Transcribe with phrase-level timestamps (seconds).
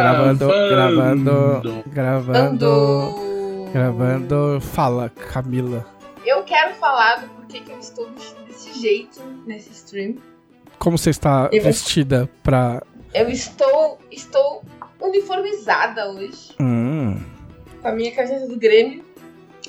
[0.00, 3.14] Gravando, gravando, gravando,
[3.72, 4.60] gravando.
[4.60, 5.86] Fala, Camila.
[6.24, 8.08] Eu quero falar do porquê que eu estou
[8.46, 10.16] desse jeito nesse stream.
[10.78, 12.82] Como você está eu vestida pra.
[13.12, 13.98] Eu estou.
[14.10, 14.62] Estou
[15.00, 16.54] uniformizada hoje.
[16.60, 17.20] Hum.
[17.82, 19.04] Com a minha camiseta do Grêmio.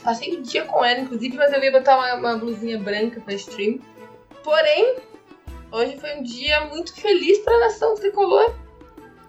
[0.04, 3.34] Passei o dia com ela, inclusive, mas eu ia botar uma, uma blusinha branca pra
[3.36, 3.80] stream.
[4.44, 4.96] Porém,
[5.72, 8.54] hoje foi um dia muito feliz pra nação tricolor.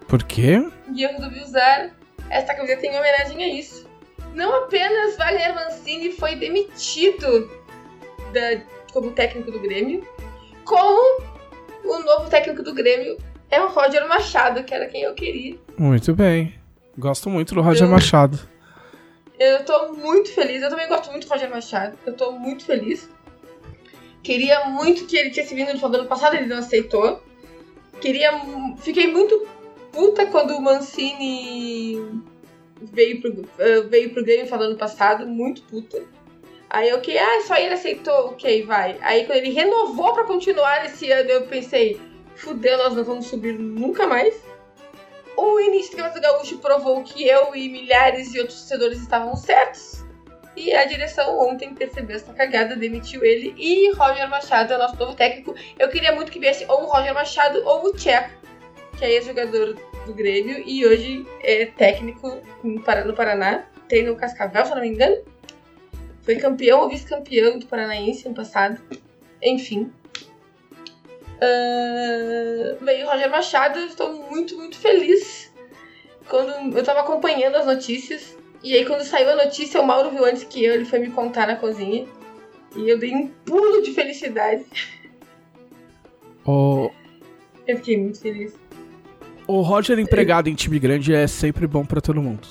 [0.08, 0.66] Por quê?
[0.94, 1.90] E eu resolvi usar
[2.30, 3.86] esta camiseta em homenagem a isso.
[4.34, 7.50] Não apenas Wagner Mancini foi demitido
[8.32, 10.06] da, como técnico do Grêmio,
[10.64, 11.22] como
[11.84, 13.18] o novo técnico do Grêmio
[13.50, 15.58] é o Roger Machado, que era quem eu queria.
[15.76, 16.54] Muito bem.
[16.96, 18.38] Gosto muito do Roger eu, Machado.
[19.42, 20.62] Eu tô muito feliz.
[20.62, 21.98] Eu também gosto muito do Roger Machado.
[22.06, 23.10] Eu tô muito feliz.
[24.22, 27.20] Queria muito que ele tivesse vindo de no ano passado, ele não aceitou.
[28.00, 28.30] Queria.
[28.78, 29.46] Fiquei muito
[29.90, 32.22] puta quando o Mancini
[32.80, 36.02] veio pro, uh, veio pro Grêmio falando passado, muito puta.
[36.70, 38.96] Aí eu que, ah, só ele aceitou, ok, vai.
[39.02, 42.00] Aí quando ele renovou para continuar esse ano, eu pensei,
[42.34, 44.34] fudeu, nós não vamos subir nunca mais.
[45.36, 50.04] O início do Campeonato Gaúcho provou que eu e milhares de outros torcedores estavam certos.
[50.54, 53.54] E a direção ontem percebeu essa cagada, demitiu ele.
[53.56, 55.54] E Roger Machado é o nosso novo técnico.
[55.78, 58.42] Eu queria muito que viesse ou o Roger Machado ou o Tcheco
[59.02, 59.74] que é ex-jogador
[60.06, 62.80] do Grêmio e hoje é técnico no
[63.14, 63.64] Paraná.
[63.88, 65.16] Tem no Cascavel, se eu não me engano.
[66.22, 68.80] Foi campeão ou vice-campeão do Paranaense ano passado.
[69.42, 69.92] Enfim.
[71.42, 75.52] Uh, veio o Roger Machado, estou muito, muito feliz.
[76.28, 80.24] Quando eu tava acompanhando as notícias, e aí quando saiu a notícia, o Mauro viu
[80.24, 82.06] antes que eu, ele foi me contar na cozinha.
[82.76, 84.64] E eu dei um pulo de felicidade.
[86.44, 86.90] Oh.
[87.66, 88.54] Eu fiquei muito feliz.
[89.46, 92.48] O Roger empregado em time grande é sempre bom para todo mundo.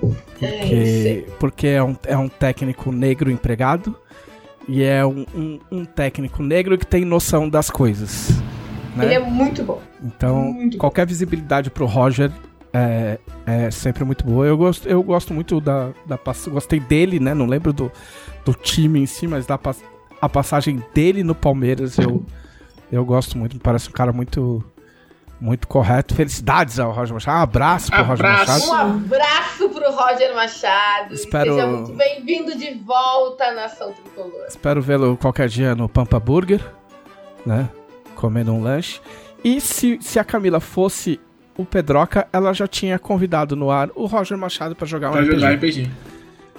[0.00, 3.94] Porque, é, porque é, um, é um técnico negro empregado
[4.68, 8.28] e é um, um, um técnico negro que tem noção das coisas.
[8.94, 9.06] Né?
[9.06, 9.80] Ele é muito bom.
[10.04, 11.08] Então, muito qualquer bom.
[11.08, 12.30] visibilidade pro Roger
[12.72, 14.46] é, é sempre muito boa.
[14.46, 16.18] Eu gosto, eu gosto muito da, da
[16.50, 17.32] gostei dele, né?
[17.32, 17.90] Não lembro do,
[18.44, 19.58] do time em si, mas da
[20.20, 22.22] a passagem dele no Palmeiras eu,
[22.92, 23.54] eu gosto muito.
[23.54, 24.62] Me parece um cara muito
[25.40, 26.14] muito correto.
[26.14, 27.38] Felicidades ao Roger Machado.
[27.38, 28.22] Um abraço pro abraço.
[28.22, 28.88] Roger Machado.
[28.88, 31.14] Um abraço pro Roger Machado.
[31.14, 31.54] Espero...
[31.54, 34.46] Seja muito bem-vindo de volta à Nação Tricolor.
[34.48, 36.60] Espero vê-lo qualquer dia no Pampa Burger,
[37.46, 37.68] né?
[38.14, 39.00] Comendo um lanche.
[39.44, 41.20] E se, se a Camila fosse
[41.56, 45.22] o Pedroca, ela já tinha convidado no ar o Roger Machado para jogar um pra
[45.22, 45.34] RPG.
[45.34, 45.90] jogar RPG.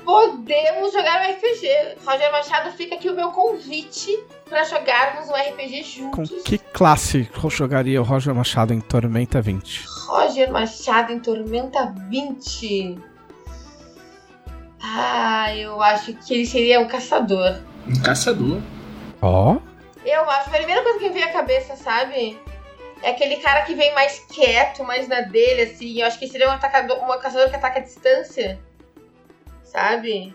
[0.09, 1.97] Podemos jogar um RPG.
[2.03, 4.17] Roger Machado, fica aqui o meu convite
[4.49, 6.31] para jogarmos um RPG juntos.
[6.31, 9.85] Com que classe jogaria o Roger Machado em Tormenta 20?
[10.07, 12.97] Roger Machado em Tormenta 20.
[14.81, 17.59] Ah, eu acho que ele seria um caçador.
[17.87, 18.59] Um caçador?
[19.21, 19.57] Ó.
[19.57, 19.61] Oh.
[20.03, 20.49] Eu acho.
[20.49, 22.35] A primeira coisa que me veio à cabeça, sabe?
[23.03, 26.01] É aquele cara que vem mais quieto, mais na dele, assim.
[26.01, 28.59] Eu acho que seria um atacador, um caçador que ataca a distância
[29.71, 30.33] sabe?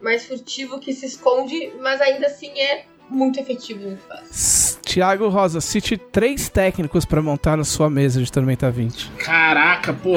[0.00, 4.80] Mais furtivo que se esconde, mas ainda assim é muito efetivo, muito fácil.
[4.82, 9.10] Tiago Rosa, cite três técnicos para montar na sua mesa de Tormenta 20.
[9.18, 10.14] Caraca, pô.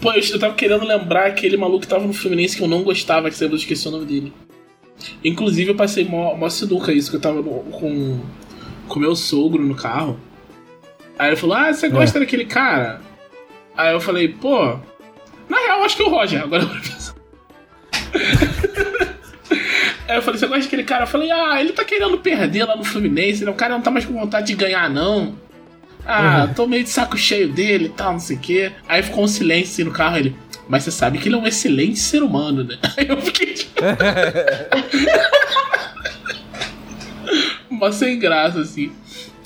[0.00, 2.82] pô, eu, eu tava querendo lembrar aquele maluco que tava no Fluminense que eu não
[2.82, 4.32] gostava, que eu esqueci o nome dele.
[5.24, 8.20] Inclusive, eu passei mó, mó sinuca isso, que eu tava no, com,
[8.88, 10.18] com meu sogro no carro.
[11.18, 12.20] Aí ele falou: Ah, você gosta é.
[12.20, 13.00] daquele cara?
[13.76, 14.78] Aí eu falei: Pô,
[15.48, 16.42] na real, acho que é o Roger.
[16.42, 16.70] Agora eu
[20.08, 21.04] Aí eu falei, você gosta daquele cara?
[21.04, 23.50] Eu falei, ah, ele tá querendo perder lá no Fluminense, né?
[23.50, 25.38] O cara não tá mais com vontade de ganhar, não.
[26.06, 26.54] Ah, uhum.
[26.54, 28.72] tô meio de saco cheio dele e tal, não sei o quê.
[28.86, 30.36] Aí ficou um silêncio assim no carro, ele.
[30.68, 32.78] Mas você sabe que ele é um excelente ser humano, né?
[32.96, 33.80] Aí eu fiquei tipo.
[37.70, 38.92] Mó sem graça, assim.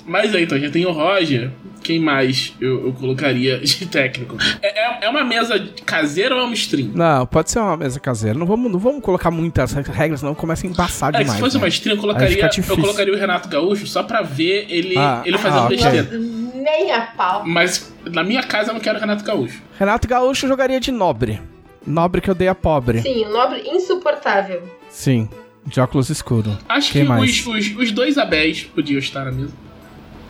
[0.08, 1.50] Mas aí, então, já tem o Roger,
[1.82, 4.36] quem mais eu, eu colocaria de técnico?
[4.62, 6.90] É, é, é, uma mesa caseira ou é uma stream?
[6.94, 8.38] Não, pode ser uma mesa caseira.
[8.38, 11.34] Não vamos, não vamos colocar muitas regras, não começa a embaçar é, demais.
[11.34, 11.62] Se fosse né?
[11.62, 15.36] uma stream, eu colocaria, eu colocaria o Renato Gaúcho só pra ver ele, ah, ele
[15.36, 15.76] fazendo ah, okay.
[15.76, 16.08] besteira.
[16.54, 17.44] Nem a pau.
[17.46, 19.62] Mas na minha casa eu não quero Renato Gaúcho.
[19.78, 21.40] Renato Gaúcho jogaria de nobre.
[21.86, 23.02] Nobre que odeia pobre.
[23.02, 24.62] Sim, nobre insuportável.
[24.88, 25.28] Sim,
[25.66, 26.54] de óculos escuros.
[26.68, 29.67] Acho Quem que os, os, os, dois Abéis podiam estar na mesa.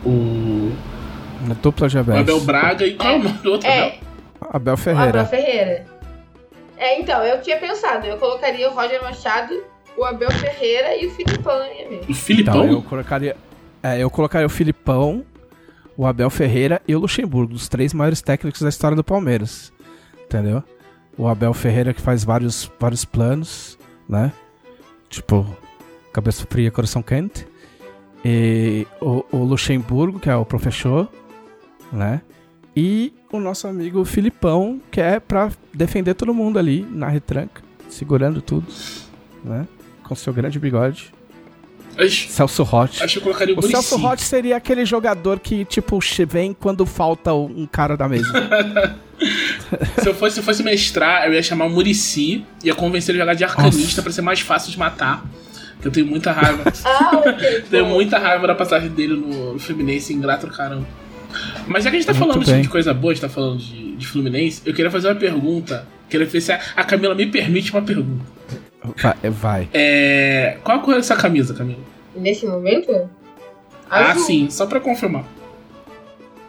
[0.09, 0.73] O
[1.47, 2.17] na dupla de Abel.
[2.17, 3.79] O Abel Braga e qual é o nome do outro é.
[3.79, 3.99] Abel?
[4.41, 5.21] Abel Ferreira.
[5.21, 5.87] Abel Ferreira.
[6.77, 9.55] É, então, eu tinha pensado, eu colocaria o Roger Machado
[9.99, 12.05] o Abel Ferreira e o Filipão na minha mesa.
[12.09, 12.65] O Filipão?
[12.65, 13.37] Então, eu colocaria.
[13.83, 15.25] É, eu colocaria o Filipão,
[15.97, 19.73] o Abel Ferreira e o Luxemburgo, os três maiores técnicos da história do Palmeiras.
[20.25, 20.63] Entendeu?
[21.17, 23.77] O Abel Ferreira que faz vários, vários planos,
[24.09, 24.33] né?
[25.09, 25.45] Tipo,
[26.13, 27.47] cabeça fria, coração quente.
[28.25, 31.09] E o, o Luxemburgo, que é o professor,
[31.93, 32.21] né?
[32.77, 38.41] E o nosso amigo Filipão, que é pra defender todo mundo ali na retranca, segurando
[38.41, 38.67] tudo,
[39.45, 39.67] né?
[40.05, 41.13] Com seu grande bigode.
[41.97, 43.03] Acho, Celso Rotti.
[43.03, 43.97] acho que eu colocaria o, O Celso.
[43.97, 45.99] Rotti seria aquele jogador que, tipo,
[46.29, 48.33] vem quando falta um cara da mesa.
[50.01, 53.21] Se eu fosse, se eu fosse mestrar, eu ia chamar o Murici, ia convencer ele
[53.21, 55.25] a jogar de arcanista pra ser mais fácil de matar.
[55.81, 56.65] Que eu tenho muita raiva.
[56.85, 57.63] Ah, ok.
[57.71, 60.87] tenho muita raiva da passagem dele no, no Fluminense, ingrato do caramba.
[61.67, 62.63] Mas já que a gente tá Muito falando assim, bem.
[62.63, 65.87] de coisa boa, a gente tá falando de, de Fluminense, eu queria fazer uma pergunta.
[66.09, 68.25] Queria ver se a, a Camila me permite uma pergunta.
[68.97, 69.69] vai, vai.
[69.75, 70.57] É.
[70.65, 71.81] Qual a cor dessa camisa, Camila?
[72.17, 73.09] Nesse momento?
[73.91, 74.25] Ah, Azul.
[74.25, 75.25] sim, só pra confirmar.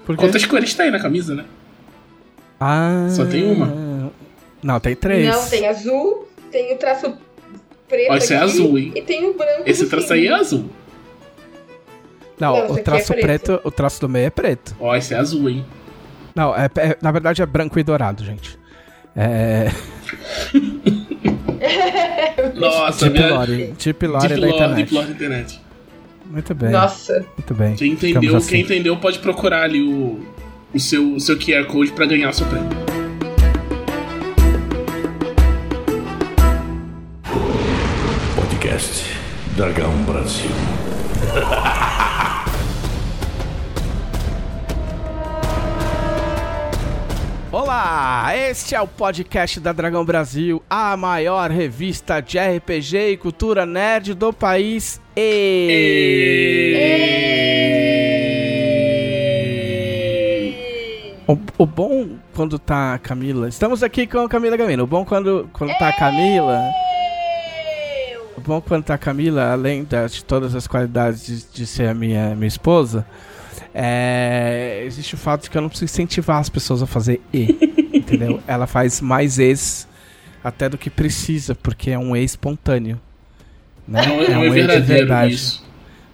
[0.05, 0.21] Por quê?
[0.23, 1.45] Quantas cores tem na camisa, né?
[2.59, 4.11] Ah, Só tem uma?
[4.61, 5.27] Não, tem três.
[5.27, 7.13] Não, tem azul, tem o traço
[7.89, 8.91] preto esse é aqui, azul, hein?
[8.95, 10.13] E tem o branco Esse do traço fim.
[10.13, 10.65] aí é azul.
[12.39, 13.45] Não, Não, o aqui traço é preto.
[13.53, 13.67] preto.
[13.67, 14.75] o traço do meio é preto.
[14.79, 15.65] Ó, esse é azul, hein?
[16.35, 18.57] Não, é, é- na verdade é branco e dourado, gente.
[19.15, 19.69] É.
[22.55, 23.35] Nossa, Deep minha...
[23.35, 23.73] Lore.
[23.77, 24.75] Deep Lore Deep da Lore, internet.
[24.77, 25.59] Deep Lore internet.
[26.25, 26.69] Muito bem.
[26.69, 27.25] Nossa.
[27.37, 27.75] Muito bem.
[27.75, 28.49] Quem entendeu, assim.
[28.49, 30.19] quem entendeu pode procurar ali o,
[30.73, 32.69] o, seu, o seu QR Code pra ganhar o seu prêmio.
[39.59, 40.51] Dragão Brasil.
[47.51, 53.65] Olá, este é o podcast da Dragão Brasil, a maior revista de RPG e cultura
[53.65, 55.01] nerd do país.
[55.17, 56.77] E...
[61.27, 63.49] O, o bom quando tá a Camila.
[63.49, 64.85] Estamos aqui com a Camila Gamino.
[64.85, 66.63] O bom quando, quando tá a Camila.
[68.39, 71.89] O bom quando tá a Camila, além da- de todas as qualidades de, de ser
[71.89, 73.05] a minha, minha esposa,
[73.73, 77.57] é, existe o fato de que eu não preciso incentivar as pessoas a fazer E.
[77.93, 78.39] entendeu?
[78.47, 79.85] Ela faz mais E's
[80.41, 82.99] até do que precisa, porque é um E espontâneo.
[83.85, 84.01] Né?
[84.05, 85.33] Não, é um é E de verdadeiro verdade.
[85.33, 85.65] isso.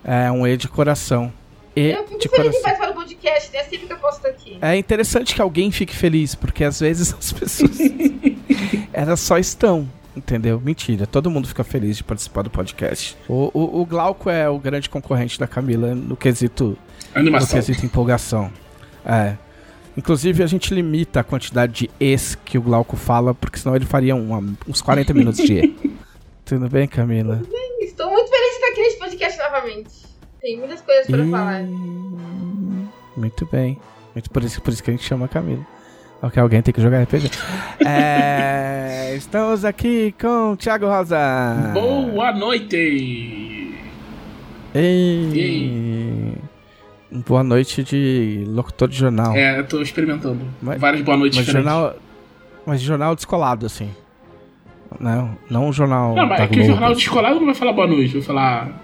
[0.03, 1.31] É um E de coração.
[1.75, 2.59] E Eu fico de feliz coração.
[2.59, 3.63] em participar do podcast, né?
[3.65, 4.57] Sempre que eu estar aqui.
[4.61, 7.77] É interessante que alguém fique feliz, porque às vezes as pessoas
[8.93, 10.59] elas só estão, entendeu?
[10.63, 13.17] Mentira, todo mundo fica feliz de participar do podcast.
[13.27, 16.77] O, o, o Glauco é o grande concorrente da Camila no quesito,
[17.13, 17.57] no Animação.
[17.59, 18.51] quesito empolgação.
[19.05, 19.35] É.
[19.97, 23.85] Inclusive a gente limita a quantidade de es que o Glauco fala, porque senão ele
[23.85, 25.95] faria um- uns 40 minutos de E.
[26.43, 27.41] Tudo bem, Camila?
[27.79, 29.89] Estou muito feliz de estar aqui nesse podcast novamente.
[30.41, 31.63] Tem muitas coisas para Ih, falar.
[33.15, 33.79] Muito bem.
[34.13, 35.65] Muito por isso, por isso que a gente chama a Camila.
[36.25, 37.29] Ok, alguém tem que jogar RPG.
[37.85, 41.17] É, estamos aqui com o Thiago Rosa.
[41.71, 43.75] Boa noite!
[44.73, 46.33] Ei.
[47.27, 49.35] Boa noite de locutor de jornal.
[49.35, 50.39] É, eu tô experimentando.
[50.59, 51.71] Mas- Várias boa noites mas diferentes.
[51.71, 51.95] jornal.
[52.65, 53.91] Mas jornal descolado, assim.
[54.99, 56.15] Não, não um jornal.
[56.15, 58.81] Não, mas é que o jornal descolado não vai falar boa noite, vai falar.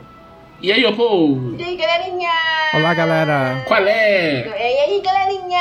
[0.62, 1.56] E aí, ô?
[1.58, 2.30] E aí, galerinha?
[2.76, 3.64] Olá, galera.
[3.68, 4.48] Qual é?
[4.48, 5.60] E aí, galerinha?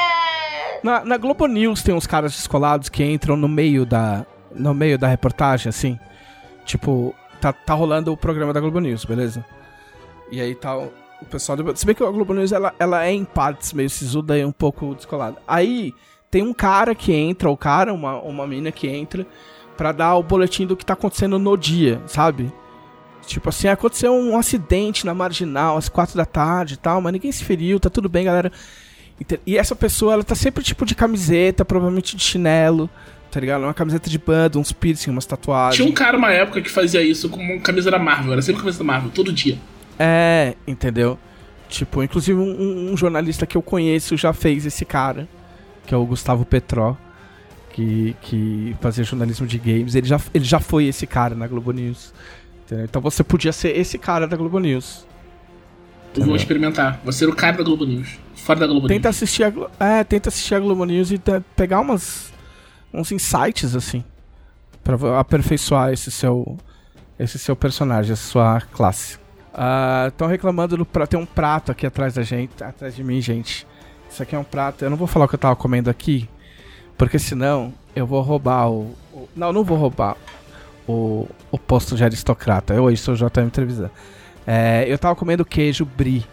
[0.83, 4.27] Na, na Globo News tem uns caras descolados que entram no meio da.
[4.55, 5.99] No meio da reportagem, assim.
[6.65, 9.45] Tipo, tá, tá rolando o programa da Globo News, beleza?
[10.31, 10.93] E aí tá o,
[11.23, 11.57] o pessoal.
[11.57, 14.45] do- Se bem que a Globo News ela, ela é em partes meio sisuda e
[14.45, 15.37] um pouco descolada.
[15.47, 15.95] Aí
[16.31, 19.27] tem um cara que entra, ou cara, uma, uma mina que entra,
[19.77, 22.53] pra dar o boletim do que tá acontecendo no dia, sabe?
[23.31, 27.31] Tipo assim, aconteceu um acidente na marginal às quatro da tarde e tal, mas ninguém
[27.31, 28.51] se feriu, tá tudo bem, galera.
[29.47, 32.91] E essa pessoa, ela tá sempre tipo de camiseta, provavelmente de chinelo,
[33.31, 33.63] tá ligado?
[33.63, 35.77] Uma camiseta de banda, uns piercing, umas tatuagens.
[35.77, 38.63] Tinha um cara uma época que fazia isso com uma camisa da Marvel, era sempre
[38.63, 39.59] camisa da Marvel, todo dia.
[39.99, 41.17] É, entendeu?
[41.69, 45.29] Tipo, inclusive um, um- um jornalista que eu conheço já fez esse cara,
[45.87, 46.97] que é o Gustavo Petró,
[47.73, 49.95] que, que fazia jornalismo de games.
[49.95, 52.13] Ele já, ele já foi esse cara na Globo News.
[52.71, 52.85] Entendeu?
[52.85, 55.07] Então você podia ser esse cara da Globo News.
[56.17, 57.01] Eu vou experimentar.
[57.05, 58.19] Vou ser o cara da Globo News.
[58.35, 59.17] Fora da Globo Tenta News.
[59.17, 61.21] assistir a, Glo- é, tenta assistir a Globo News e
[61.55, 62.33] pegar umas
[62.93, 64.03] uns insights assim
[64.83, 66.57] Pra vo- aperfeiçoar esse seu
[67.19, 69.19] esse seu personagem, essa sua classe.
[70.09, 73.67] Estão reclamando do pra ter um prato aqui atrás da gente, atrás de mim, gente.
[74.11, 74.83] Isso aqui é um prato.
[74.85, 76.27] Eu não vou falar o que eu tava comendo aqui,
[76.97, 80.17] porque senão eu vou roubar o, o- não, não vou roubar.
[81.51, 82.75] O, posto de aristocrata.
[82.75, 83.91] Eu hoje sou JM Trevisan.
[84.47, 86.25] É, eu tava comendo queijo brie,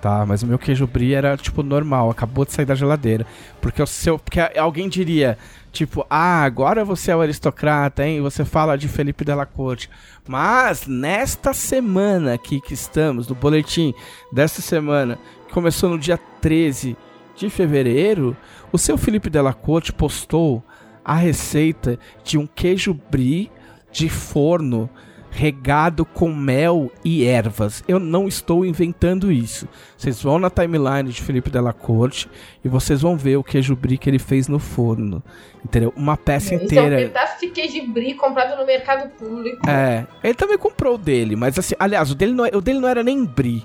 [0.00, 0.24] tá?
[0.26, 3.26] Mas o meu queijo brie era, tipo, normal, acabou de sair da geladeira.
[3.60, 4.18] Porque o seu.
[4.18, 5.38] Porque alguém diria,
[5.70, 8.20] tipo, ah, agora você é o aristocrata, hein?
[8.20, 9.88] Você fala de Felipe Della Corte.
[10.26, 13.94] Mas nesta semana aqui que estamos, no boletim
[14.32, 16.96] desta semana, que começou no dia 13
[17.36, 18.36] de fevereiro,
[18.72, 20.62] o seu Felipe Della Corte postou
[21.04, 23.50] a receita de um queijo brie
[23.92, 24.88] de forno
[25.32, 27.82] regado com mel e ervas.
[27.88, 29.66] Eu não estou inventando isso.
[29.96, 32.28] Vocês vão na timeline de Felipe Della Corte
[32.62, 35.22] e vocês vão ver o queijo brie que ele fez no forno.
[35.64, 35.92] Entendeu?
[35.96, 37.00] Uma peça Isso inteira.
[37.00, 39.68] é um pedaço de queijo brie comprado no mercado público.
[39.68, 42.88] É, ele também comprou o dele, mas assim, aliás, o dele não, o dele não
[42.88, 43.64] era nem brie.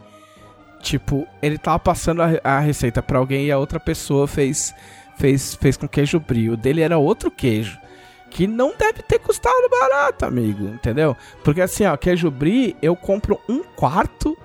[0.81, 4.73] Tipo, ele tava passando a, a receita pra alguém e a outra pessoa fez,
[5.17, 6.49] fez, fez com queijo brie.
[6.49, 7.77] O dele era outro queijo.
[8.29, 11.15] Que não deve ter custado barato, amigo, entendeu?
[11.43, 14.37] Porque assim, ó, queijo brie, eu compro um quarto,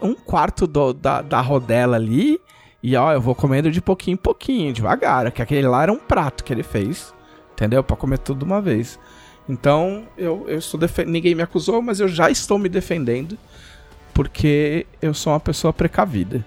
[0.00, 2.40] um quarto do, da, da rodela ali,
[2.82, 5.98] e ó, eu vou comendo de pouquinho em pouquinho, devagar, que aquele lá era um
[5.98, 7.12] prato que ele fez,
[7.52, 7.84] entendeu?
[7.84, 8.98] Pra comer tudo de uma vez.
[9.48, 10.78] Então, eu, eu estou.
[11.06, 13.38] Ninguém me acusou, mas eu já estou me defendendo.
[14.12, 16.44] Porque eu sou uma pessoa precavida.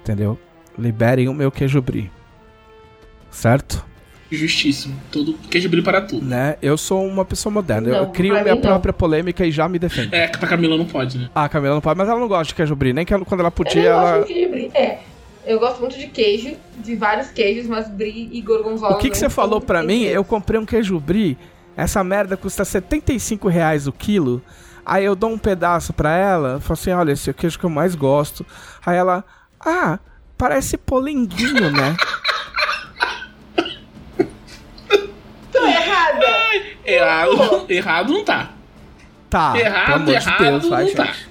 [0.00, 0.38] Entendeu?
[0.78, 2.10] Liberem o meu queijo brie.
[3.30, 3.84] Certo?
[4.30, 4.94] Justíssimo.
[5.10, 6.24] Todo queijo brie para tudo.
[6.24, 6.56] Né?
[6.62, 7.88] Eu sou uma pessoa moderna.
[7.88, 8.62] eu Não, crio pra minha não.
[8.62, 10.14] própria polêmica e já me defendo.
[10.14, 11.28] É, pra Camila não pode, né?
[11.34, 12.92] Ah, a Camila não pode, mas ela não gosta de queijo brie.
[12.92, 14.24] Nem que ela- quando ela Eu podia, gosto ela.
[14.24, 14.70] de queijo brie.
[14.74, 14.98] É.
[15.44, 18.94] Eu gosto muito de queijo, de vários queijos, mas brie e gorgonzola.
[18.94, 20.02] O que, que você falou pra mim?
[20.04, 21.36] Eu comprei um queijo brie.
[21.76, 24.42] Essa merda custa 75 reais o quilo.
[24.84, 26.60] Aí eu dou um pedaço pra ela.
[26.60, 28.44] Falo assim: olha, esse é o queijo que eu mais gosto.
[28.84, 29.24] Aí ela,
[29.64, 29.98] ah,
[30.38, 31.96] parece polenguinho, né?
[35.60, 36.26] Tô errada!
[36.84, 38.50] Errado, errado não tá.
[39.28, 39.52] Tá.
[39.58, 41.04] Errado, pelo amor de errado Deus, vai, não tá.
[41.06, 41.30] gente.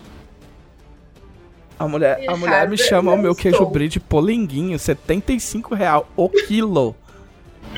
[1.78, 3.70] A mulher, a Errado, mulher me chama o não meu queijo estou.
[3.72, 6.96] brie de polenguinho, 75 real o quilo.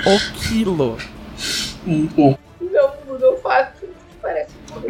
[0.06, 0.98] O quilo.
[2.16, 2.38] Bom.
[2.60, 3.38] Não mudou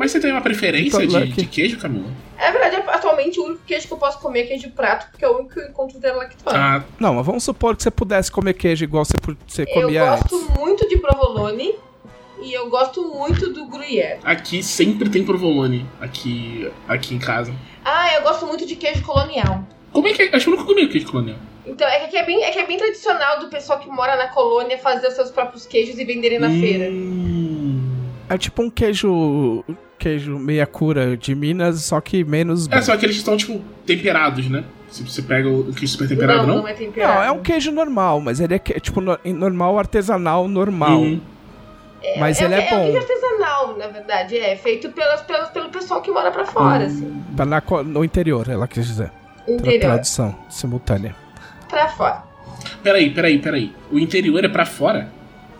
[0.02, 2.08] Mas você tem uma preferência de, de queijo, Camila?
[2.36, 5.28] É verdade, atualmente o único queijo que eu posso comer é queijo prato, porque é
[5.30, 6.58] o único que eu encontro dela lactose.
[6.58, 9.14] Ah, Não, mas vamos supor que você pudesse comer queijo igual você,
[9.46, 10.58] você eu comia gosto antes.
[10.58, 11.76] muito de provolone
[12.42, 14.18] e eu gosto muito do gruyère.
[14.24, 15.86] aqui sempre tem provolone.
[16.00, 17.54] Aqui, aqui em casa.
[17.86, 19.64] Ah, eu gosto muito de queijo colonial.
[19.92, 20.36] Como é que é?
[20.36, 21.38] Acho que eu nunca comi queijo colonial.
[21.64, 24.16] Então, é que aqui é bem, é que é bem tradicional do pessoal que mora
[24.16, 26.90] na colônia fazer os seus próprios queijos e venderem na feira.
[26.92, 28.02] Hum.
[28.28, 29.64] É tipo um queijo.
[30.02, 32.68] Queijo meia cura de Minas, só que menos.
[32.72, 34.64] É, só aqueles que estão, tipo, temperados, né?
[34.90, 36.62] Se você pega o queijo super temperado, não, não?
[36.64, 37.14] não é temperado.
[37.20, 41.00] Não, é um queijo normal, mas ele é tipo no- normal, artesanal, normal.
[41.02, 41.22] Hum.
[42.18, 42.98] Mas ele é É um queijo bom.
[42.98, 44.36] artesanal, na verdade.
[44.38, 47.22] É feito pelas, pelas, pelo pessoal que mora pra fora, assim.
[47.36, 49.12] Pra na no interior, ela quis dizer.
[49.46, 49.80] Tra Interior.
[49.82, 51.16] tradução simultânea.
[51.70, 52.24] Pra fora.
[52.82, 53.72] Peraí, peraí, peraí.
[53.92, 55.10] O interior é pra fora?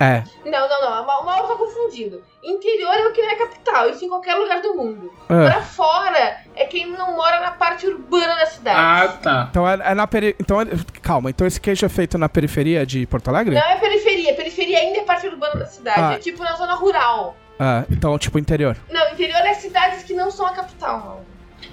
[0.04, 0.24] É.
[0.50, 1.04] Não, não, não.
[1.04, 2.24] O Mauro tá confundindo.
[2.44, 5.14] Interior é o que não é capital, isso em qualquer lugar do mundo.
[5.30, 5.46] é.
[5.50, 8.80] Pra fora é quem não mora na parte urbana da cidade.
[8.80, 9.48] Ah, tá.
[9.52, 10.36] Então é, é na peri...
[10.40, 10.66] Então é-
[11.04, 13.54] calma, então esse queijo é feito na periferia de Porto Alegre?
[13.54, 14.34] Não é periferia.
[14.34, 16.02] Periferia ainda é parte urbana da cidade.
[16.02, 16.14] Ah.
[16.14, 17.38] É tipo na zona rural.
[17.60, 18.76] Ah, então tipo interior.
[18.90, 21.26] Não, interior é cidades que não são a capital, Mauro.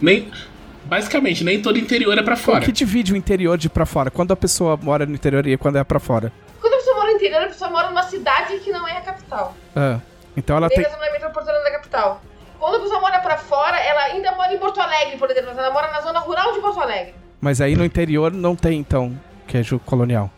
[0.02, 0.30] Nem.
[0.84, 2.60] Basicamente, nem todo interior é pra O fora.
[2.64, 4.10] que divide o interior de pra fora?
[4.10, 6.32] Quando a pessoa mora no interior e quando é pra fora?
[7.08, 9.54] No interior, a pessoa mora numa cidade que não é a capital.
[9.74, 9.98] Ah,
[10.36, 10.82] então ela tem.
[10.82, 12.22] na zona metropolitana da capital.
[12.58, 15.50] Quando a pessoa mora pra fora, ela ainda mora em Porto Alegre, por exemplo.
[15.50, 17.14] Mas ela mora na zona rural de Porto Alegre.
[17.40, 20.30] Mas aí no interior não tem, então, queijo colonial.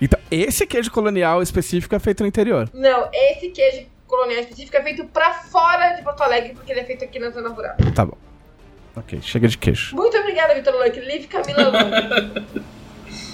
[0.00, 2.68] Então, esse queijo colonial específico é feito no interior.
[2.74, 6.84] Não, esse queijo colonial específico é feito pra fora de Porto Alegre, porque ele é
[6.84, 7.76] feito aqui na zona rural.
[7.94, 8.18] Tá bom.
[8.96, 9.94] Ok, chega de queijo.
[9.94, 10.98] Muito obrigada, Vitor Luck.
[11.00, 12.64] Live Camila Lund.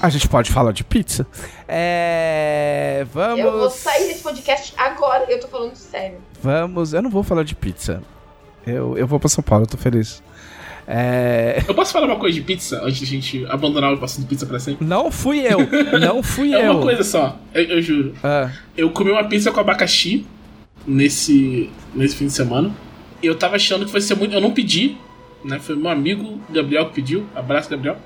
[0.02, 1.26] A gente pode falar de pizza?
[1.68, 3.06] É.
[3.12, 3.38] Vamos.
[3.38, 5.26] Eu vou sair desse podcast agora.
[5.28, 6.18] Eu tô falando sério.
[6.42, 6.92] Vamos.
[6.94, 8.02] Eu não vou falar de pizza.
[8.66, 10.22] Eu, eu vou pra São Paulo, eu tô feliz.
[10.86, 11.62] É.
[11.68, 14.28] Eu posso falar uma coisa de pizza antes de a gente abandonar o assunto de
[14.28, 14.84] pizza pra sempre?
[14.84, 15.58] Não fui eu!
[16.00, 16.72] Não fui É eu!
[16.72, 18.14] uma coisa só, eu, eu juro.
[18.24, 20.26] Ah, Eu comi uma pizza com abacaxi
[20.86, 22.72] nesse, nesse fim de semana.
[23.22, 24.34] E eu tava achando que fosse ser muito.
[24.34, 24.96] Eu não pedi,
[25.44, 25.58] né?
[25.60, 27.24] Foi meu amigo Gabriel que pediu.
[27.36, 27.96] Abraço, Gabriel.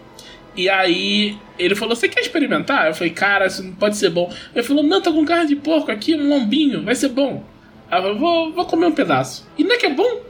[0.57, 2.87] E aí ele falou: Você quer experimentar?
[2.87, 4.33] Eu falei: Cara, isso não pode ser bom.
[4.55, 7.45] Ele falou: Não, tá com carne de porco aqui, um lombinho, vai ser bom.
[7.91, 9.47] Aí eu falei, vou, vou comer um pedaço.
[9.57, 10.21] E não é que é bom?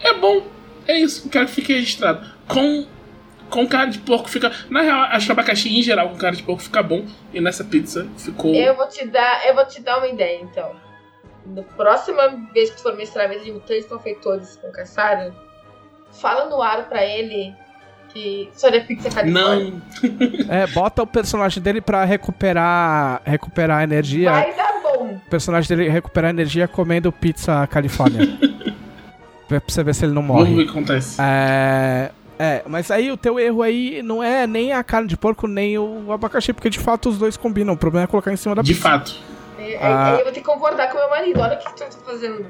[0.00, 0.42] É bom.
[0.86, 2.26] É isso, quero que fique registrado.
[2.48, 2.86] Com,
[3.48, 4.50] com carne de porco fica.
[4.68, 7.06] Na real, acho abacaxi em geral com carne de porco fica bom.
[7.32, 8.54] E nessa pizza ficou.
[8.54, 10.74] Eu vou te dar, eu vou te dar uma ideia, então.
[11.46, 15.34] na próxima vez que for mestrar a mesa de mutantes confeitores com Caçara,
[16.12, 17.54] fala no ar pra ele
[18.12, 19.72] que Soria Pizza é Califórnia.
[19.72, 19.82] Não.
[20.48, 24.30] É, bota o personagem dele pra recuperar, recuperar energia.
[24.32, 25.20] Vai dar bom.
[25.26, 28.26] O personagem dele recuperar energia comendo pizza Califórnia.
[29.48, 30.44] pra você ver se ele não morre.
[30.44, 31.16] Vamos ver o que acontece.
[31.20, 35.46] É, é, mas aí o teu erro aí não é nem a carne de porco,
[35.46, 37.74] nem o abacaxi, porque de fato os dois combinam.
[37.74, 38.88] O problema é colocar em cima da De pizza.
[38.88, 39.16] fato.
[39.60, 40.06] Aí, Ah.
[40.06, 41.40] aí eu vou ter que concordar com meu marido.
[41.40, 42.46] Olha o que tu tá fazendo.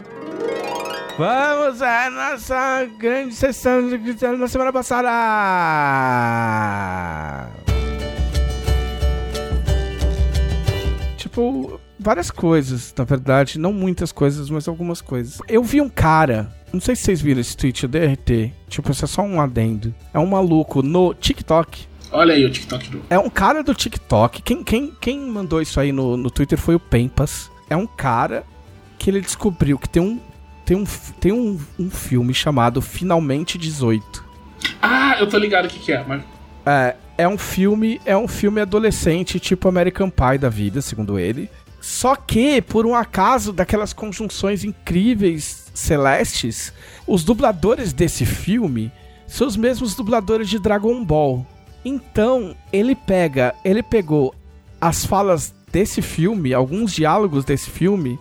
[1.19, 5.09] Vamos à nossa grande sessão de Cristiano na semana passada.
[11.17, 13.59] Tipo, várias coisas, na verdade.
[13.59, 15.39] Não muitas coisas, mas algumas coisas.
[15.49, 18.53] Eu vi um cara, não sei se vocês viram esse tweet, eu DRT.
[18.69, 19.95] Tipo, isso é só um adendo.
[20.15, 21.89] É um maluco no TikTok.
[22.13, 23.03] Olha aí o TikTok do.
[23.09, 24.43] É um cara do TikTok.
[24.43, 27.51] Quem, quem, quem mandou isso aí no, no Twitter foi o Pempas.
[27.69, 28.45] É um cara
[28.99, 30.21] que ele descobriu que tem um,
[30.65, 30.85] tem um,
[31.21, 34.25] tem um, um filme chamado Finalmente 18.
[34.83, 36.23] Ah, eu tô ligado o que, que é, mas.
[36.67, 41.49] É, é um filme, é um filme adolescente, tipo American Pie da vida, segundo ele.
[41.81, 46.73] Só que, por um acaso daquelas conjunções incríveis celestes,
[47.07, 48.93] os dubladores desse filme
[49.27, 51.47] são os mesmos dubladores de Dragon Ball.
[51.85, 54.35] Então, ele pega, ele pegou
[54.81, 58.19] as falas desse filme, alguns diálogos desse filme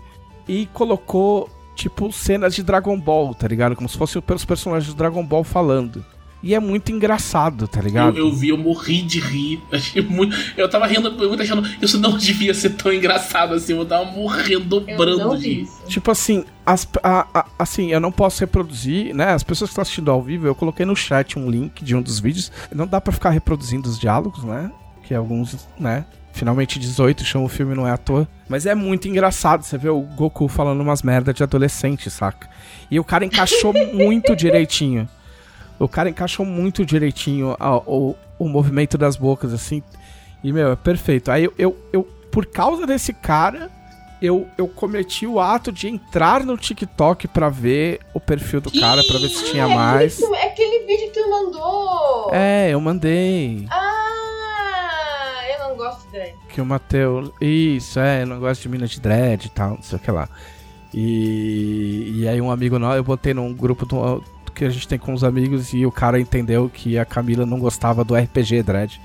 [0.47, 3.75] e colocou tipo cenas de Dragon Ball, tá ligado?
[3.75, 6.03] Como se fossem os personagens de Dragon Ball falando.
[6.41, 8.17] E é muito engraçado, tá ligado?
[8.17, 9.61] Eu, eu vi, eu morri de rir.
[10.09, 10.35] Muito.
[10.55, 11.67] Eu tava rindo, muito achando.
[11.81, 13.73] Isso não devia ser tão engraçado assim.
[13.77, 15.67] Eu tava morrendo Eu brando não de.
[15.87, 19.33] Tipo assim, as, a- a- assim, eu não posso reproduzir, né?
[19.33, 22.01] As pessoas que estão assistindo ao vivo, eu coloquei no chat um link de um
[22.01, 22.51] dos vídeos.
[22.73, 24.71] Não dá pra ficar reproduzindo os diálogos, né?
[25.03, 26.05] Que alguns, né?
[26.31, 28.25] Finalmente 18, chama o filme, não é à toa.
[28.47, 32.47] Mas é muito engraçado você ver o Goku falando umas merda de adolescente, saca?
[32.89, 35.09] E o cara encaixou muito direitinho.
[35.79, 39.81] O cara encaixou muito direitinho a- o, o movimento das bocas, assim.
[40.43, 41.31] E, meu, é perfeito.
[41.31, 43.71] Aí eu, eu, eu por causa desse cara,
[44.21, 49.01] eu, eu cometi o ato de entrar no TikTok pra ver o perfil do cara,
[49.03, 50.19] pra ver se tinha é mais.
[50.19, 52.29] Isso, é aquele vídeo que tu mandou.
[52.33, 53.65] É, eu mandei.
[53.69, 56.33] Ah, eu não gosto de drag.
[56.49, 57.31] Que o Matheus.
[57.39, 60.11] Isso, é, eu não gosto de mina de dread e tal, não sei o que
[60.11, 60.27] lá.
[60.93, 64.23] E, e aí um amigo nosso, eu botei num grupo do-
[64.59, 67.59] que a gente tem com os amigos e o cara entendeu que a Camila não
[67.59, 69.01] gostava do RPG dread.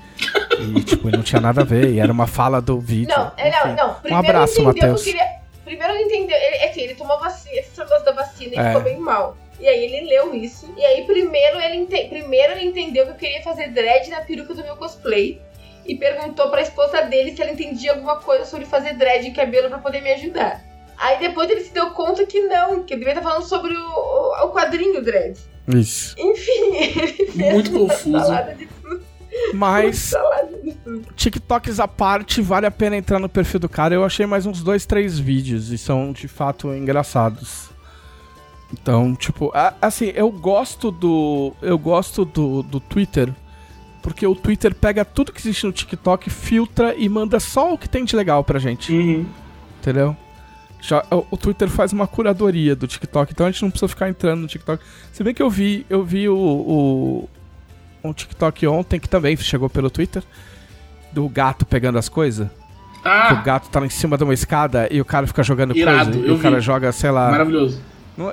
[0.59, 3.15] E, tipo, não tinha nada a ver, e era uma fala do vídeo.
[3.17, 3.93] Não, é, não, não.
[3.95, 5.03] Primeiro Um abraço, ele entendeu Matheus.
[5.03, 6.37] que eu queria- Primeiro ele entendeu.
[6.37, 8.67] Ele, é assim, ele tomou vacina, esse negócio da vacina e É.
[8.67, 9.35] ficou bem mal.
[9.59, 10.71] E aí ele leu isso.
[10.77, 14.53] E aí primeiro ele, ente- primeiro ele entendeu que eu queria fazer dread na peruca
[14.53, 15.41] do meu cosplay.
[15.87, 19.69] E perguntou pra esposa dele se ela entendia alguma coisa sobre fazer dread em cabelo
[19.69, 20.61] pra poder me ajudar.
[20.97, 23.81] Aí depois ele se deu conta que não, que ele devia estar falando sobre o,
[23.81, 25.37] o, o quadrinho dread.
[25.67, 26.15] Isso.
[26.17, 28.11] Enfim, ele fez Muito uma confuso.
[28.19, 28.67] salada de
[29.53, 31.05] Mas, salada de tudo.
[31.15, 33.93] TikToks à parte, vale a pena entrar no perfil do cara.
[33.93, 37.69] Eu achei mais uns dois, três vídeos e são de fato engraçados.
[38.73, 41.53] Então, tipo, a- assim, eu gosto do.
[41.61, 43.31] Eu gosto do, do Twitter.
[44.01, 47.89] Porque o Twitter pega tudo que existe no TikTok, filtra e manda só o que
[47.89, 48.93] tem de legal pra gente.
[48.93, 49.25] Uhum.
[49.81, 50.15] Entendeu?
[50.87, 54.41] Já, o, Twitter faz uma curadoria do TikTok, então a gente não precisa ficar entrando
[54.41, 54.83] no TikTok.
[55.11, 57.29] Se bem que eu vi, eu vi o, o
[58.03, 60.21] um TikTok ontem que também chegou pelo Twitter
[61.11, 62.47] do gato pegando as coisas.
[62.47, 65.75] Que o Ah, gato tá em cima de uma escada e o cara fica jogando
[65.75, 66.27] Irado, coisa.
[66.27, 66.61] E o cara vi.
[66.61, 67.31] joga, sei lá.
[67.31, 67.81] maravilhoso.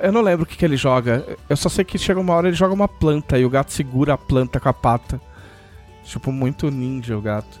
[0.01, 1.25] Eu não lembro o que, que ele joga.
[1.49, 4.13] Eu só sei que chega uma hora ele joga uma planta e o gato segura
[4.13, 5.19] a planta com a pata.
[6.03, 7.59] Tipo, muito ninja o gato.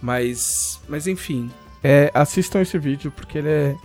[0.00, 0.80] Mas.
[0.88, 1.50] Mas enfim.
[1.82, 3.76] É, assistam esse vídeo porque ele é.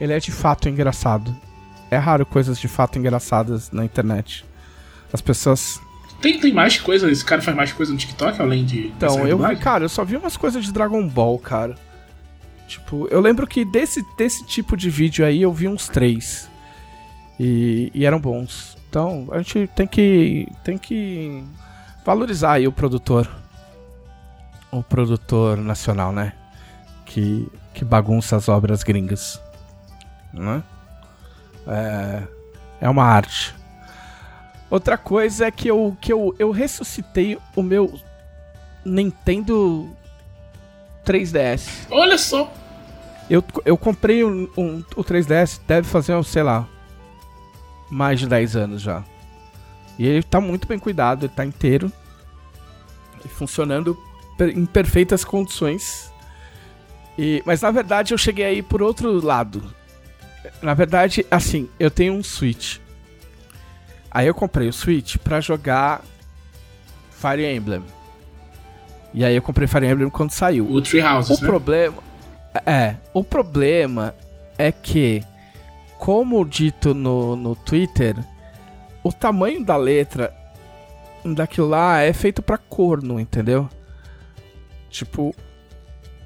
[0.00, 1.34] Ele é de fato engraçado.
[1.90, 4.44] É raro coisas de fato engraçadas na internet.
[5.12, 5.80] As pessoas.
[6.20, 7.10] Tem, tem mais coisa?
[7.10, 8.88] Esse cara faz mais coisa no TikTok além de.
[8.88, 11.74] Então, eu vi, cara, eu só vi umas coisas de Dragon Ball, cara.
[12.66, 16.50] Tipo, eu lembro que desse, desse tipo de vídeo aí eu vi uns três.
[17.40, 18.76] E, e eram bons.
[18.88, 20.46] Então, a gente tem que.
[20.62, 21.42] tem que
[22.04, 23.28] valorizar aí o produtor.
[24.70, 26.34] O produtor nacional, né?
[27.06, 29.40] Que, que bagunça as obras gringas.
[30.38, 30.62] Né?
[31.66, 32.22] É,
[32.82, 33.54] é uma arte.
[34.70, 37.98] Outra coisa é que eu, que eu, eu ressuscitei o meu
[38.84, 39.88] Nintendo
[41.04, 41.86] 3DS.
[41.90, 42.52] Olha só.
[43.30, 46.66] Eu, eu comprei um, um- o 3DS, deve fazer, sei lá,
[47.90, 49.02] mais de 10 anos já.
[49.98, 51.90] E ele tá muito bem cuidado, ele tá inteiro.
[53.24, 53.98] E funcionando
[54.40, 56.12] em perfeitas condições.
[57.18, 59.74] E, mas na verdade eu cheguei aí por outro lado.
[60.62, 62.78] Na verdade, assim, eu tenho um Switch.
[64.10, 66.02] Aí eu comprei o Switch pra jogar
[67.10, 67.82] Fire Emblem.
[69.12, 70.70] E aí eu comprei Fire Emblem quando saiu.
[70.70, 71.48] O Tree Houses, O né?
[71.48, 71.96] problema.
[72.66, 74.14] É, o problema
[74.56, 75.22] é que,
[75.98, 78.16] como dito no, no Twitter,
[79.04, 80.34] o tamanho da letra
[81.24, 83.68] daquilo lá é feito pra corno, entendeu?
[84.90, 85.34] Tipo,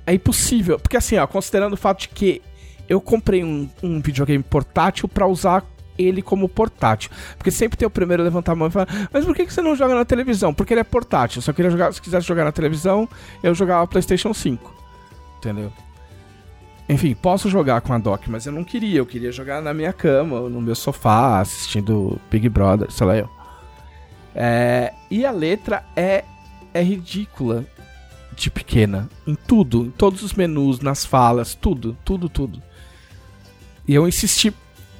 [0.07, 0.79] é impossível.
[0.79, 2.41] Porque assim, ó, considerando o fato de que
[2.89, 5.65] eu comprei um, um videogame portátil pra usar
[5.99, 7.11] ele como portátil.
[7.37, 9.61] Porque sempre tem o primeiro a levantar a mão e falar, mas por que você
[9.61, 10.53] não joga na televisão?
[10.53, 11.39] Porque ele é portátil.
[11.39, 13.09] Eu só queria jogar, se quisesse jogar na televisão,
[13.43, 14.75] eu jogava PlayStation 5.
[15.39, 15.73] Entendeu?
[16.89, 18.99] Enfim, posso jogar com a dock, mas eu não queria.
[18.99, 23.31] Eu queria jogar na minha cama, no meu sofá, assistindo Big Brother, sei lá eu.
[24.35, 26.25] É, e a letra é,
[26.73, 27.65] é ridícula
[28.35, 29.09] de pequena.
[29.27, 32.63] Em tudo, em todos os menus, nas falas, tudo, tudo, tudo.
[33.93, 34.51] E eu insisti,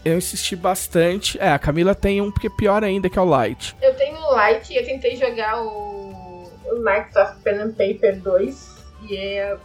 [0.05, 1.39] eu insisti bastante.
[1.41, 3.75] É, a Camila tem um que é pior ainda, que é o Light.
[3.81, 8.77] Eu tenho o Light e eu tentei jogar o, o of Pen and Paper 2
[9.09, 9.57] e é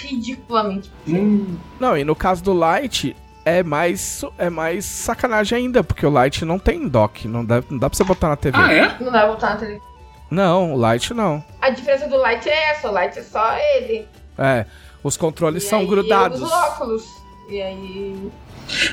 [0.00, 6.06] ridiculamente Hum, Não, e no caso do Light, é mais, é mais sacanagem ainda, porque
[6.06, 8.56] o Light não tem dock, não dá, não dá pra você botar na TV.
[8.56, 8.96] ah, é?
[9.00, 9.90] Não dá pra botar na televisão.
[10.30, 11.44] Não, o Light não.
[11.60, 14.06] A diferença do Light é essa, o Light é só ele.
[14.38, 14.66] É,
[15.02, 16.38] os controles E são aí grudados.
[16.38, 17.19] Eu uso óculos.
[17.50, 18.16] E aí.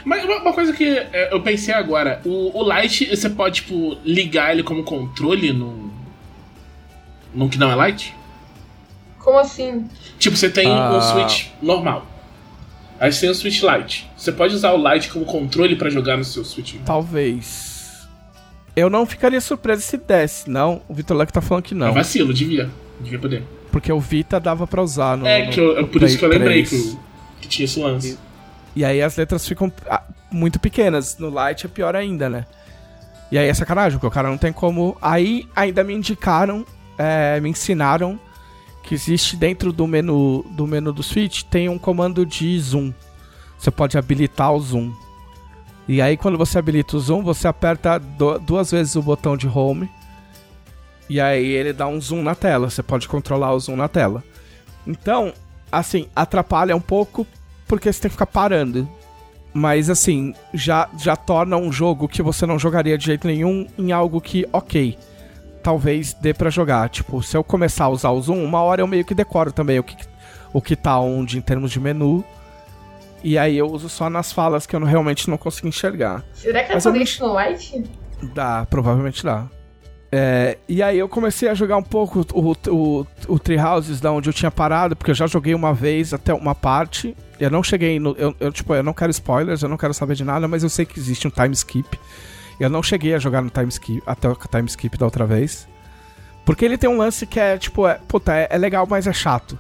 [0.04, 4.52] Mas uma, coisa que é, eu pensei agora, o, o Light, você pode, tipo, ligar
[4.52, 5.92] ele como controle no.
[7.34, 8.16] No que não é Light?
[9.20, 9.88] Como assim?
[10.18, 10.92] Tipo, você tem Ah.
[10.94, 12.06] um Switch normal.
[13.00, 14.10] Aí você tem o Switch Lite.
[14.18, 16.76] Você pode usar o Lite como controle pra jogar no seu Switch.
[16.84, 18.08] Talvez.
[18.76, 20.82] Eu não ficaria surpreso se desse, não.
[20.88, 21.94] O Vitor Luck tá falando que É não.
[21.94, 22.70] vacilo, devia.
[23.00, 23.44] Devia poder.
[23.72, 25.28] Porque o Vita dava pra usar no.
[25.28, 26.84] é, no- que eu- é no por isso que eu Play lembrei 3.
[26.94, 26.98] que,
[27.42, 28.18] que tinha esse lance.
[28.78, 31.18] E aí as letras ficam ah, muito pequenas.
[31.18, 32.46] No Light é pior ainda, né?
[33.32, 34.96] E aí é sacanagem, porque o cara não tem como.
[35.02, 36.64] Aí ainda me indicaram,
[36.96, 38.20] é, me ensinaram
[38.84, 42.94] que existe dentro do menu do menu do Switch tem um comando de zoom.
[43.58, 44.94] Você pode habilitar o zoom.
[45.88, 49.48] E aí quando você habilita o zoom, você aperta du- duas vezes o botão de
[49.48, 49.90] home.
[51.10, 52.70] E aí ele dá um zoom na tela.
[52.70, 54.24] Você pode controlar o zoom na tela.
[54.86, 55.34] Então,
[55.72, 57.26] assim, atrapalha um pouco
[57.68, 58.88] porque você tem que ficar parando.
[59.54, 63.92] Mas assim, já, já torna um jogo que você não jogaria de jeito nenhum em
[63.92, 64.98] algo que, ok,
[65.64, 66.90] talvez dê pra jogar.
[66.90, 69.80] Tipo, se eu começar a usar o zoom, uma hora eu meio que decoro também
[69.80, 69.96] o que,
[70.54, 72.24] o que tá onde em termos de menu.
[73.24, 76.24] E aí eu uso só nas falas que eu não- realmente não consigo enxergar.
[76.34, 77.84] Será que é pra isso no Light?
[78.34, 79.48] Dá, provavelmente dá.
[80.12, 84.12] É, e aí eu comecei a jogar um pouco o, o, o Tree Houses da
[84.12, 87.16] onde eu tinha parado, porque eu já joguei uma vez até uma parte.
[87.40, 88.16] Eu não cheguei no.
[88.18, 90.70] Eu, eu, tipo, eu não quero spoilers, eu não quero saber de nada, mas eu
[90.70, 92.00] sei que existe um time skip.
[92.60, 95.68] Eu não cheguei a jogar no time skip, até o time skip da outra vez.
[96.44, 99.14] Porque ele tem um lance que é, tipo, é, puta, é, é legal, mas é
[99.14, 99.58] chato.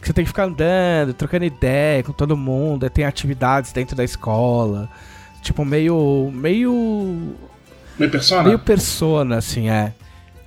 [0.00, 4.04] Que você tem que ficar andando, trocando ideia com todo mundo, tem atividades dentro da
[4.04, 4.88] escola.
[5.42, 6.30] Tipo, meio.
[6.32, 7.34] meio
[7.98, 8.42] Meio persona?
[8.44, 9.92] meio persona, assim, é.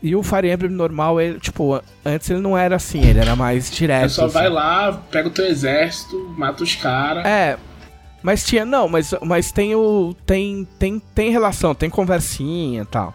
[0.04, 3.72] E o Fire Emblem normal, ele, tipo, antes ele não era assim, ele era mais
[3.72, 4.10] direto.
[4.10, 4.34] Você só assim.
[4.34, 7.26] vai lá, pega o teu exército, mata os caras.
[7.26, 7.58] É.
[8.22, 10.14] Mas tinha, não, mas, mas tem o.
[10.26, 13.14] Tem, tem, tem relação, tem conversinha e tal.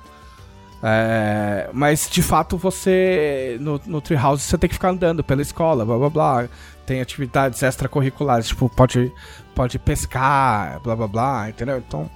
[0.83, 3.59] É, mas de fato você.
[3.61, 6.49] No, no Treehouse você tem que ficar andando pela escola, blá blá blá.
[6.87, 9.13] Tem atividades extracurriculares, tipo, pode,
[9.55, 11.77] pode pescar, blá blá blá, entendeu?
[11.77, 12.09] Então.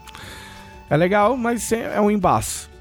[0.89, 2.72] É legal, mas é, é um embaço.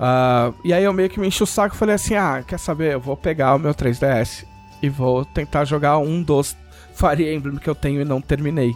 [0.00, 2.58] Ah, e aí eu meio que me enchi o saco e falei assim: ah, quer
[2.58, 2.92] saber?
[2.94, 4.44] Eu vou pegar o meu 3DS
[4.82, 6.56] e vou tentar jogar um dos
[6.94, 8.72] Fire Emblem que eu tenho e não terminei.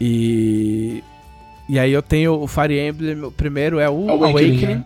[0.00, 1.02] E.
[1.68, 4.66] E aí eu tenho o Fire Emblem, o primeiro é o Awakening, Awakening.
[4.76, 4.84] né?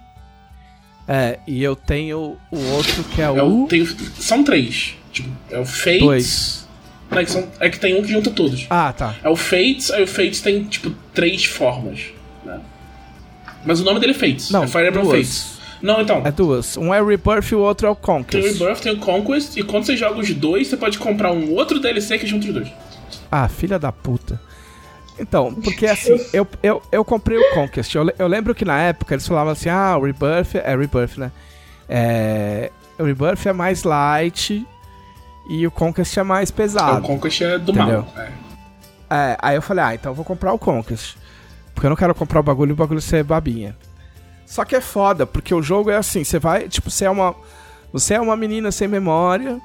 [1.09, 3.65] É, e eu tenho o outro que é, É o.
[3.65, 3.87] o, tem,
[4.19, 4.95] são três.
[5.13, 6.01] Tipo, é o Fates.
[6.01, 6.69] Dois.
[7.11, 8.67] É, que são- é que tem um que junta todos.
[8.69, 9.15] Ah, tá.
[9.23, 12.07] É o Fates, aí o Fates tem, tipo, três formas.
[12.45, 12.61] Né?
[13.65, 14.51] Mas o nome dele é Fates.
[14.51, 15.07] Não, é Fire Emblem.
[15.07, 15.55] Fates.
[15.81, 16.23] Não, então.
[16.25, 16.77] É duas.
[16.77, 18.59] Um é o Rebirth e o outro é o Tem o Conquest.
[18.59, 21.79] Rebirth, tem o Conquest, e quando você joga os dois, você pode comprar um outro
[21.79, 22.69] DLC que junta os dois.
[23.31, 24.41] Ah, filha da puta.
[25.19, 27.95] Então, porque assim, eu, eu, eu comprei o Conquest.
[27.95, 31.31] Eu, eu lembro que na época eles falavam assim: ah, o Rebirth é Rebirth, né?
[31.89, 34.67] É, o Rebirth é mais light
[35.49, 37.03] e o Conquest é mais o pesado.
[37.03, 38.07] Conquest é do Entendeu?
[38.15, 38.25] mal.
[38.25, 38.45] É.
[39.11, 41.17] É, aí eu falei: ah, então eu vou comprar o Conquest.
[41.75, 43.77] Porque eu não quero comprar o bagulho e o bagulho ser babinha.
[44.47, 47.35] Só que é foda, porque o jogo é assim: você vai, tipo, você é uma.
[47.93, 49.61] Você é uma menina sem memória.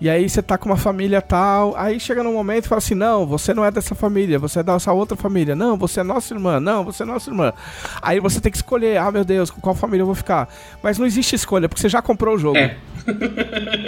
[0.00, 2.94] E aí você tá com uma família tal, aí chega num momento e fala assim:
[2.94, 5.54] "Não, você não é dessa família, você é dessa outra família.
[5.54, 6.58] Não, você é nossa irmã.
[6.58, 7.52] Não, você é nossa irmã".
[8.00, 10.48] Aí você tem que escolher: "Ah, meu Deus, com qual família eu vou ficar?".
[10.82, 12.56] Mas não existe escolha, porque você já comprou o jogo.
[12.56, 12.76] É.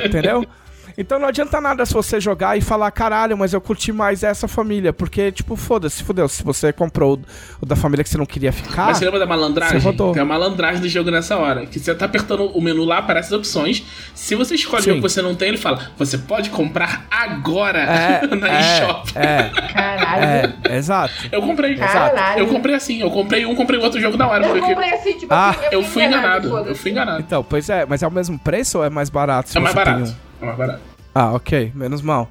[0.07, 0.47] Entendeu?
[0.97, 4.47] Então não adianta nada se você jogar e falar, caralho, mas eu curti mais essa
[4.47, 4.93] família.
[4.93, 6.29] Porque, tipo, foda-se, fodeu.
[6.29, 7.21] Se você comprou o,
[7.63, 8.87] o da família que você não queria ficar.
[8.87, 9.81] Mas você lembra da malandragem?
[9.81, 10.13] Você rodou.
[10.13, 11.67] Tem a malandragem do jogo nessa hora.
[11.67, 13.85] Que você tá apertando o menu lá, aparecem as opções.
[14.15, 14.91] Se você escolhe Sim.
[14.93, 19.13] o que você não tem, ele fala: Você pode comprar agora É, na é, eShop.
[19.17, 20.55] é, Caralho.
[20.69, 21.13] é, exato.
[21.33, 21.75] Eu comprei.
[21.77, 22.39] Caralho.
[22.41, 23.01] Eu comprei assim.
[23.01, 24.47] Eu comprei um, comprei outro jogo na hora.
[24.47, 26.49] Eu porque comprei assim, tipo, Ah, eu fui enganado.
[26.49, 26.69] foda-se.
[26.71, 27.21] Eu fui enganado.
[27.21, 29.49] Então, pois é, mas é o mesmo preço ou é mais barato?
[29.51, 30.15] se É mais barato.
[30.41, 30.81] É mais barato.
[31.15, 32.29] Ah, ok, menos mal.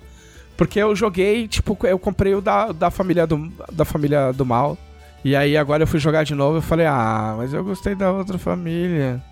[0.57, 4.77] Porque eu joguei, tipo, eu comprei o da, da família do da família do mal.
[5.23, 8.11] E aí agora eu fui jogar de novo e falei, ah, mas eu gostei da
[8.11, 9.23] outra família.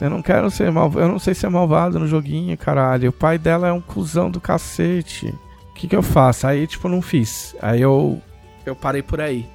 [0.00, 3.10] Eu não quero ser malvado, eu não sei ser malvado no joguinho, caralho.
[3.10, 5.34] O pai dela é um cuzão do cacete.
[5.70, 6.46] O que que eu faço?
[6.46, 7.56] Aí, tipo, não fiz.
[7.60, 8.20] Aí eu
[8.64, 9.48] eu parei por aí.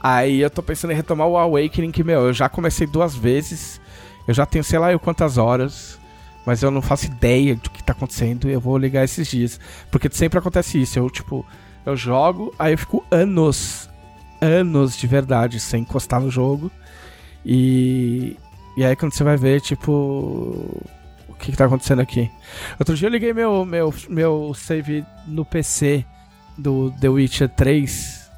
[0.00, 3.80] Aí eu tô pensando em retomar o Awakening, que, meu, eu já comecei duas vezes.
[4.28, 5.97] Eu já tenho sei lá eu quantas horas.
[6.48, 8.48] Mas eu não faço ideia do que tá acontecendo.
[8.48, 9.60] Eu vou ligar esses dias.
[9.90, 10.98] Porque sempre acontece isso.
[10.98, 11.44] Eu, tipo,
[11.84, 13.86] eu jogo, aí eu fico anos,
[14.40, 16.70] anos de verdade sem encostar no jogo.
[17.44, 18.34] E.
[18.78, 19.82] E aí quando você vai ver, tipo.
[21.28, 22.30] O que, que tá acontecendo aqui?
[22.78, 26.06] Outro dia eu liguei meu, meu, meu save no PC
[26.56, 28.30] do The Witcher 3.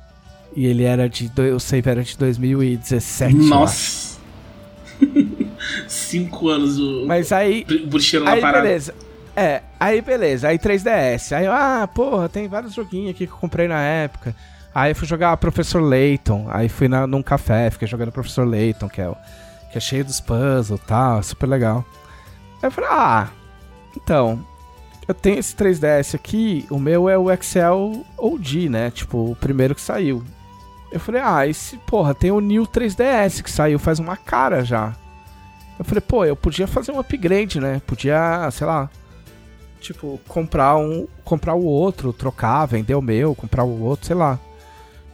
[0.57, 1.31] E ele era de.
[1.55, 3.37] O save era de 2017.
[3.37, 3.49] eu acho.
[3.49, 4.21] Nossa.
[5.89, 7.67] Cinco anos o, Mas aí.
[7.69, 8.65] o bruxeiro lá Aí parado.
[8.65, 8.95] beleza.
[9.37, 11.37] É, aí beleza, aí 3DS.
[11.37, 14.35] Aí eu, ah, porra, tem vários joguinhos aqui que eu comprei na época.
[14.75, 18.89] Aí eu fui jogar Professor Layton, aí fui na, num café, fiquei jogando Professor Layton,
[18.89, 19.17] que é, o,
[19.73, 21.85] que é cheio dos puzzles e tal, super legal.
[22.63, 23.29] Aí eu falei, ah,
[23.97, 24.45] então,
[25.09, 28.91] eu tenho esse 3DS aqui, o meu é o Excel OG, né?
[28.91, 30.23] Tipo, o primeiro que saiu.
[30.93, 34.95] Eu falei, ah, esse, porra, tem o New 3DS que saiu faz uma cara já.
[35.81, 37.81] Eu falei, pô, eu podia fazer um upgrade, né?
[37.87, 38.91] Podia, sei lá,
[39.81, 44.39] tipo, comprar um, comprar o outro, trocar, vender o meu, comprar o outro, sei lá.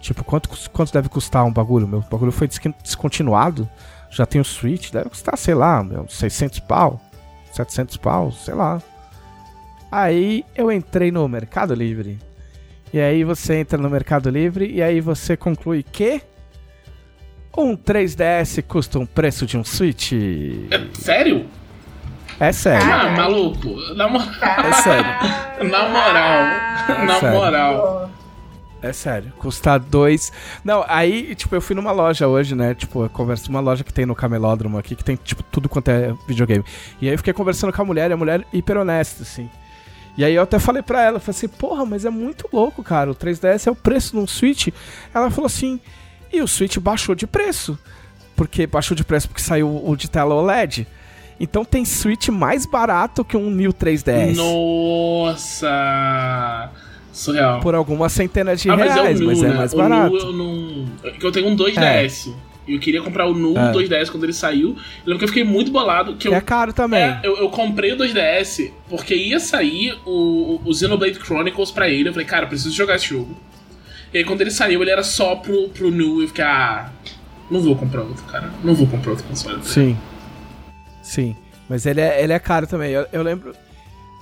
[0.01, 1.87] Tipo, quanto, quanto deve custar um bagulho?
[1.87, 2.49] Meu bagulho foi
[2.83, 3.69] descontinuado,
[4.11, 7.01] já tem o Switch, deve custar, sei lá, meu, 600 pau,
[7.53, 8.83] 700 pau, sei lá.
[9.89, 12.19] Aí eu entrei no Mercado Livre.
[12.93, 16.21] E aí você entra no Mercado Livre e aí você conclui que
[17.57, 20.13] um 3DS custa um preço de um Switch.
[20.71, 21.47] É, sério?
[22.39, 22.93] É sério.
[22.93, 23.69] Ah, maluco.
[23.95, 25.07] Na, mo- É sério.
[25.71, 27.07] na moral.
[27.07, 27.39] na sério.
[27.39, 28.11] moral.
[28.83, 29.33] É sério.
[29.39, 30.31] Custa dois.
[30.63, 32.75] Não, aí, tipo, eu fui numa loja hoje, né?
[32.75, 35.89] Tipo, eu converso numa loja que tem no camelódromo aqui, que tem, tipo, tudo quanto
[35.89, 36.63] é videogame.
[37.01, 39.49] E aí eu fiquei conversando com a mulher, e a mulher hiper honesta, assim.
[40.17, 42.83] E aí eu até falei pra ela, eu falei assim, porra, mas é muito louco,
[42.83, 43.11] cara.
[43.11, 44.69] O 3DS é o preço de um Switch.
[45.13, 45.81] Ela falou assim,
[46.33, 47.79] e o Switch baixou de preço.
[48.35, 50.87] Porque baixou de preço porque saiu o de tela OLED.
[51.39, 54.35] Então tem Switch mais barato que um New 3DS.
[55.57, 56.71] Nossa.
[57.13, 57.61] Surreal.
[57.61, 59.49] Por algumas centenas de ah, mas reais, é Nu, mas né?
[59.49, 60.11] é mais o barato.
[60.13, 60.87] Nu eu não.
[61.05, 62.33] é Eu tenho um 2DS.
[62.69, 63.73] E eu queria comprar o Nu É.
[63.73, 64.71] 2DS quando ele saiu.
[64.71, 66.17] Eu lembro que eu fiquei muito bolado.
[66.17, 67.01] Que eu, É caro também.
[67.01, 72.09] É, eu, eu comprei o 2DS porque ia sair o, o Xenoblade Chronicles pra ele.
[72.09, 73.37] Eu falei, cara, preciso jogar esse jogo.
[74.13, 76.23] E aí quando ele saiu, ele era só pro, pro Nu.
[76.23, 76.91] Eu fiquei, ah,
[77.51, 78.51] não vou comprar outro, cara.
[78.65, 79.63] Não vou comprar outro console.
[79.65, 79.97] Sim.
[81.03, 81.37] Sim.
[81.69, 82.91] Mas ele é, ele é caro também.
[82.93, 83.55] Eu, eu lembro.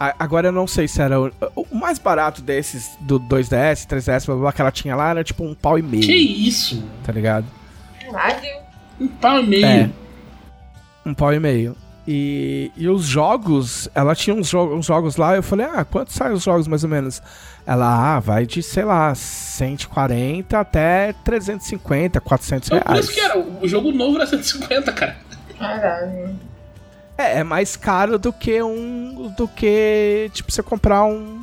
[0.01, 1.20] a- agora eu não sei se era.
[1.20, 1.31] O,
[1.70, 5.23] o mais barato desses, do 2DS, 3DS, blá, blá, blá, que ela tinha lá, era
[5.25, 6.03] tipo um pau e meio.
[6.03, 6.83] Que isso?
[7.05, 7.47] Tá ligado?
[8.01, 8.64] Caralho.
[9.01, 9.66] Um pau e meio.
[9.66, 9.90] É.
[11.07, 11.77] Um pau e meio.
[12.07, 16.12] E, e os jogos, ela tinha uns, jo uns jogos lá, eu falei, ah, quanto
[16.12, 17.23] saem os jogos mais ou menos?
[17.67, 23.05] Ela, ah, vai de, sei lá, 140 até 350, 400 Então, por reais.
[23.07, 23.38] isso que era.
[23.38, 25.17] O jogo novo era 150, cara.
[25.59, 26.38] Caralho.
[27.17, 29.33] É, é mais caro do que um.
[29.37, 31.43] do que, tipo, você comprar um.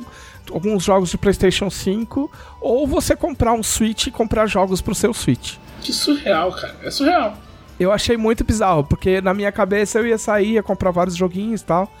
[0.52, 5.14] Alguns jogos de PlayStation 5, ou você comprar um Switch e comprar jogos pro seu
[5.14, 5.56] Switch.
[5.80, 6.74] Que surreal, cara.
[6.82, 7.36] É surreal.
[7.78, 11.60] Eu achei muito bizarro, porque na minha cabeça eu ia sair, ia comprar vários joguinhos
[11.60, 11.92] e tal.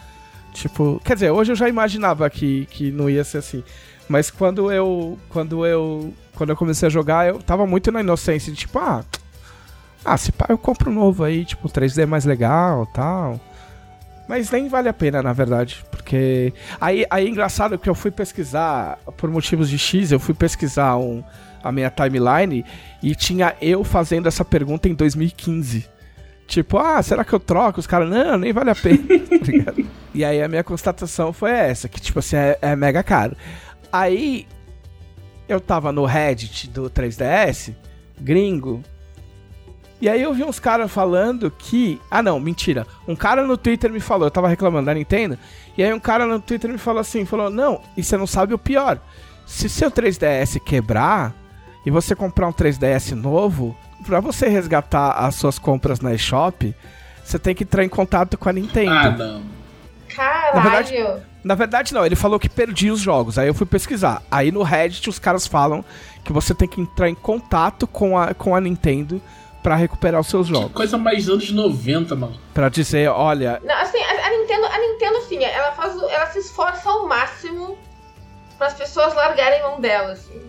[0.52, 3.64] Tipo, quer dizer, hoje eu já imaginava que, que não ia ser assim.
[4.08, 5.18] Mas quando eu.
[5.28, 6.12] Quando eu.
[6.34, 9.04] Quando eu comecei a jogar, eu tava muito na inocência de tipo, ah.
[10.04, 13.40] Ah, se pá, eu compro um novo aí, tipo, 3D mais legal tal.
[14.28, 15.84] Mas nem vale a pena, na verdade.
[15.90, 16.52] Porque.
[16.80, 20.96] Aí, aí é engraçado que eu fui pesquisar, por motivos de X, eu fui pesquisar
[20.96, 21.22] um,
[21.62, 22.64] a minha timeline
[23.02, 25.86] e tinha eu fazendo essa pergunta em 2015.
[26.46, 27.80] Tipo, ah, será que eu troco?
[27.80, 28.98] Os caras, não, nem vale a pena.
[29.64, 29.82] tá?
[30.14, 33.36] E aí a minha constatação foi essa, que tipo assim, é, é mega caro.
[33.90, 34.46] Aí
[35.48, 37.74] eu tava no Reddit do 3DS,
[38.20, 38.82] gringo,
[40.02, 42.00] e aí eu vi uns caras falando que.
[42.10, 42.84] Ah não, mentira.
[43.06, 45.38] Um cara no Twitter me falou, eu tava reclamando da Nintendo,
[45.78, 48.52] e aí um cara no Twitter me falou assim, falou, não, e você não sabe
[48.52, 48.98] o pior.
[49.46, 51.32] Se seu 3DS quebrar
[51.84, 56.74] e você comprar um 3DS novo, pra você resgatar as suas compras na eShop,
[57.24, 58.90] você tem que entrar em contato com a Nintendo.
[58.92, 59.42] Ah, não.
[60.14, 60.54] Caralho.
[60.54, 63.36] Na verdade- Na verdade, não, ele falou que perdia os jogos.
[63.36, 64.22] Aí eu fui pesquisar.
[64.30, 65.84] Aí no Reddit os caras falam
[66.24, 69.20] que você tem que entrar em contato com a, com a Nintendo
[69.60, 70.72] pra recuperar os seus Que jogos.
[70.72, 72.36] coisa mais anos 90, mano.
[72.54, 76.26] Pra dizer, olha, Não, assim, a, a Nintendo, a Nintendo, assim, ela faz, o- ela
[76.26, 77.76] se esforça ao máximo
[78.56, 80.40] para as pessoas largarem mão dela, assim.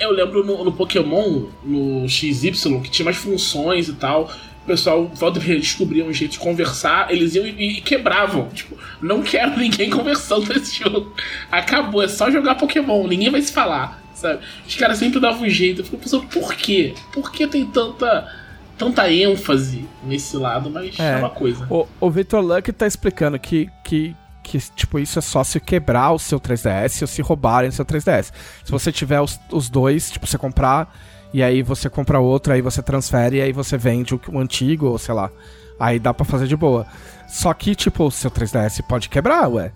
[0.00, 4.30] Eu lembro no, no Pokémon, no XY, que tinha mais funções e tal.
[4.62, 8.48] O pessoal volta e descobria um jeito de conversar, eles iam e, e quebravam.
[8.50, 11.14] Tipo, não quero ninguém conversando nesse jogo.
[11.50, 14.40] Acabou, é só jogar Pokémon, ninguém vai se falar, sabe?
[14.66, 15.80] Os caras sempre davam um jeito.
[15.80, 16.92] Eu fico pensando, por quê?
[17.12, 18.30] Por que tem tanta,
[18.76, 20.68] tanta ênfase nesse lado?
[20.68, 21.16] Mas é, É.
[21.16, 21.66] uma coisa.
[21.70, 24.14] o, o Victor Luck tá explicando que, que,
[24.48, 27.84] que, tipo, isso é só se quebrar o seu 3DS ou se roubarem o seu
[27.84, 28.32] 3DS.
[28.64, 30.92] Se você tiver os, os dois, tipo, você comprar
[31.32, 34.86] e aí você compra outro, aí você transfere e aí você vende o, o antigo,
[34.86, 35.30] ou sei lá.
[35.78, 36.86] Aí dá pra fazer de boa.
[37.28, 39.70] Só que, tipo, o seu 3DS pode quebrar, ué.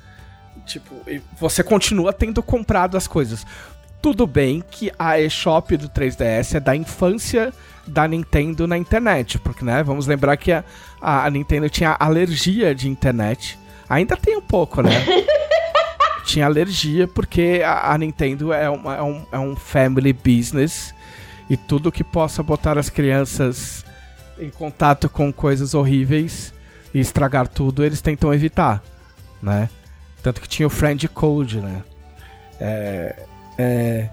[0.65, 0.95] Tipo,
[1.39, 3.47] você continua tendo comprado as coisas.
[4.01, 7.53] Tudo bem que a eShop do 3DS é da infância
[7.87, 10.65] da Nintendo na internet, porque, né, vamos lembrar que a,
[11.01, 13.59] a Nintendo tinha alergia de internet.
[13.89, 14.91] Ainda tem um pouco, né?
[16.25, 20.95] tinha alergia porque a, a Nintendo é, uma- é um, é um family business
[21.51, 23.85] e tudo que possa botar as crianças
[24.39, 26.55] em contato com coisas horríveis
[26.95, 28.83] e estragar tudo, eles tentam evitar,
[29.43, 29.69] né?
[30.23, 31.83] Tanto que tinha o Friend Code, né?
[32.61, 33.23] É,
[33.59, 34.09] é,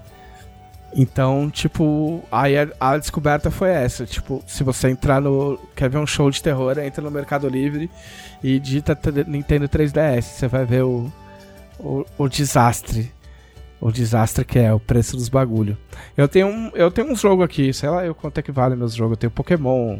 [0.92, 4.04] então, tipo, aí a, a descoberta foi essa.
[4.04, 5.58] Tipo, se você entrar no.
[5.74, 7.90] Quer ver um show de terror, entra no Mercado Livre
[8.42, 10.22] e digita Nintendo 3DS.
[10.22, 11.10] Você vai ver o,
[11.78, 13.12] o, o desastre.
[13.80, 15.78] O desastre que é o preço dos bagulho.
[16.16, 18.76] Eu tenho um, eu tenho um jogo aqui, sei lá eu quanto é que vale
[18.76, 19.12] meus jogos.
[19.12, 19.98] Eu tenho Pokémon,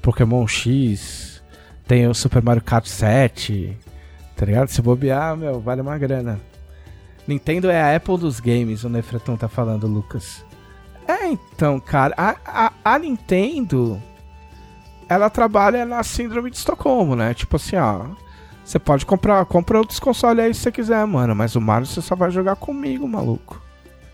[0.00, 1.42] Pokémon X,
[1.88, 3.76] tenho Super Mario Kart 7,
[4.36, 4.68] tá ligado?
[4.68, 6.40] Se bobear, meu, vale uma grana.
[7.26, 10.44] Nintendo é a Apple dos games, o Nefretão tá falando, Lucas.
[11.06, 14.00] É, então, cara, a, a, a Nintendo,
[15.08, 17.34] ela trabalha na síndrome de Estocolmo, né?
[17.34, 18.06] Tipo assim, ó,
[18.64, 22.00] você pode comprar, compra outros consoles aí se você quiser, mano, mas o Mario você
[22.00, 23.60] só vai jogar comigo, maluco.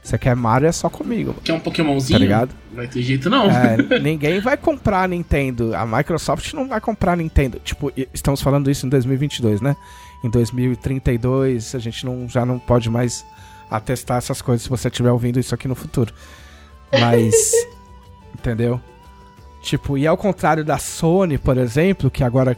[0.03, 1.42] Você quer Mario é só comigo, mano.
[1.42, 2.16] Quer um Pokémonzinho?
[2.16, 2.55] Tá ligado?
[2.71, 3.51] Não vai ter jeito, não.
[3.51, 5.75] É, ninguém vai comprar a Nintendo.
[5.75, 7.59] A Microsoft não vai comprar a Nintendo.
[7.59, 9.77] Tipo, estamos falando isso em 2022, né?
[10.22, 13.24] Em 2032, a gente não, já não pode mais
[13.70, 16.12] atestar essas coisas se você estiver ouvindo isso aqui no futuro.
[16.92, 17.52] Mas.
[18.35, 18.81] entendeu?
[19.62, 22.57] Tipo, e ao contrário da Sony, por exemplo, que agora,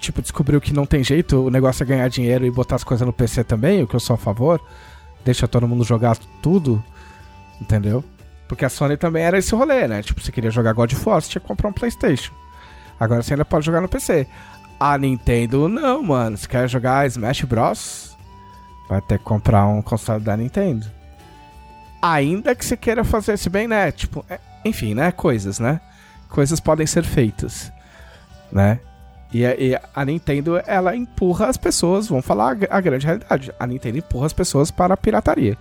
[0.00, 3.06] tipo, descobriu que não tem jeito, o negócio é ganhar dinheiro e botar as coisas
[3.06, 4.60] no PC também, o que eu sou a favor.
[5.24, 6.82] Deixa todo mundo jogar tudo,
[7.60, 8.02] entendeu?
[8.48, 10.02] Porque a Sony também era esse rolê, né?
[10.02, 12.32] Tipo, você queria jogar God of War, você tinha que comprar um PlayStation.
[12.98, 14.26] Agora você ainda pode jogar no PC.
[14.78, 16.36] A Nintendo, não, mano.
[16.36, 18.16] Se quer jogar Smash Bros,
[18.88, 20.86] vai ter que comprar um console da Nintendo.
[22.00, 23.90] Ainda que você queira fazer esse bem, né?
[23.90, 25.10] Tipo, é- enfim, né?
[25.10, 25.80] Coisas, né?
[26.28, 27.72] Coisas podem ser feitas,
[28.52, 28.78] né?
[29.32, 33.52] E a, e a Nintendo, ela empurra as pessoas, vamos falar a, a grande realidade.
[33.58, 35.56] A Nintendo empurra as pessoas para a pirataria.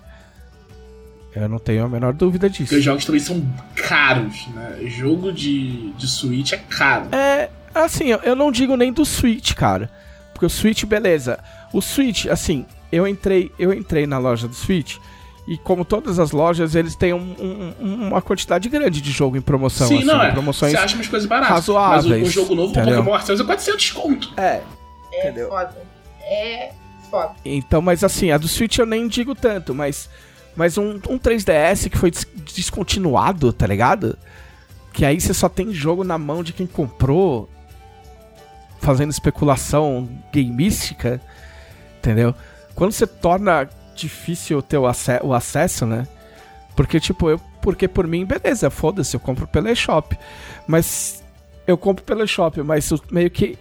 [1.35, 2.63] Eu não tenho a menor dúvida disso.
[2.65, 4.77] Porque os jogos também são caros, né?
[4.85, 7.09] Jogo de, de Switch é caro.
[7.13, 7.49] É,
[7.83, 9.89] assim, eu- não digo nem do Switch, cara.
[10.33, 11.39] Porque o Switch, beleza.
[11.73, 14.97] O Switch, assim, eu entrei, eu entrei na loja do Switch
[15.47, 19.41] e como todas as lojas, eles têm um- um- uma quantidade grande de jogo em
[19.41, 20.31] promoção, Sim, assim, não é.
[20.31, 20.71] promoções.
[20.73, 21.49] Você acha umas coisas baratas.
[21.55, 22.97] razoáveis, Mas o, o jogo novo, o entendeu?
[22.97, 24.33] Pokémon Arceus é 400 conto.
[24.37, 24.61] É.
[25.13, 25.49] É Entendeu?
[25.49, 25.75] foda.
[26.21, 26.71] É
[27.09, 27.31] foda.
[27.43, 30.09] Então, mas assim, a do Switch eu nem digo tanto, mas
[30.55, 32.25] mas um, um 3DS que foi des-
[32.55, 34.17] descontinuado, tá ligado?
[34.93, 37.47] Que aí você só tem jogo na mão de quem comprou,
[38.79, 41.19] fazendo especulação gameística,
[41.99, 42.33] entendeu?
[42.75, 46.07] Quando você torna difícil ter o, ace- o acesso, né?
[46.75, 47.39] Porque, tipo, eu.
[47.61, 50.17] Porque por mim, beleza, foda-se, eu compro pela eShop.
[50.67, 51.23] Mas.
[51.65, 53.57] Eu compro pela eShop, mas o- meio que.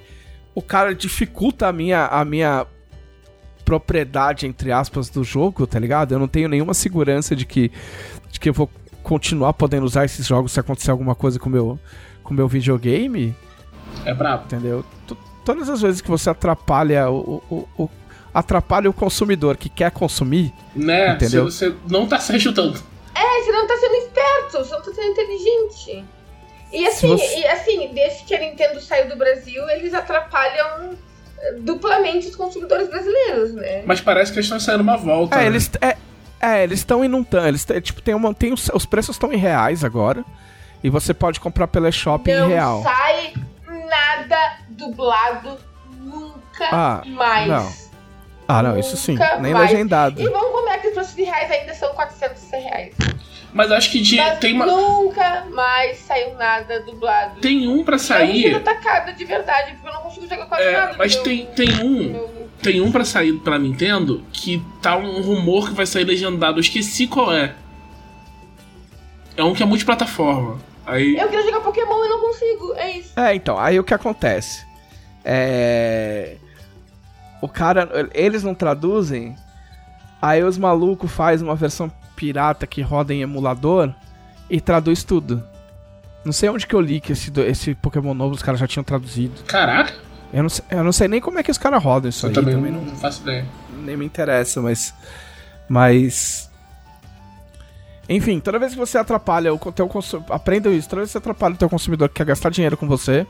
[0.54, 2.66] O cara dificulta a minha, a minha
[3.64, 6.12] propriedade, entre aspas, do jogo, tá ligado?
[6.12, 7.70] Eu não tenho nenhuma segurança de que,
[8.30, 8.70] de que eu vou
[9.02, 11.78] continuar podendo usar esses jogos se acontecer alguma coisa com o meu,
[12.22, 13.34] com o meu videogame,
[14.04, 14.44] É brabo.
[14.44, 14.84] entendeu?
[15.47, 17.90] Todas as vezes que você atrapalha o, o, o-
[18.34, 21.12] atrapalha o consumidor que quer consumir, Né?
[21.12, 21.44] Entendeu?
[21.44, 22.82] Você, você não tá se ajudando.
[23.14, 26.05] É, você não tá sendo esperto, você não tá sendo inteligente.
[26.72, 30.90] E assim, você- e assim, desde que a Nintendo saiu do Brasil, eles atrapalham
[31.38, 33.82] eh, duplamente os consumidores brasileiros, né?
[33.86, 35.36] Mas parece que eles estão saindo uma volta.
[35.36, 35.47] é, né?
[35.47, 35.97] eles é,
[36.40, 39.14] é, eles estão e não estão, eles tão- tipo tem uma tem os, os preços
[39.16, 40.24] estão em reais agora
[40.82, 42.82] e você pode comprar pela Shop em não real.
[42.82, 43.32] sai
[43.66, 45.59] nada dublado
[46.01, 47.49] nunca Ah, mais.
[47.49, 47.72] não.
[48.49, 49.70] Ah, não, isso sim, Nunca nem mais.
[49.72, 50.20] legendado.
[50.22, 52.95] E vamos combinar que os preços de reais ainda são 400 reais.
[53.53, 57.41] Mas acho que de- Mas tem, uma, nunca mais saiu nada dublado.
[57.41, 58.43] tem um pra Eu sair.
[58.45, 60.95] fico atacada de verdade, porque eu não consigo jogar quase É, nada.
[60.99, 62.12] mas meu- tem, tem um.
[62.12, 66.57] meu- Tem um pra sair pra Nintendo que tá um rumor que vai sair legendado.
[66.59, 67.55] Eu esqueci qual é.
[69.37, 70.59] É um que é multiplataforma.
[70.87, 71.16] Aí.
[71.18, 73.18] Eu queria jogar Pokémon e não consigo, é isso.
[73.18, 74.65] É, então, aí o que acontece?
[75.29, 76.37] É.
[77.43, 78.09] O cara.
[78.14, 79.35] Eles não traduzem.
[80.22, 83.93] Aí os malucos faz uma versão pirata que roda em emulador
[84.49, 85.43] e traduz tudo.
[86.24, 88.83] Não sei onde que eu li que esse, esse Pokémon novo os caras já tinham
[88.83, 89.43] traduzido.
[89.45, 89.93] Caraca,
[90.33, 92.31] Eu não, sei, eu não sei nem como é que os caras rodam isso eu
[92.31, 92.35] aí.
[92.35, 93.45] também, também não, não, faço ideia.
[93.85, 94.95] nem me interessa, mas.
[95.68, 96.51] Mas.
[98.09, 100.35] Enfim, toda vez que você atrapalha o teu consumidor.
[100.35, 102.89] Aprenda isso, toda vez que você atrapalha o teu consumidor que quer gastar dinheiro com
[102.89, 103.27] você,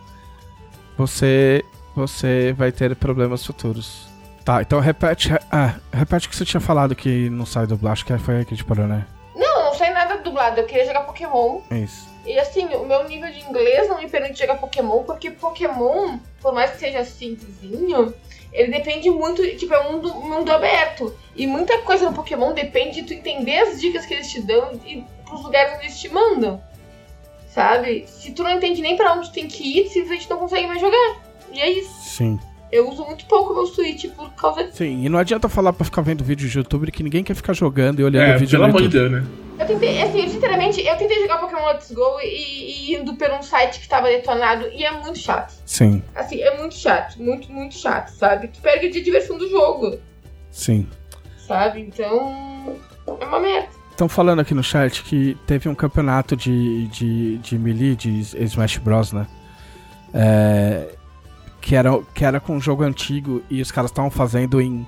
[0.96, 1.62] você.
[1.96, 4.06] Você vai ter problemas futuros.
[4.44, 5.30] Tá, então repete.
[5.50, 8.44] Ah, repete o que você tinha falado que não sai dublagem, acho que foi aí
[8.44, 9.06] que a gente parou, né?
[9.34, 10.60] Não, não sei nada dublado.
[10.60, 11.62] Eu queria jogar Pokémon.
[11.70, 12.06] É isso.
[12.26, 16.52] E assim, o meu nível de inglês não me permite jogar Pokémon, porque Pokémon, por
[16.52, 18.12] mais que seja simplesinho,
[18.52, 21.16] ele depende muito, tipo, é um mundo, mundo aberto.
[21.34, 24.78] E muita coisa no Pokémon depende de tu entender as dicas que eles te dão
[24.84, 26.62] e pros lugares onde eles te mandam.
[27.48, 28.06] Sabe?
[28.06, 30.80] Se tu não entende nem pra onde tu tem que ir, simplesmente não consegue mais
[30.80, 31.25] jogar.
[31.56, 31.90] E é isso.
[32.02, 32.38] Sim.
[32.70, 34.78] Eu uso muito pouco meu Switch por causa disso.
[34.78, 37.52] Sim, e não adianta falar pra ficar vendo vídeo de YouTube que ninguém quer ficar
[37.52, 38.88] jogando e olhando É, vídeo pelo no amor de.
[38.88, 39.24] Deus, né?
[39.58, 43.40] Eu tentei, assim, sinceramente, eu tentei jogar Pokémon Let's Go e, e indo por um
[43.42, 45.54] site que tava detonado e é muito chato.
[45.64, 48.48] Sim, Assim, é muito chato, muito, muito chato, sabe?
[48.48, 49.98] Tu perde a diversão do jogo,
[50.50, 50.86] sim.
[51.46, 51.80] sabe?
[51.80, 52.76] Então,
[53.20, 53.68] é uma merda.
[53.92, 58.76] Estão falando aqui no chat que teve um campeonato de, de, de Melee, de Smash
[58.76, 59.26] Bros, né?
[60.12, 60.88] É,
[61.66, 64.86] que, era, que era com um jogo antigo e os caras estavam fazendo em.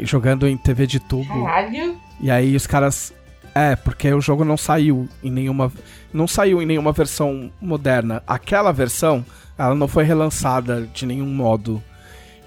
[0.00, 1.44] jogando em TV de tubo.
[1.44, 1.96] Caralho.
[2.20, 3.14] E aí os caras.
[3.54, 5.72] É, porque o jogo não saiu em nenhuma.
[6.12, 8.20] Não saiu em nenhuma versão moderna.
[8.26, 9.24] Aquela versão,
[9.56, 11.80] ela não foi relançada de nenhum modo.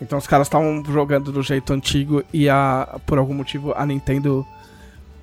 [0.01, 4.45] Então os caras estavam jogando do jeito antigo e a, por algum motivo a Nintendo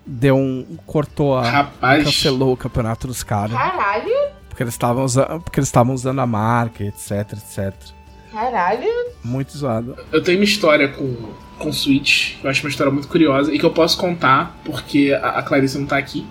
[0.07, 0.79] deu um.
[0.87, 1.51] cortou a.
[1.51, 2.03] Rapaz.
[2.03, 3.53] cancelou o campeonato dos caras.
[3.53, 4.31] Caralho.
[4.49, 5.43] Porque eles estavam usando.
[5.43, 7.98] Porque eles estavam usando a marca, etc, etc.
[8.33, 8.89] Caralho.
[9.25, 9.97] Muito zoado.
[10.13, 13.65] Eu tenho uma história com, com Switch, eu acho uma história muito curiosa e que
[13.65, 16.27] eu posso contar porque a, a Clarice não tá aqui.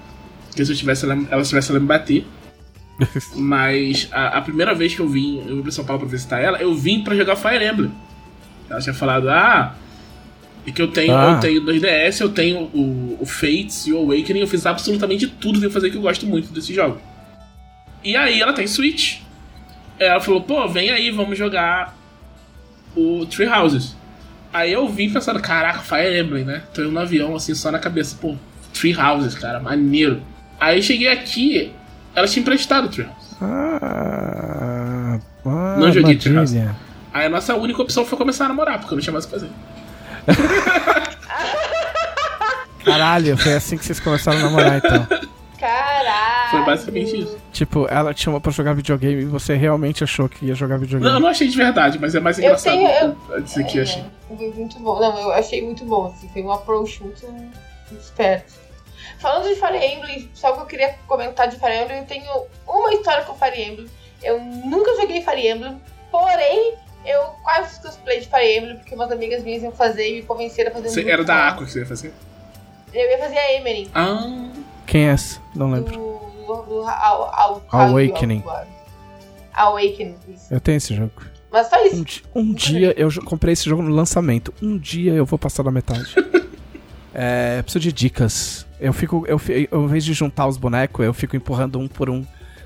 [0.47, 2.25] Porque se eu tivesse, ela, ela tivesse, ela me bater.
[3.35, 6.39] Mas a, a primeira vez que eu vim, eu vim pra São Paulo pra visitar
[6.39, 7.91] ela, eu vim pra jogar Fire Emblem.
[8.69, 9.75] Ela tinha falado, ah,
[10.65, 11.33] e que eu tenho, Ah.
[11.35, 15.59] eu tenho 2DS, eu tenho o, o Fates e o Awakening, eu fiz absolutamente tudo
[15.59, 16.99] que eu fazer que eu gosto muito desse jogo.
[18.03, 19.19] E aí ela tem Switch.
[19.99, 21.95] Ela falou, pô, vem aí, vamos jogar
[22.95, 23.95] o Tree Houses.
[24.53, 26.63] Aí eu vim pensando, caraca, Fire Emblem, né?
[26.73, 28.35] Tô indo no avião, assim, só na cabeça, pô,
[28.73, 30.21] Tree Houses, cara, maneiro.
[30.59, 31.71] Aí cheguei aqui,
[32.15, 33.37] ela tinha emprestado o Tree Houses.
[33.41, 36.75] Ah, ah, Não joguei de armadilha.
[37.13, 39.27] Aí a nossa única opção foi começar a namorar, porque eu não tinha mais o
[39.27, 39.49] que fazer.
[42.83, 45.07] Caralho, foi assim que vocês começaram a namorar então.
[45.59, 45.96] Caralho.
[46.51, 47.37] Foi basicamente isso.
[47.51, 51.09] Tipo, ela te chamou pra jogar videogame e você realmente achou que ia jogar videogame.
[51.09, 53.63] Não, eu não achei de verdade, mas é mais Eu engraçado tenho- eu- eu dizer
[53.65, 54.03] que eu achei.
[54.27, 54.99] Foi muito bom.
[54.99, 56.27] Não, eu achei muito bom, assim.
[56.29, 57.25] Foi um approach muito,
[57.91, 58.53] esperto.
[59.19, 62.25] Falando de Fire Emblem, só que eu queria comentar de Fire Emblem, eu tenho
[62.67, 63.87] uma história com Fire Emblem.
[64.21, 65.81] Eu nunca joguei Fire Emblem,
[66.11, 66.73] porém,
[67.05, 70.21] eu quase fiz cosplay de Fire Emblem, porque umas amigas minhas iam fazer e me
[70.23, 72.13] convenceram a fazer um Você era da Aqua que você ia fazer?
[72.93, 73.89] Eu ia fazer a Emery.
[73.93, 74.49] Ah,
[74.85, 75.39] Quem é essa?
[75.55, 75.91] Não lembro.
[75.93, 76.19] do,
[76.55, 78.43] do, ao, ao, Awakening.
[79.53, 80.53] Awakening, isso.
[80.53, 81.11] Eu tenho esse jogo.
[81.51, 82.03] Mas só Um, isso.
[82.03, 84.53] di- um dia eu comprei esse jogo no lançamento.
[84.61, 86.13] Um dia eu vou passar da metade.
[87.13, 88.65] é, preciso de dicas.
[88.79, 89.25] Eu fico.
[89.27, 92.23] Eu, eu, ao invés de juntar os bonecos, eu fico empurrando um por um.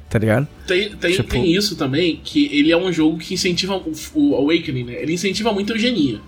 [0.09, 0.45] Tá ligado?
[0.67, 4.35] tem, tem, Tipo- tem isso também, que ele é um jogo que incentiva o, o
[4.35, 4.93] Awakening, né?
[5.01, 6.19] Ele incentiva muito a eugenia.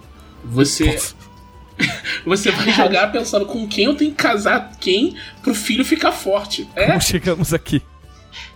[0.45, 0.97] Você,
[2.25, 6.67] você vai jogar pensando com quem eu tenho que casar quem pro filho ficar forte.
[6.75, 7.81] É, Como chegamos aqui?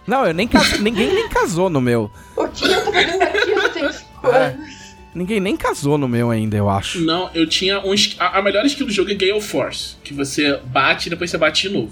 [0.06, 0.80] Não, eu nem casei.
[0.80, 2.12] ninguém nem casou no meu.
[2.36, 3.52] O que eu tô fazendo aqui?
[3.52, 4.46] Eu tenho cinco É.
[4.48, 4.78] anos.
[5.16, 7.00] Ninguém nem casou no meu ainda, eu acho.
[7.02, 7.94] Não, eu tinha um.
[8.20, 11.38] A, a melhor skill do jogo é Gale Force, que você bate e depois você
[11.38, 11.92] bate de novo.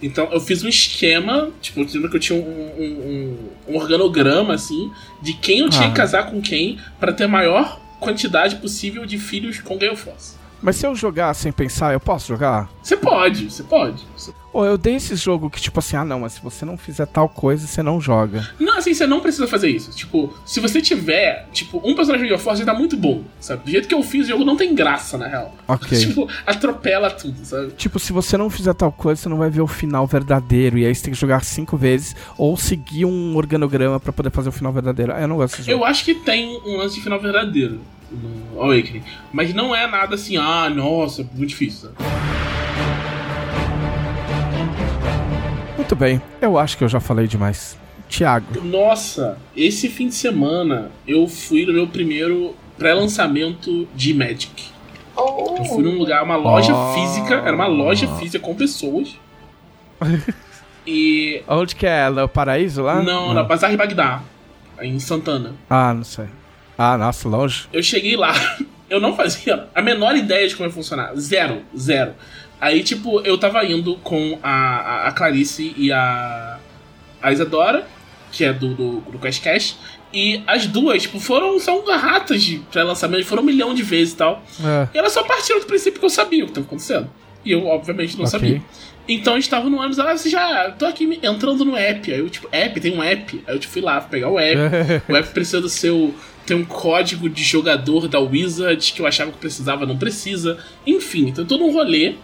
[0.00, 3.76] Então eu fiz um esquema, tipo, eu lembro que eu tinha um, um- um- um
[3.76, 5.90] organograma, assim, de quem eu tinha Ah.
[5.90, 10.34] que casar com quem pra ter a maior quantidade possível de filhos com Gale Force.
[10.62, 12.70] Mas se eu jogar sem pensar, eu posso jogar?
[12.82, 14.06] Você pode, você pode.
[14.52, 17.06] Ou eu dei esse jogo que, tipo assim, ah não, mas se você não fizer
[17.06, 18.48] tal coisa, você não joga.
[18.60, 19.90] Não, assim, você não precisa fazer isso.
[19.92, 23.64] Tipo, se você tiver, tipo, um personagem de Force tá muito bom, sabe?
[23.64, 25.54] Do jeito que eu fiz, o jogo não tem graça, na real.
[25.66, 25.98] Ok.
[26.02, 27.72] Tipo, atropela tudo, sabe?
[27.72, 30.76] Tipo, se você não fizer tal coisa, você não vai ver o final verdadeiro.
[30.76, 34.48] E aí você tem que jogar cinco vezes ou seguir um organograma pra poder fazer
[34.50, 35.12] o final verdadeiro.
[35.14, 35.82] Ah, eu não gosto desse jogo.
[35.82, 37.80] Eu acho que tem um lance de final verdadeiro
[38.12, 39.02] no Awakening.
[39.32, 41.90] Mas não é nada assim, ah, nossa, muito difícil.
[45.76, 47.78] Muito bem, eu acho que eu já falei demais.
[48.08, 54.64] Tiago, Nossa, esse fim de semana eu fui no meu primeiro pré-lançamento de Magic.
[55.16, 55.56] Oh.
[55.58, 56.92] Eu fui num lugar, uma loja Oh.
[56.92, 59.16] física, era uma loja física com pessoas.
[60.84, 61.40] E.
[61.46, 62.10] onde que é?
[62.10, 63.00] No Paraíso lá?
[63.00, 64.20] Não, na Bazar de Bagdá,
[64.80, 65.54] em Santana.
[65.70, 66.24] Ah, não sei.
[66.84, 67.68] Ah, nossa, longe.
[67.72, 68.32] Eu cheguei lá,
[68.90, 71.14] eu não fazia a menor ideia de como ia funcionar.
[71.14, 72.12] Zero, zero.
[72.60, 76.58] Aí, tipo, eu tava indo com a, a, a Clarice e a,
[77.22, 77.86] a Isadora,
[78.32, 79.76] que é do, do, do Quest Cash,
[80.12, 84.16] e as duas, tipo, foram, são ratas de pré-lançamento, foram um milhão de vezes e
[84.16, 84.42] tal.
[84.64, 84.88] É.
[84.92, 87.08] E elas só partiram do princípio que eu sabia o que estava acontecendo.
[87.44, 88.30] E eu, obviamente, não Ok.
[88.30, 88.62] sabia.
[89.08, 90.70] Então a gente tava no ônibus, ela você já.
[90.70, 92.12] Tô aqui entrando no app.
[92.12, 93.42] Aí eu, tipo, app, tem um app.
[93.46, 95.02] Aí eu tipo, fui lá pegar o app.
[95.08, 96.14] O app precisa do seu.
[96.46, 100.58] Tem um código de jogador da Wizard que eu achava que precisava, não precisa.
[100.86, 102.14] Enfim, então todo um rolê.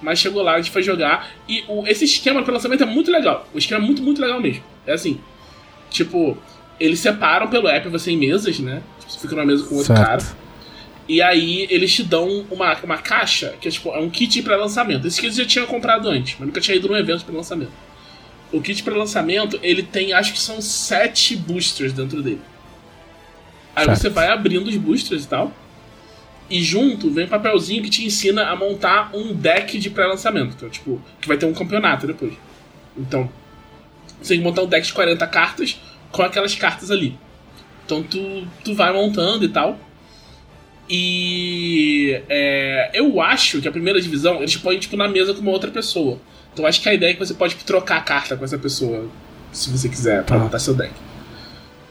[0.00, 1.30] Mas chegou lá, a gente foi jogar.
[1.48, 3.48] E o, esse esquema de lançamento é muito legal.
[3.52, 4.62] O esquema é muito, muito legal mesmo.
[4.86, 5.18] É assim.
[5.90, 6.38] Tipo,
[6.78, 8.82] eles separam pelo app você em mesas, né?
[9.00, 10.06] Tipo, você fica numa mesa com outro Certo.
[10.06, 10.37] cara.
[11.08, 14.56] E aí eles te dão uma, uma caixa, que é tipo, é um kit para
[14.56, 15.06] lançamento.
[15.06, 17.72] Esse kit eu já tinha comprado antes, mas nunca tinha ido num evento para lançamento.
[18.52, 22.40] O kit para lançamento, ele tem, acho que são sete boosters dentro dele.
[23.74, 23.98] Aí Certo.
[23.98, 25.52] você vai abrindo os boosters e tal.
[26.50, 30.54] E junto vem um papelzinho que te ensina a montar um deck de pré-lançamento.
[30.56, 32.32] Então, tipo, que vai ter um campeonato depois.
[32.96, 33.30] Então,
[34.20, 35.78] você tem que montar um deck de 40 cartas
[36.10, 37.16] com aquelas cartas ali.
[37.84, 39.78] Então tu, tu vai montando e tal.
[40.90, 45.50] E é, eu acho que a primeira divisão eles põem tipo, na mesa com uma
[45.50, 46.18] outra pessoa.
[46.52, 49.06] Então acho que a ideia é que você pode trocar a carta com essa pessoa,
[49.52, 50.42] se você quiser, pra Tá.
[50.42, 50.92] montar seu deck.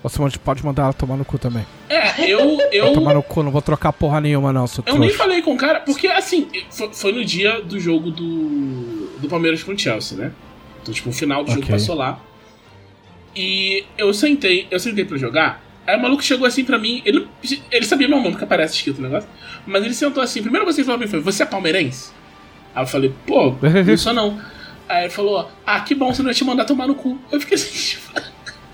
[0.03, 1.65] Você pode- mandar ela tomar no cu também.
[1.89, 2.57] É, eu.
[2.71, 5.17] eu Tomar no cu, não vou trocar porra nenhuma, não, Eu nem trouxa.
[5.17, 9.63] falei com o cara, porque assim, foi, foi no dia do jogo do, do Palmeiras
[9.63, 10.31] com o Chelsea, né?
[10.81, 11.73] Então, tipo, o final do jogo Ok.
[11.75, 12.19] passou lá.
[13.35, 15.61] E eu sentei, eu sentei pra jogar.
[15.87, 17.25] Aí o maluco chegou assim pra mim, ele,
[17.71, 19.29] ele sabia meu nome, porque aparece escrito o negócio.
[19.65, 22.11] Mas ele sentou assim, primeiro você falou pra mim, foi, você é palmeirense?
[22.75, 23.55] Aí eu falei, pô,
[23.87, 24.39] não sou não.
[24.89, 27.17] Aí ele falou, ah, que bom, você não ia te mandar tomar no cu.
[27.31, 28.21] Eu fiquei assim, tipo,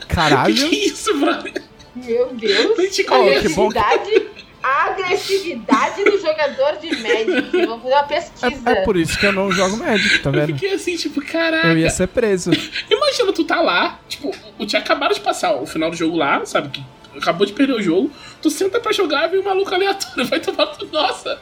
[0.07, 0.53] Caralho.
[0.55, 1.61] que que é isso, brother?
[1.95, 2.77] Meu Deus.
[2.77, 3.47] Nem te Oh, conheço.
[3.47, 4.33] que bom que- Agressividade,
[4.63, 7.65] agressividade do jogador de Magic.
[7.67, 8.69] Vamos fazer uma pesquisa.
[8.69, 10.45] É, é por isso que eu não jogo Magic, tá Eu vendo?
[10.53, 11.67] fiquei assim, tipo, caraca.
[11.67, 12.51] Eu ia ser preso.
[12.89, 16.45] Imagina, tu tá lá, tipo, o tinha acabado de passar o final do jogo lá,
[16.45, 16.69] sabe?
[16.69, 16.83] Que
[17.17, 18.11] acabou de perder o jogo.
[18.41, 20.87] Tu senta pra jogar e vem um maluco aleatório, vai tomar tu.
[20.91, 21.39] Nossa!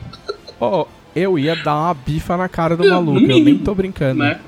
[0.60, 4.20] Ó, eu ia dar uma bifa na cara do maluco, eu nem tô brincando.
[4.20, 4.40] Né?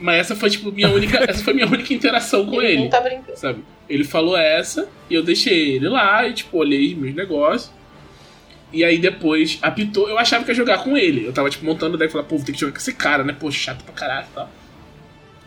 [0.00, 1.18] Mas essa foi, tipo, minha única.
[1.28, 2.82] essa foi minha única interação com Ele ele.
[2.82, 3.36] não tá brincando.
[3.38, 3.64] Sabe?
[3.88, 7.72] Ele falou essa e eu deixei ele lá e, tipo, olhei meus negócios.
[8.72, 10.08] E aí depois apitou.
[10.08, 11.26] Eu achava que ia jogar com ele.
[11.26, 12.92] Eu tava, tipo, montando o deck e falei, pô, vou ter que jogar com esse
[12.92, 13.34] cara, né?
[13.38, 14.50] Pô, chato pra caralho e tal.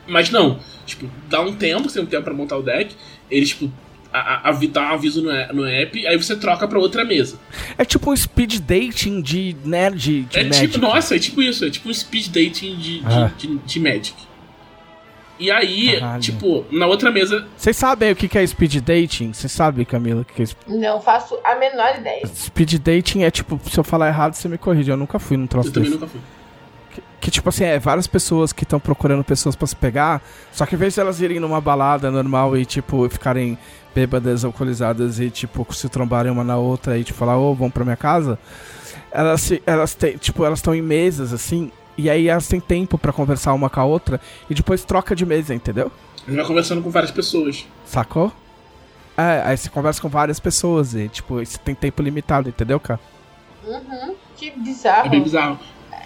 [0.08, 0.60] Mas não.
[0.86, 2.96] Tipo, dá um tempo, você tem um tempo pra montar o deck.
[3.30, 3.72] Ele, tipo,
[4.14, 7.38] a, dá um aviso no, no app, aí você troca pra outra mesa.
[7.78, 10.68] É tipo um speed dating de nerd de é Magic.
[10.68, 13.32] tipo, nossa, é tipo isso, é tipo um speed dating de, de, Ah.
[13.38, 14.14] de, de Magic.
[15.40, 16.22] E aí, Caralho.
[16.22, 17.48] tipo, na outra mesa.
[17.58, 19.34] Vocês sabem o que que é speed dating?
[19.34, 20.76] Você sabe, Camila, o que é speed...
[20.80, 22.22] Não faço a menor ideia.
[22.28, 23.24] speed dating?
[23.24, 24.92] É tipo, se eu falar errado, você me corrige.
[24.92, 26.00] Eu nunca fui num troço Eu também desse.
[26.00, 26.22] nunca fui.
[27.22, 30.74] Que, tipo assim, é várias pessoas que estão procurando pessoas pra se pegar, só que
[30.74, 33.58] em vez de elas irem numa balada normal e, tipo, ficarem
[33.94, 37.86] bêbadas, alcoolizadas e, tipo, se trombarem uma na outra e, tipo, falar, ô, vamos pra
[37.86, 38.40] minha casa,
[39.12, 42.98] elas, se, elas têm, tipo, elas estão em mesas, assim, e aí elas têm tempo
[42.98, 44.20] pra conversar uma com a outra
[44.50, 45.92] e depois troca de mesa, entendeu?
[46.26, 47.68] A gente vai conversando com várias pessoas.
[47.86, 48.32] Sacou?
[49.16, 53.00] É, aí você conversa com várias pessoas e, tipo, você tem tempo limitado, entendeu, cara?
[53.64, 54.16] Uhum.
[54.36, 55.06] Que bizarro.
[55.06, 55.60] É bem bizarro.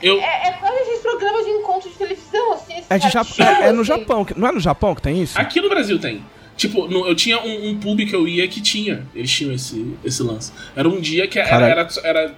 [0.06, 2.84] Eu, É, é quase esses programas de encontro de televisão, assim.
[2.90, 3.84] É, de Jap- é, é no.
[3.84, 5.40] Japão, não é no Japão que tem isso?
[5.40, 6.24] Aqui no Brasil tem.
[6.56, 9.04] Tipo, no- eu tinha um, um pub que eu ia que tinha.
[9.16, 10.52] Eles tinham esse, esse lance.
[10.76, 12.36] Era um dia que era, era, era,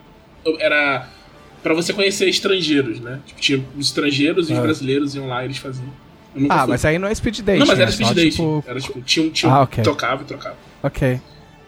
[0.59, 1.07] era
[1.61, 3.19] pra você conhecer estrangeiros, né?
[3.25, 4.61] Tipo, tinha os estrangeiros e os Ah.
[4.61, 5.87] brasileiros iam lá e eles faziam.
[6.49, 6.67] Ah, fui.
[6.69, 7.59] mas aí não é speed date.
[7.59, 7.83] Não, mas né?
[7.83, 8.31] era Só, speed date.
[8.31, 9.83] tipo, Era tipo, tinha, um- tinha, um- Ah, ok.
[9.83, 10.55] trocava e trocava.
[10.83, 11.19] Ok.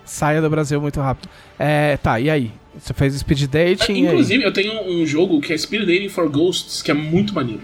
[0.05, 1.29] Saia do Brasil muito rápido.
[1.57, 2.51] É, tá, e aí?
[2.77, 3.99] Você fez speed dating aí?
[3.99, 7.61] Inclusive, eu tenho um jogo que é Speed Dating for Ghosts, que é muito maneiro.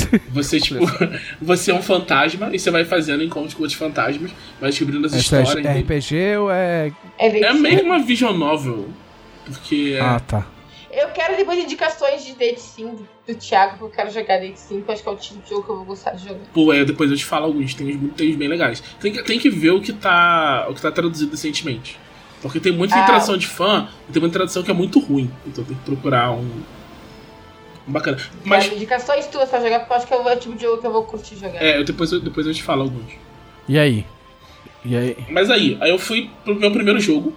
[0.32, 0.80] Você, tipo,
[1.40, 5.12] você é um fantasma e você vai fazendo encontros com outros fantasmas, vai descobrindo as
[5.12, 5.54] é histórias.
[5.54, 5.80] dele.
[5.80, 6.90] RPG ou é.
[7.18, 8.88] É, É meio uma visual novel.
[9.44, 10.46] Porque é- Ah, tá.
[10.90, 12.96] Eu quero depois indicações de Date Sim
[13.26, 15.42] do, Thiago, porque eu quero jogar Date Sim, que eu acho que é o tipo
[15.42, 16.40] de jogo que eu vou gostar de jogar.
[16.52, 18.82] Pô, é, depois eu te falo alguns, tem uns, tem uns bem legais.
[19.00, 20.66] Tem que, tem que ver o que tá.
[20.68, 21.98] o que tá traduzido recentemente.
[22.42, 23.04] Porque tem muita Ah.
[23.04, 25.30] tradução de fã e tem muita tradução que é muito ruim.
[25.46, 26.62] Então tem que procurar um.
[27.88, 28.18] um bacana.
[28.44, 30.80] Mas Quero indicações tuas pra jogar, porque eu acho que é o tipo de jogo
[30.80, 31.62] que eu vou curtir jogar.
[31.62, 33.12] é, eu- depois, eu, depois eu te falo alguns.
[33.68, 34.06] E aí?
[34.84, 35.16] E aí?
[35.28, 37.34] Mas aí, aí eu fui pro meu primeiro jogo,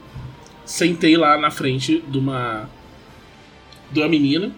[0.66, 2.70] sentei lá na frente de uma.
[3.92, 4.52] de uma menina.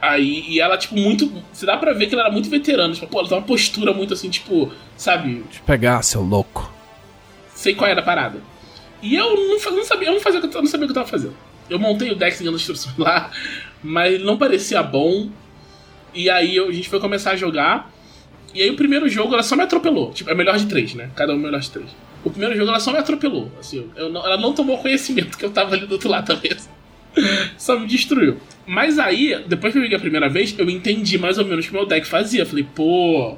[0.00, 1.30] Aí, e ela, tipo, muito.
[1.52, 2.92] Você dá pra ver que ela era muito veterana.
[2.92, 6.72] Tipo, pô, ela tem uma postura muito assim, tipo, sabe, Deixa eu pegar, seu louco.
[7.54, 8.40] sei qual era a parada.
[9.02, 11.08] E eu não, não sabia, eu não, fazia, eu- não sabia o que eu tava
[11.08, 11.34] fazendo.
[11.68, 13.30] Eu montei o deck seguindo as instruções lá,
[13.82, 15.28] mas não parecia bom.
[16.14, 17.90] E aí eu- a gente foi começar a jogar.
[18.54, 20.12] E aí o primeiro jogo ela só me atropelou.
[20.12, 21.10] Tipo, é melhor de três, né?
[21.16, 21.88] Cada um melhor de três.
[22.24, 23.50] O primeiro jogo ela só me atropelou.
[23.58, 26.40] Assim, eu não- ela não tomou conhecimento que eu tava ali do outro lado da
[26.40, 26.68] mesa.
[27.58, 28.38] Só me destruiu.
[28.66, 31.68] Mas aí, depois que eu joguei a primeira vez, eu entendi mais ou menos o
[31.68, 32.46] que meu deck fazia.
[32.46, 33.36] Falei, pô,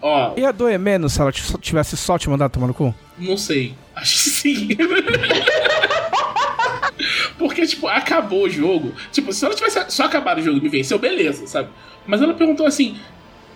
[0.00, 2.92] ó, Ia doer menos se ela tivesse só te mandado tomar no cu?
[3.22, 3.74] Não sei.
[3.94, 4.68] Acho que sim.
[7.38, 8.94] Porque, tipo, acabou o jogo.
[9.10, 11.68] Tipo, se ela tivesse só acabado o jogo e me venceu, beleza, sabe?
[12.06, 12.96] Mas ela perguntou assim: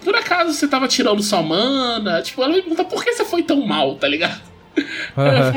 [0.05, 2.23] por acaso você tava tirando sua mana?
[2.23, 4.41] Tipo, ela me perguntou por que você foi tão mal, tá ligado?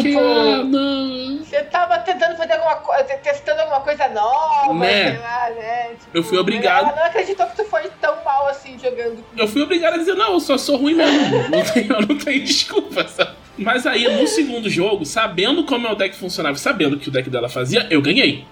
[0.02, 1.40] Tipo, ah, não.
[1.44, 5.12] Você tava tentando fazer alguma coisa, testando alguma coisa nova, Né?
[5.12, 5.88] sei lá, né?
[5.90, 6.88] Tipo, Eu fui obrigado.
[6.88, 9.24] Ela não acreditou que tu foi tão mal assim jogando.
[9.38, 11.50] Eu fui obrigado a dizer, não, eu só sou ruim mesmo.
[11.50, 13.32] Não tenho, eu não tenho desculpa, sabe?
[13.58, 17.10] Mas aí, no segundo jogo, sabendo como é o deck funcionava e sabendo o que
[17.10, 18.46] o deck dela fazia, eu ganhei.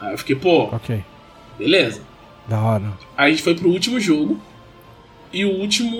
[0.00, 1.02] Aí eu fiquei, pô, Ok.
[1.58, 2.02] beleza.
[2.46, 2.84] Da hora.
[3.16, 4.40] Aí a gente foi pro último jogo.
[5.32, 5.96] E o último.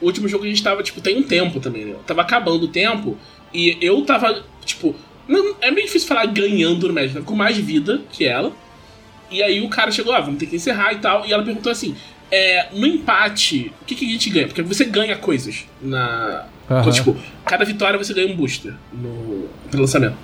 [0.00, 1.96] O último jogo a gente tava, tipo, tem um tempo também, né?
[2.06, 3.16] Tava acabando o tempo.
[3.52, 4.94] E eu tava, tipo.
[5.26, 7.22] Não, é meio difícil falar ganhando no Magic, né?
[7.24, 8.52] com mais vida que ela.
[9.30, 11.24] E aí o cara chegou, ah, vamos ter que encerrar e tal.
[11.24, 11.94] E ela perguntou assim:
[12.30, 14.46] é, no empate, o que, que a gente ganha?
[14.46, 16.46] Porque você ganha coisas na.
[16.68, 16.80] Aham.
[16.80, 20.16] Então, tipo, cada vitória você ganha um booster no, no lançamento.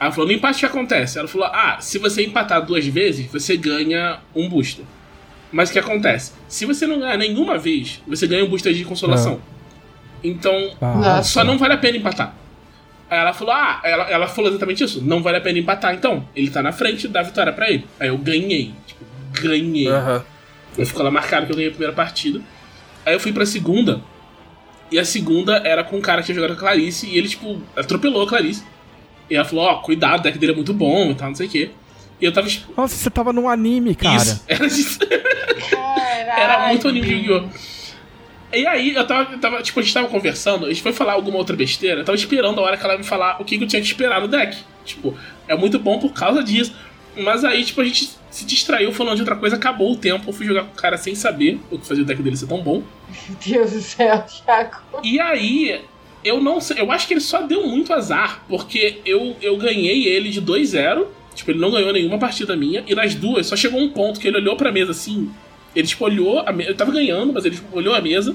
[0.00, 1.18] Aí ela falou, no empate o que acontece?
[1.18, 4.84] Ela falou, ah, se você empatar duas vezes, você ganha um booster.
[5.50, 6.32] Mas o que acontece?
[6.48, 9.40] Se você não ganhar nenhuma vez, você ganha um booster de consolação.
[10.22, 11.30] Então, Ah, Nossa.
[11.30, 12.34] só não vale a pena empatar.
[13.10, 15.02] Aí ela falou, ah, ela, ela falou exatamente isso.
[15.02, 16.28] Não vale a pena empatar, então.
[16.36, 17.86] Ele tá na frente, dá vitória pra ele.
[17.98, 18.74] Aí eu ganhei.
[18.86, 19.04] Tipo,
[19.40, 19.88] ganhei.
[19.88, 20.22] Aham.
[20.76, 22.40] Eu ficou lá marcado que eu ganhei a primeira partida.
[23.06, 24.02] Aí eu fui pra segunda.
[24.92, 27.06] E a segunda era com um cara que tinha jogado com a Clarice.
[27.06, 28.62] E ele, tipo, atropelou a Clarice.
[29.30, 31.46] E ela falou: Ó, cuidado, o deck dele é muito bom e tal, não sei
[31.46, 31.70] o quê.
[32.20, 34.16] E eu tava, Nossa, você tava num anime, cara.
[34.16, 34.42] isso.
[34.48, 34.98] Era, isso.
[36.36, 37.48] Era muito anime de Yu-Gi-Oh!
[38.50, 41.12] E aí, eu tava, eu tava, tipo, a gente tava conversando, a gente foi falar
[41.12, 43.58] alguma outra besteira, eu tava esperando a hora que ela ia me falar o que,
[43.58, 44.56] que eu tinha que esperar no deck.
[44.86, 45.14] Tipo,
[45.46, 46.74] é muito bom por causa disso.
[47.14, 50.32] Mas aí, tipo, a gente se distraiu falando de outra coisa, acabou o tempo, eu
[50.32, 52.62] fui jogar com o cara sem saber o que fazia o deck dele ser tão
[52.62, 52.82] bom.
[53.28, 54.76] Meu Deus do céu, Thiago.
[55.02, 55.82] E aí,
[56.24, 60.06] eu não sei, eu acho que ele só deu muito azar, porque eu, eu ganhei
[60.06, 61.06] ele de 2-0,
[61.38, 64.28] tipo, ele não ganhou nenhuma partida minha, e nas duas só chegou um ponto que
[64.28, 65.30] ele olhou pra mesa assim,
[65.74, 66.66] ele tipo olhou, a me...
[66.66, 68.34] eu tava ganhando, mas ele tipo, olhou a mesa,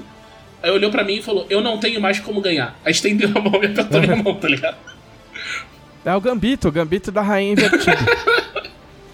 [0.62, 2.78] aí olhou pra mim e falou, eu não tenho mais como ganhar.
[2.84, 4.76] Aí estendeu a mão e apertou minha mão, tá ligado?
[6.04, 7.96] É o Gambito, o Gambito da rainha invertido.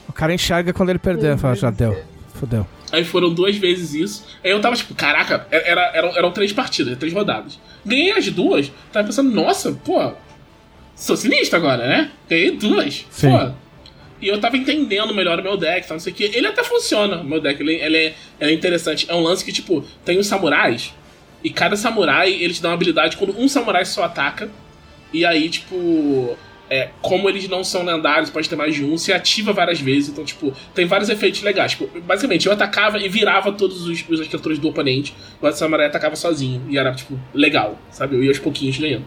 [0.09, 1.39] o cara enxerga quando ele perder.
[1.39, 1.97] Fala, já deu.
[2.35, 2.67] Fodeu.
[2.91, 4.27] Aí foram duas vezes isso.
[4.43, 7.59] Aí eu tava tipo, caraca, era, eram, eram três partidas, três rodadas.
[7.85, 10.13] Ganhei as duas, tava pensando, nossa, pô,
[10.97, 12.11] sou sinistro agora, né?
[12.29, 13.07] Ganhei duas.
[13.11, 13.31] Sim.
[13.31, 13.53] Pô.
[14.21, 16.25] E eu tava entendendo melhor o meu deck, tá, não sei o que.
[16.25, 19.07] Ele até funciona, o meu deck, ele, ele, é, ele é interessante.
[19.09, 20.93] É um lance que, tipo, tem os samurais,
[21.43, 24.51] e cada samurai, ele te dá uma habilidade quando um samurai só ataca.
[25.13, 26.37] E aí, tipo,
[26.69, 30.11] é, como eles não são lendários, pode ter mais de um, se ativa várias vezes.
[30.11, 31.73] Então, tipo, tem vários efeitos legais.
[31.73, 35.15] Tipo, basicamente, eu atacava e virava todos os, os arquitetos do oponente.
[35.41, 36.63] O samurai atacava sozinho.
[36.69, 38.17] E era, tipo, legal, sabe?
[38.17, 39.05] Eu ia aos pouquinhos ganhando.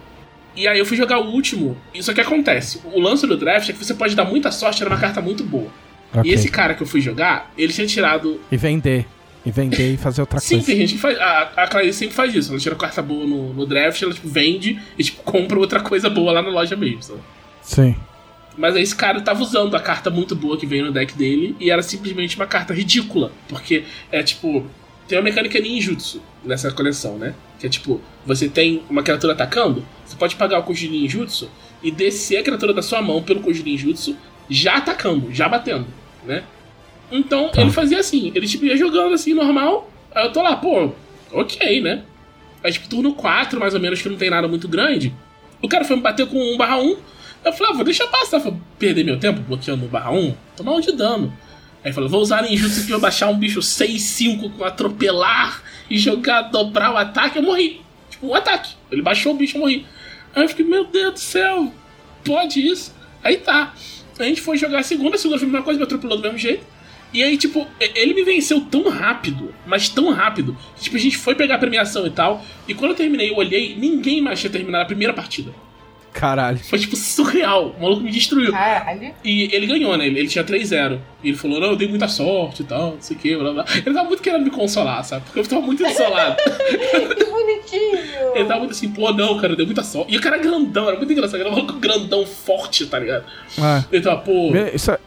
[0.55, 1.75] E aí eu fui jogar o último.
[1.93, 2.79] Isso é que acontece.
[2.85, 5.43] O lance do draft é que você pode dar muita sorte, era uma carta muito
[5.43, 5.67] boa.
[6.13, 6.29] Ok.
[6.29, 9.05] E esse cara que eu fui jogar, ele tinha tirado E vender.
[9.45, 10.67] E vender e fazer outra Sim, coisa.
[10.67, 11.17] tem gente que faz.
[11.19, 12.51] A, a Clarice sempre faz isso.
[12.51, 16.09] Ela tira carta boa no, no draft, ela tipo, vende e tipo, compra outra coisa
[16.09, 17.01] boa lá na loja mesmo.
[17.01, 17.19] Sabe?
[17.61, 17.95] Sim.
[18.55, 21.55] Mas aí esse cara tava usando a carta muito boa que veio no deck dele
[21.59, 23.31] e era simplesmente uma carta ridícula.
[23.49, 24.65] Porque é tipo.
[25.07, 27.33] Tem uma mecânica ninjutsu nessa coleção, né?
[27.59, 29.83] Que é tipo, você tem uma criatura atacando,
[30.13, 31.49] você pode pagar o de ninjutsu
[31.81, 34.15] e descer a criatura da sua mão pelo de ninjutsu
[34.49, 35.87] já atacando, já batendo,
[36.25, 36.43] né?
[37.11, 37.61] Então Tá.
[37.61, 40.91] ele fazia assim, ele tipo ia jogando assim normal, aí eu tô lá, pô,
[41.31, 42.03] ok, né?
[42.63, 45.13] Aí tipo, turno 4, mais ou menos, que não tem nada muito grande.
[45.61, 46.97] O cara foi me bater com 1 barra 1.
[47.43, 50.73] Eu falei, ah, vou deixar passar, vou perder meu tempo bloqueando 1 barra 1, tomar
[50.73, 51.33] um de dano.
[51.83, 56.43] Aí falou, vou usar ninjutsu aqui, vou baixar um bicho 6-5 com atropelar e jogar,
[56.43, 57.81] dobrar o ataque, eu morri.
[58.09, 58.71] Tipo, um ataque.
[58.89, 59.85] Ele baixou o bicho, eu morri.
[60.35, 61.71] Aí eu fiquei, meu Deus do céu,
[62.23, 62.93] pode isso?
[63.23, 63.73] Aí tá.
[64.19, 66.23] A gente foi jogar a segunda, a segunda foi a mesma coisa, me atropelou do
[66.23, 66.65] mesmo jeito.
[67.13, 71.15] E aí, tipo, ele me venceu tão rápido, mas tão rápido, que, tipo, a gente
[71.15, 72.43] foi pegar a premiação e tal.
[72.67, 75.53] E quando eu terminei, eu olhei, ninguém mais tinha terminado a primeira partida.
[76.13, 76.59] Caralho.
[76.59, 77.75] Foi, tipo, surreal.
[77.77, 78.51] O maluco me destruiu.
[78.51, 79.13] Caralho.
[79.23, 80.05] E ele ganhou, né?
[80.05, 80.99] Ele, ele tinha 3-0.
[81.23, 83.51] E ele falou, não, eu dei muita sorte e tal, não sei o que, blá
[83.51, 83.65] blá.
[83.73, 85.23] Ele tava muito querendo me consolar, sabe?
[85.25, 86.37] Porque eu tava muito desolado.
[87.15, 88.35] Que bonitinho.
[88.35, 90.13] ele tava muito assim, pô, não, cara, deu muita sorte.
[90.13, 91.35] E o cara é grandão, era muito engraçado.
[91.35, 93.25] Ele era um maluco grandão, forte, tá ligado?
[93.59, 94.51] Ah, Ele tava, pô.
[94.73, 94.99] isso, é-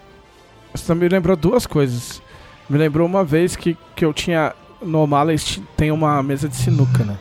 [0.75, 2.21] isso me lembrou duas coisas.
[2.69, 4.53] Me lembrou uma vez que, que eu tinha.
[4.83, 5.07] No
[5.39, 7.17] ti- tem uma mesa de sinuca, né?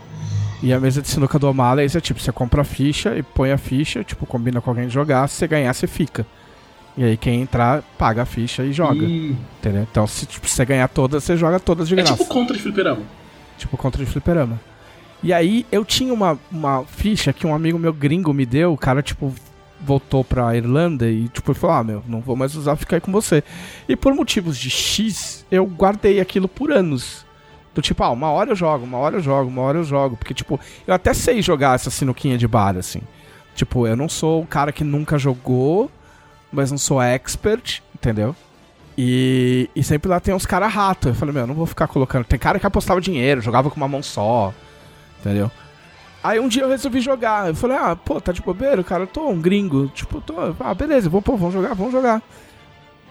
[0.66, 3.51] E a mesa de sinuca do O'Malley é tipo, você compra a ficha e põe
[3.51, 6.26] a ficha, tipo, combina com alguém de jogar, se você ganhar, você fica.
[6.97, 9.05] E aí quem entrar, paga a ficha e joga.
[9.05, 9.84] Hum, Entendeu?
[9.84, 12.13] Então, se tipo, você ganhar todas, você joga todas de é graça.
[12.18, 13.03] tipo contra de fliperama.
[13.59, 14.59] Tipo, contra de fliperama.
[15.22, 18.78] E aí, eu tinha uma, uma ficha que um amigo meu gringo me deu, o
[18.78, 19.32] cara, tipo,
[19.80, 23.11] voltou pra Irlanda e, tipo, falou, ah, meu, não vou mais usar, ficar aí com
[23.11, 23.43] você.
[23.88, 27.24] E por motivos de X, eu guardei aquilo por anos.
[27.76, 30.15] Do tipo, ah, uma hora eu jogo, uma hora eu jogo, uma hora eu jogo.
[30.15, 30.57] Porque, tipo,
[30.88, 33.01] eu até sei jogar essa sinuquinha de bar, assim.
[33.53, 35.91] Tipo, eu não sou o cara que nunca jogou,
[36.49, 38.34] mas não sou expert, entendeu?
[38.97, 41.09] E, e sempre lá tem uns caras rato.
[41.09, 42.23] Eu falei, meu, eu não vou ficar colocando.
[42.23, 44.53] Tem cara que apostava dinheiro, jogava com uma mão só.
[45.19, 45.51] Entendeu?
[46.23, 47.49] Aí um dia eu resolvi jogar.
[47.49, 49.88] Eu falei, ah, pô, tá de bobeira, cara, eu tô um gringo.
[49.89, 50.34] Tipo, tô.
[50.61, 52.21] Ah, beleza, vou, pô, vamos jogar, vamos jogar.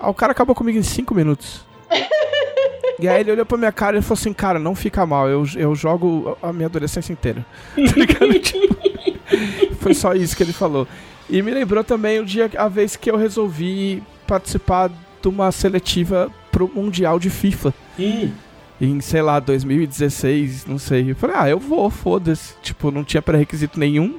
[0.00, 1.66] Aí o cara acabou comigo em 5 minutos.
[3.00, 5.44] e aí ele olhou pra minha cara e falou assim, cara, não fica mal, eu,
[5.56, 7.44] eu jogo a minha adolescência inteira.
[7.74, 8.38] Tá ligado?
[8.38, 8.76] Tipo,
[9.80, 10.86] foi só isso que ele falou.
[11.28, 14.90] E me lembrou também o dia, a vez que eu resolvi participar
[15.22, 17.74] de uma seletiva pro Mundial de FIFA.
[17.98, 18.30] Hum,
[18.80, 21.10] Em, sei lá, 2016, não sei.
[21.10, 22.54] Eu falei, ah, eu vou, foda-se.
[22.62, 24.16] Tipo, não tinha pré-requisito nenhum.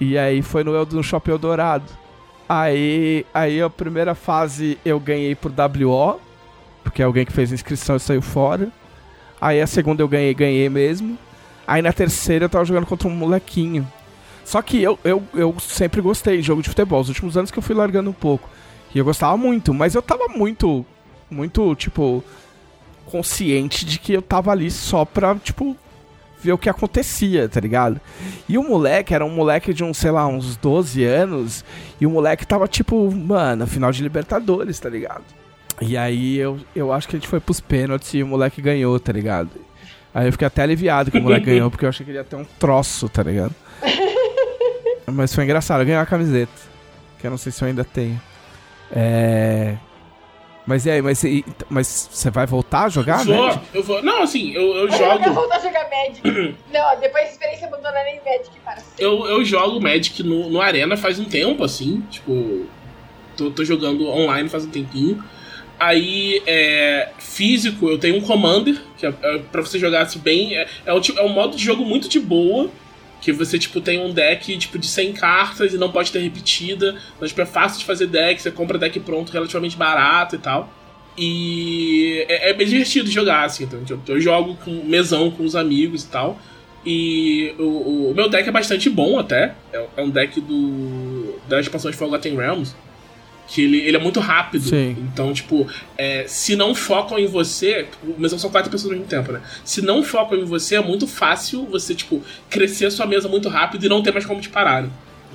[0.00, 1.84] E aí foi no, no Shopping Eldorado.
[2.48, 6.18] Aí, aí a primeira fase eu ganhei por WO,
[6.88, 8.68] porque alguém que fez inscrição e saiu fora.
[9.40, 11.18] Aí a segunda eu ganhei, ganhei mesmo.
[11.66, 13.86] Aí na terceira eu tava jogando contra um molequinho.
[14.44, 17.00] Só que eu, eu, eu sempre gostei de jogo de futebol.
[17.00, 18.48] Os últimos anos que eu fui largando um pouco.
[18.94, 20.84] E eu gostava muito, mas eu tava muito,
[21.30, 22.24] muito, tipo,
[23.04, 25.76] consciente de que eu tava ali só pra, tipo,
[26.40, 28.00] ver o que acontecia, tá ligado?
[28.48, 31.62] E o moleque era um moleque de uns, sei lá, uns 12 anos.
[32.00, 35.37] E o moleque tava, tipo, mano, final de Libertadores, tá ligado?
[35.80, 38.98] E aí eu, eu acho que a gente foi pros pênaltis e o moleque ganhou,
[38.98, 39.50] tá ligado?
[40.14, 42.24] Aí eu fiquei até aliviado que o moleque ganhou, porque eu achei que ele ia
[42.24, 43.54] ter um troço, tá ligado?
[45.06, 46.52] Mas foi engraçado, eu ganhei uma camiseta.
[47.18, 48.20] Que eu não sei se eu ainda tenho.
[48.92, 49.76] É.
[50.66, 53.60] Mas e aí, mas, e- mas você vai voltar a jogar, vou, né?
[53.72, 54.02] eu vou.
[54.02, 55.32] Não, assim, eu, eu Eu jogo.
[55.32, 56.20] voltar a jogar Magic.
[56.70, 59.02] não, depois da experiência abandonarei Magic para sempre.
[59.02, 62.02] Eu, eu jogo Magic no, no Arena faz um tempo, assim.
[62.10, 62.66] Tipo,
[63.34, 65.24] tô, tô jogando online faz um tempinho.
[65.78, 70.56] Aí, é, físico, eu tenho um Commander, que é, é pra você jogar assim, bem.
[70.56, 72.70] É, é, um, é um modo de jogo muito de boa.
[73.20, 76.96] Que você, tipo, tem um deck tipo, de 100 cartas e não pode ter repetida.
[77.16, 80.72] Então, tipo, é fácil de fazer deck, você compra deck pronto relativamente barato e tal.
[81.16, 83.64] E é, é bem divertido jogar, assim.
[83.64, 86.38] Então, eu, eu jogo com mesão com os amigos e tal.
[86.86, 89.54] E o, o meu deck é bastante bom até.
[89.72, 92.74] É, é um deck do da expansão de Forgotten Realms.
[93.48, 94.68] Que ele, ele é muito rápido.
[94.68, 94.94] Sim.
[95.10, 97.88] Então, tipo, é, se não focam em você.
[98.18, 99.40] Mesão são quatro pessoas ao mesmo tempo, né?
[99.64, 103.48] Se não focam em você, é muito fácil você, tipo, crescer a sua mesa muito
[103.48, 104.82] rápido e não ter mais como te parar.
[104.82, 104.90] né?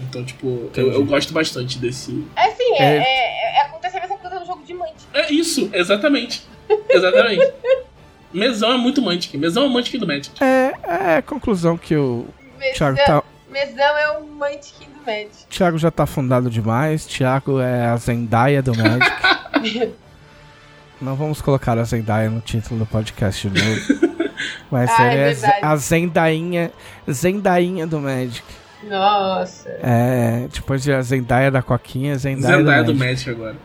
[0.08, 2.24] Então, tipo, eu, eu gosto bastante desse.
[2.36, 2.98] É assim, é, É.
[2.98, 5.08] é, é, acontece a mesma coisa no jogo de Mantic.
[5.14, 6.44] É isso, exatamente.
[6.90, 7.52] Exatamente.
[8.34, 9.34] mesão é muito Mantic.
[9.36, 10.32] Mesão é o Mantic do Magic.
[10.44, 12.26] É, é a conclusão que o
[12.76, 13.24] Thiago Mesão, tá.
[13.52, 15.46] mesão é o Mantic do Magic.
[15.50, 17.06] Thiago já tá fundado demais.
[17.06, 19.94] Thiago é a Zendaya do Magic.
[21.02, 24.14] Não vamos colocar a Zendaya no título do podcast de novo.
[24.72, 25.60] Mas Ah, é seria verdade.
[25.66, 26.72] a Zendainha,
[27.10, 28.44] Zendainha do Magic.
[28.84, 29.70] Nossa.
[29.82, 33.30] É, depois de a Zendaya da Coquinha, Zendaya, Zendaya do do Magic.
[33.30, 33.56] Magic agora.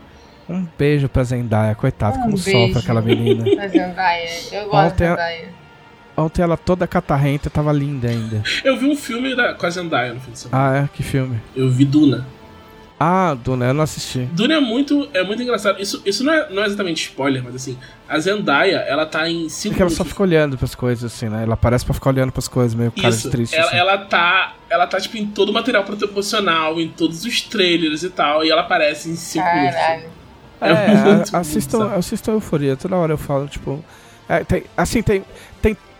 [0.47, 2.51] Um beijo pra Zendaya, coitado, Um como beijo.
[2.51, 3.63] sofre aquela menina.
[3.63, 4.29] A Zendaya.
[4.51, 5.49] Eu gosto Ontem da Zendaya.
[6.19, 8.43] Ontem ela toda catarrenta, tava linda ainda.
[8.63, 10.71] Eu vi um filme da, com a Zendaya no fim de semana.
[10.71, 10.89] Ah, é?
[10.95, 11.39] Que filme?
[11.55, 12.27] Eu vi Duna.
[12.99, 14.27] Ah, Duna, eu não assisti.
[14.33, 15.81] Duna é muito, é muito engraçado.
[15.81, 17.77] Isso, isso não, é, não é exatamente spoiler, mas assim,
[18.09, 21.43] a Zendaya, ela tá em cinco Porque ela só fica olhando pras coisas, assim, né?
[21.43, 23.55] Ela parece pra ficar olhando pras coisas, meio cara Isso, de triste.
[23.55, 23.77] ela, assim.
[23.77, 24.53] ela tá.
[24.69, 28.51] Ela tá, tipo, em todo o material promocional, em todos os trailers e tal, e
[28.51, 29.45] ela aparece em cinco.
[29.45, 30.03] Caralho.
[30.59, 31.97] É É, muito assistam, bizarro.
[31.99, 33.81] assistam Euforia, toda hora eu falo, tipo.
[34.27, 35.23] é, tem, assim, tem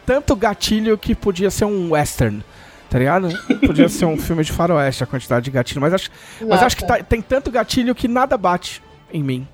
[0.10, 2.44] tanto gatilho que podia ser um western,
[2.90, 3.30] tá ligado?
[3.64, 5.80] Podia ser um filme de faroeste, a quantidade de gatilho.
[5.80, 6.10] Mas acho,
[6.42, 8.82] mas acho que tá- tem tanto gatilho que nada bate
[9.14, 9.48] em mim.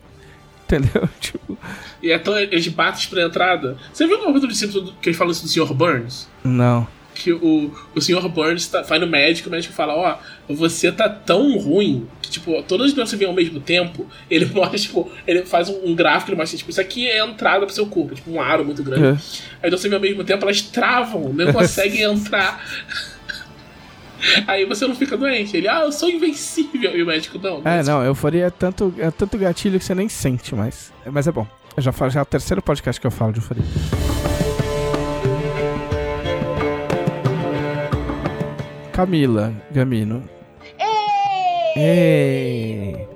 [0.63, 1.09] Entendeu?
[1.19, 1.57] Tipo,
[2.01, 3.77] E então eles batem pra entrada.
[3.91, 5.73] Você viu o de Simpsons que ele fala isso do Sr.
[5.73, 6.29] Burns?
[6.41, 6.87] não.
[7.15, 8.27] Que o, o Sr.
[8.27, 10.17] Burns tá, vai no médico, o médico fala, ó,
[10.53, 14.77] você tá tão ruim que, tipo, todas as doenças vêm ao mesmo tempo, ele mostra,
[14.77, 17.73] tipo, ele faz um, um gráfico, ele mostra, tipo, isso aqui é a entrada pro
[17.73, 19.05] seu corpo, tipo, um aro muito grande.
[19.05, 19.65] É.
[19.65, 22.63] Aí você vê ao mesmo tempo, elas travam, não conseguem entrar.
[24.47, 25.55] Aí você não fica doente.
[25.55, 26.97] Ele, ah, eu sou invencível.
[26.97, 27.61] E o médico, não.
[27.63, 30.91] É, não, Euforia é tanto, é tanto gatilho que você nem sente mais.
[31.05, 31.45] Mas é bom.
[31.77, 33.63] Eu já falo, já é o terceiro podcast que eu falo de Euforia.
[38.95, 40.23] Camila Gamino.
[41.75, 43.09] Ei!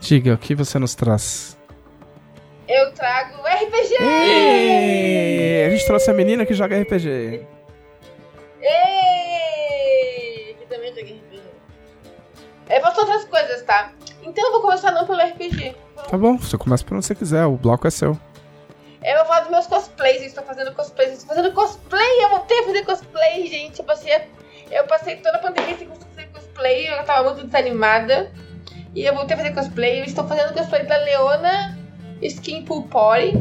[0.00, 1.58] Diga, o que você nos traz?
[2.66, 4.02] Eu trago RPG!
[4.02, 5.66] Ei!
[5.66, 7.46] A gente trouxe a menina que joga RPG.
[8.62, 10.56] Ei!
[10.58, 11.42] Que também joguei RPG.
[12.70, 13.92] Eu faço outras coisas, tá?
[14.22, 15.76] Então eu vou começar não pelo RPG.
[16.08, 18.18] Tá bom, você começa por onde você quiser, o bloco é seu.
[19.04, 22.30] Eu vou falar dos meus cosplays, eu estou fazendo cosplays, eu estou fazendo cosplay, eu
[22.30, 23.78] voltei a fazer cosplay, gente.
[23.80, 24.12] Eu passei,
[24.72, 28.32] eu passei toda a pandemia sem conseguir fazer cosplay, eu tava muito desanimada.
[28.94, 31.78] E eu voltei a fazer cosplay, eu estou fazendo cosplay da Leona
[32.20, 33.34] Skin Party.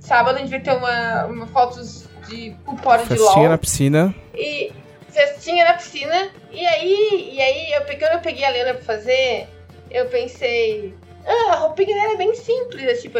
[0.00, 3.48] Sábado a gente vai ter uma, uma fotos de Party de Festinha LOL.
[3.48, 4.14] na piscina.
[4.34, 4.72] E
[5.08, 6.30] festinha na piscina.
[6.50, 9.48] E aí, e aí eu peguei, quando eu peguei a Lena pra fazer,
[9.90, 10.94] eu pensei,
[11.26, 13.18] ah, a roupinha dela é bem simples, é tipo,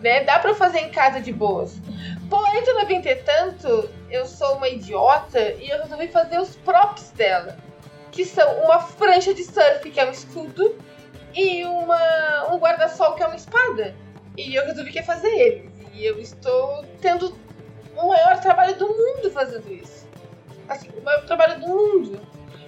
[0.00, 0.24] né?
[0.24, 1.76] Dá pra fazer em casa de boas.
[2.28, 7.56] Porém, todavia, entretanto, eu sou uma idiota e eu resolvi fazer os props dela.
[8.12, 10.76] Que são uma prancha de surf, que é um escudo,
[11.34, 13.94] e uma, um guarda-sol, que é uma espada.
[14.36, 15.72] E eu resolvi que ia fazer eles.
[15.92, 17.34] E eu estou tendo
[17.96, 20.06] o maior trabalho do mundo fazendo isso.
[20.68, 22.20] Assim, o maior trabalho do mundo.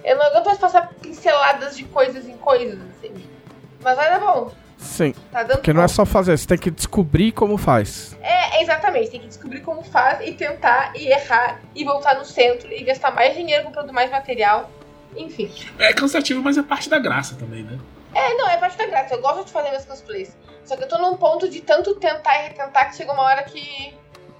[0.03, 3.13] Eu não aguento mais passar pinceladas de coisas em coisas, assim.
[3.81, 4.51] Mas vai dar bom.
[4.81, 8.17] Sim, Tá dando porque não é só fazer, você tem que descobrir como faz.
[8.21, 9.11] É, exatamente.
[9.11, 13.11] Tem que descobrir como faz e tentar e errar e voltar no centro e gastar
[13.11, 14.69] mais dinheiro comprando mais material.
[15.15, 15.53] Enfim.
[15.77, 17.77] É cansativo, mas é parte da graça também, né?
[18.13, 19.13] É, não, é parte da graça.
[19.13, 20.35] Eu gosto de fazer meus cosplays.
[20.65, 23.43] Só que eu tô num ponto de tanto tentar e retentar que chegou uma hora
[23.43, 23.93] que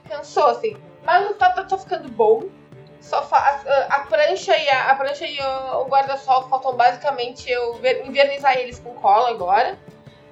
[0.09, 0.75] cansou, assim.
[1.05, 2.43] Mas não tá, tá, tá ficando bom.
[2.99, 7.49] Só fa a, a prancha e, a, a prancha e o, o guarda-sol faltam basicamente
[7.49, 9.77] eu ver- invernizar eles com cola agora.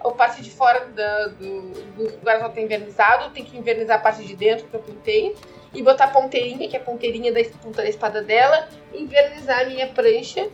[0.04, 4.36] A parte de fora do, do guarda-sol tá invernizado, tem que invernizar a parte de
[4.36, 5.36] dentro que eu pintei.
[5.74, 8.68] E botar a ponteirinha, que é a ponteirinha da ponta da espada dela.
[8.94, 10.48] Invernizar a minha prancha.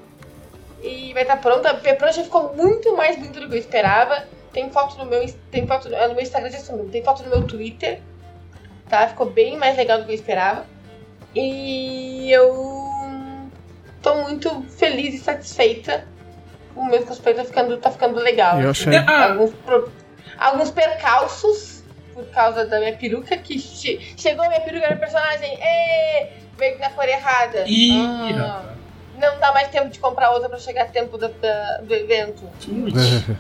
[0.82, 1.70] E vai estar pronta.
[1.70, 4.28] A prancha ficou muito mais bonita do que eu esperava.
[4.52, 6.50] Tem foto no meu, tem foto no, é, no meu Instagram.
[6.92, 8.02] Tem foto no meu Twitter.
[8.90, 9.08] Tá?
[9.08, 10.66] Ficou bem mais legal do que eu esperava.
[11.34, 13.50] E eu
[14.02, 16.08] tô muito feliz e satisfeita.
[16.76, 18.62] O meu cosplay tá ficando, tá ficando legal.
[18.62, 18.96] Eu achei.
[18.98, 19.92] Ah, Alguns, pro-
[20.38, 25.58] alguns percalços por causa da minha peruca, que che- chegou a minha peruca era personagem,
[25.62, 27.64] e veio na cor errada.
[27.68, 28.74] Ih, Ah,
[29.20, 32.44] não dá mais tempo de comprar outra pra chegar a tempo do, do evento.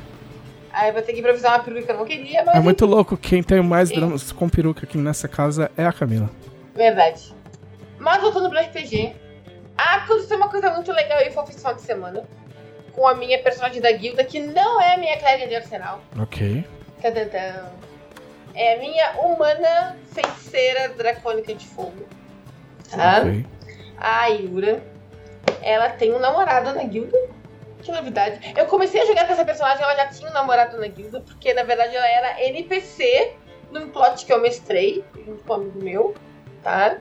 [0.71, 3.15] Aí vai ter que improvisar uma peruca que eu não queria, mas É muito louco,
[3.15, 3.95] quem tem mais Sim.
[3.95, 6.29] dramas com peruca aqui nessa casa é a Camila.
[6.75, 7.33] Verdade.
[7.97, 9.13] Mas voltando pro RPG,
[9.77, 12.23] aconteceu uma coisa muito legal e fofa esse final de semana.
[12.95, 16.01] Com a minha personagem da guilda, que não é a minha clériga de arsenal.
[16.17, 16.65] Ok.
[17.01, 17.65] Tadadã.
[18.53, 22.07] É a minha humana feiticeira dracônica de fogo.
[22.89, 23.19] Tá?
[23.19, 23.45] ok.
[23.97, 24.81] A Ayura.
[25.61, 27.17] Ela tem um namorado na guilda.
[27.81, 28.39] Que novidade.
[28.57, 31.53] Eu comecei a jogar com essa personagem, ela já tinha um namorado na guilda, porque
[31.53, 33.33] na verdade ela era NPC
[33.71, 36.15] num plot que eu mestrei, junto com um amigo meu,
[36.63, 36.97] tá?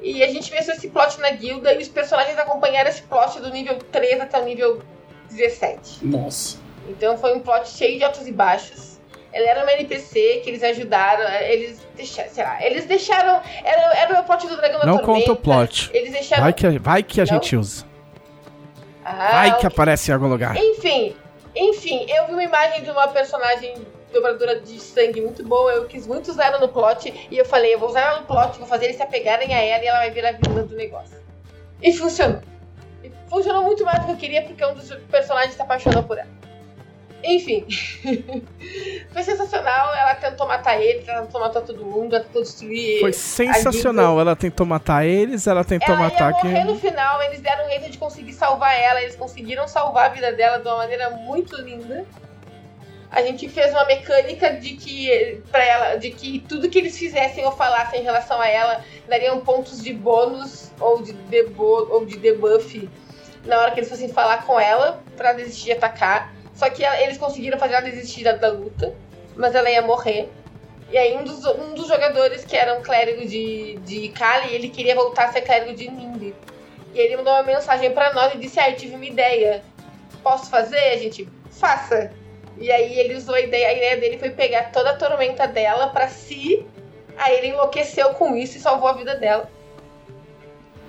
[0.00, 3.50] E a gente mestrou esse plot na guilda e os personagens acompanharam esse plot do
[3.50, 4.82] nível 3 até o nível
[5.28, 6.04] 17.
[6.06, 6.58] Nossa.
[6.88, 8.96] Então foi um plot cheio de altos e baixos.
[9.32, 14.20] Ele era uma NPC que eles ajudaram, eles deixaram, sei lá, eles deixaram, era, era
[14.20, 15.26] o plot do Dragão da Não Tormenta.
[15.26, 15.90] conta o plot.
[15.92, 16.44] Eles deixaram...
[16.44, 17.32] Vai que, vai que a Não?
[17.34, 17.84] gente usa.
[19.04, 20.56] Ah, Vai que aparece em algum lugar.
[20.56, 21.14] Enfim,
[21.54, 23.74] enfim, eu vi uma imagem de uma personagem
[24.12, 27.74] dobradora de sangue muito boa, eu quis muito usar ela no plot, e eu falei,
[27.74, 29.98] eu vou usar ela no plot, vou fazer eles se apegarem a ela e ela
[29.98, 31.18] vai virar vilã do negócio.
[31.82, 32.40] E funcionou.
[33.28, 36.28] Funcionou muito mais do que eu queria, porque um dos personagens se apaixonou por ela.
[37.24, 37.66] Enfim.
[39.12, 43.00] Foi sensacional, ela tentou matar ele, ela tentou matar todo mundo, ela tentou destruir.
[43.00, 44.20] Foi sensacional.
[44.20, 46.64] Ela tentou matar eles, ela tentou Ela ia matar morrer quem.
[46.64, 50.32] no final, eles deram um jeito de conseguir salvar ela, eles conseguiram salvar a vida
[50.32, 52.04] dela de uma maneira muito linda.
[53.10, 57.44] A gente fez uma mecânica de que para ela, de que tudo que eles fizessem
[57.46, 62.18] ou falassem em relação a ela dariam pontos de bônus ou de debo ou de
[62.18, 62.88] debuff
[63.46, 66.32] na hora que eles fossem falar com ela pra desistir de atacar.
[66.54, 68.94] Só que ela- eles conseguiram fazer ela desistir da, da luta,
[69.36, 70.28] mas ela ia morrer.
[70.90, 74.68] E aí um dos, um dos jogadores que era um clérigo de, de Kali, ele
[74.68, 76.34] queria voltar a ser clérigo de Nimbi.
[76.94, 79.62] E ele mandou uma mensagem pra nós e disse, ah, eu tive uma ideia.
[80.22, 80.78] Posso fazer?
[80.78, 82.10] A gente, faça.
[82.56, 85.88] E aí ele usou a ideia, a ideia dele foi pegar toda a tormenta dela
[85.88, 86.64] pra si.
[87.18, 89.50] Aí ele enlouqueceu com isso e salvou a vida dela.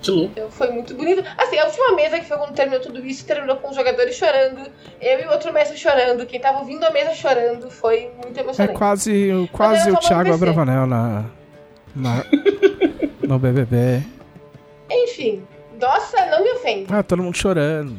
[0.02, 0.32] Que louco.
[0.36, 1.24] Então foi muito bonito.
[1.38, 4.70] Assim, a última mesa que foi quando terminou tudo isso, terminou com os jogadores chorando,
[5.02, 8.44] eu e o outro mestre chorando, quem tava ouvindo a mesa chorando, foi muito É
[8.44, 8.78] emocionante.
[8.78, 10.34] quase, o- quase era o Thiago.
[10.34, 11.26] Abravanel na,
[11.96, 12.24] na-
[13.28, 14.04] no BBB.
[14.90, 15.46] Enfim,
[15.80, 16.86] nossa, não me ofende.
[16.94, 17.98] Ah, todo mundo chorando.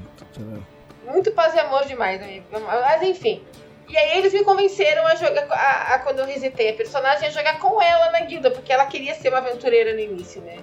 [1.04, 2.44] Muito paz e amor demais, amigo.
[2.52, 3.42] Mas enfim.
[3.88, 7.30] E aí eles me convenceram a jogar, a, a- quando eu resetei a personagem, a
[7.30, 10.58] jogar com ela na guilda, porque ela queria ser uma aventureira no início, né?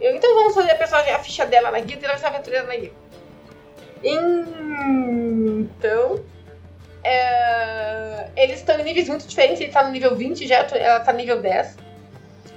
[0.00, 2.36] Eu, então vamos fazer a personagem, a ficha dela na guilda e ela vai uma
[2.36, 2.96] aventureira na guilda.
[5.62, 6.24] Então.
[7.04, 11.12] é, eles estão em níveis muito diferentes, ele tá no nível 20, já ela tá
[11.12, 11.76] no nível 10.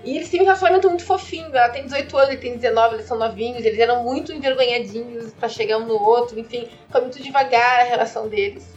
[0.03, 1.47] E eles têm um relacionamento muito fofinho.
[1.55, 3.63] Ela tem 18 anos, ele tem 19, eles são novinhos.
[3.63, 6.37] Eles eram muito envergonhadinhos pra chegar um no outro.
[6.37, 8.67] Enfim, foi muito devagar a relação deles.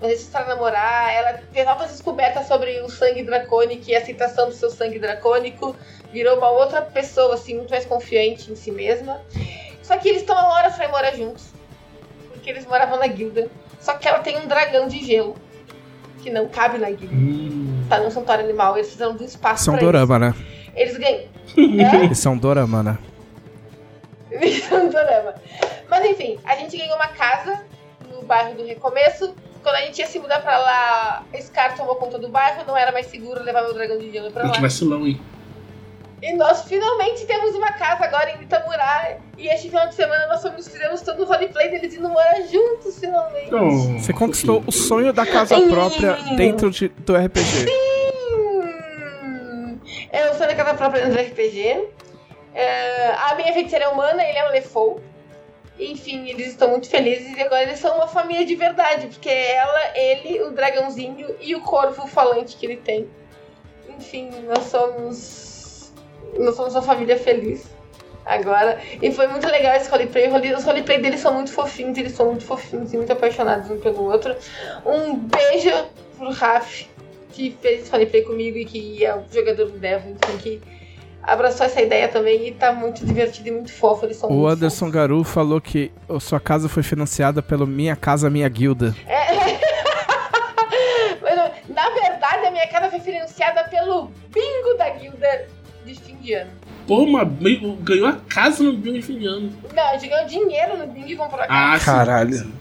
[0.00, 1.14] Mas eles precisaram namorar.
[1.14, 5.76] Ela fez altas descobertas sobre o sangue dracônico e a aceitação do seu sangue dracônico.
[6.12, 9.20] Virou uma outra pessoa, assim, muito mais confiante em si mesma.
[9.82, 11.46] Só que eles estão horas pra ir morar juntos.
[12.32, 13.48] Porque eles moravam na guilda.
[13.80, 15.36] Só que ela tem um dragão de gelo.
[16.22, 17.14] Que não cabe na guilda.
[17.14, 17.84] Hum.
[17.88, 18.74] Tá num santuário animal.
[18.76, 20.34] Eles precisaram de um espaço São pra dorama, né?
[20.36, 20.72] isso.
[20.76, 21.32] Eles ganham.
[22.00, 22.04] É?
[22.04, 22.98] Eles são dorama, né?
[24.40, 25.34] Isso é drama.
[25.90, 27.62] Mas enfim, a gente ganhou uma casa
[28.10, 29.34] no bairro do Recomeço.
[29.62, 32.90] Quando a gente ia se mudar pra lá, Scar tomou conta do bairro, não era
[32.90, 34.60] mais seguro levar meu dragão de gelo pra Que lá.
[34.60, 35.20] vacilão, hein?
[36.22, 39.16] E nós finalmente temos uma casa agora em Itamurá.
[39.36, 42.96] E este final de semana nós fomos, fizemos todo o roleplay deles indo morar juntos,
[43.00, 43.52] finalmente.
[43.52, 45.68] Oh, Você conquistou o sonho da casa Sim.
[45.68, 47.66] própria dentro de- do RPG.
[48.44, 49.78] Hum,
[50.12, 51.88] eu sou da casa própria do RPG.
[52.54, 55.00] É, a minha feiticeira é humana, ele é um Lefou.
[55.78, 59.56] Enfim, eles estão muito felizes e agora eles são uma família de verdade, porque é
[59.56, 63.08] ela, ele, o dragãozinho e o corvo falante que ele tem.
[63.98, 65.50] Enfim, nós somos.
[66.38, 67.66] Nós somos uma família feliz
[68.24, 68.78] agora.
[69.00, 70.28] E foi muito legal esse roleplay.
[70.54, 74.04] Os roleplay deles são muito fofinhos, eles são muito fofinhos e muito apaixonados um pelo
[74.04, 74.34] outro.
[74.84, 75.70] Um beijo
[76.16, 76.86] pro Raf,
[77.30, 80.60] que fez esse roleplay comigo e que é o jogador do Devil, enfim, que
[81.22, 84.06] abraçou essa ideia também e tá muito divertido e muito fofo.
[84.06, 88.48] Eles são O Anderson Garu falou que sua casa foi financiada pelo Minha Casa Minha
[88.48, 88.94] Guilda.
[91.22, 91.36] Mas,
[91.68, 95.46] na verdade, a minha casa foi financiada pelo bingo da guilda
[96.22, 96.50] de fim de ano.
[96.86, 97.28] Pô, mas
[97.82, 99.52] ganhou a casa no bingo de fim de ano.
[99.74, 101.74] Não, a gente ganhou dinheiro no bingo e comprou a casa.
[101.74, 101.84] Ah, sim.
[101.86, 102.52] Caralho.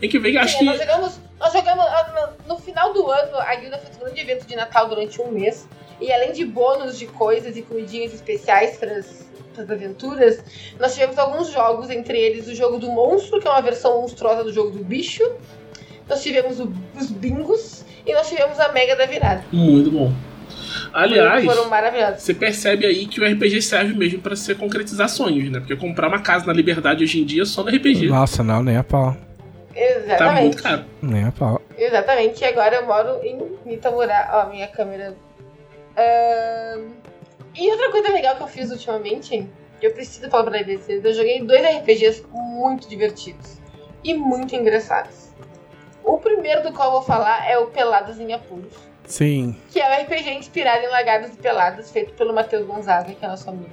[0.00, 0.64] Tem que ver que acho que.
[0.64, 4.20] nós jogamos, nós jogamos ah, no, no final do ano, a guilda fez um grande
[4.20, 5.66] evento de Natal durante um mês.
[6.00, 9.24] E além de bônus de coisas e comidinhas especiais para as
[9.70, 10.42] aventuras,
[10.78, 14.42] nós tivemos alguns jogos, entre eles o jogo do monstro, que é uma versão monstruosa
[14.42, 15.22] do jogo do bicho.
[16.08, 19.44] Nós tivemos o- os bingos e nós tivemos a Mega da Virada.
[19.52, 20.12] Muito bom.
[20.92, 22.22] Aliás, Foram maravilhosos.
[22.22, 25.60] você percebe aí que o RPG serve mesmo pra você concretizar sonhos, né?
[25.60, 28.08] Porque comprar uma casa na liberdade hoje em dia é só no RPG.
[28.08, 29.12] Nossa, não, nem a pau.
[29.74, 30.42] Tá Exatamente.
[30.42, 30.84] muito caro.
[31.02, 31.60] Nem a pau.
[31.76, 34.44] Exatamente, e agora eu moro em Itamurá.
[34.46, 35.16] Ó, minha câmera.
[35.96, 36.88] Ahn,
[37.56, 39.48] E outra coisa legal que eu fiz ultimamente,
[39.80, 43.58] que eu preciso falar pra vocês, eu joguei dois RPGs muito divertidos
[44.02, 45.28] e muito engraçados.
[46.04, 48.74] O primeiro do qual eu vou falar é o Peladas em Apuros,
[49.06, 49.56] Sim.
[49.70, 53.28] que é um RPG inspirado em Lagados e Peladas, feito pelo Matheus Gonzaga, que é
[53.28, 53.70] nosso amigo.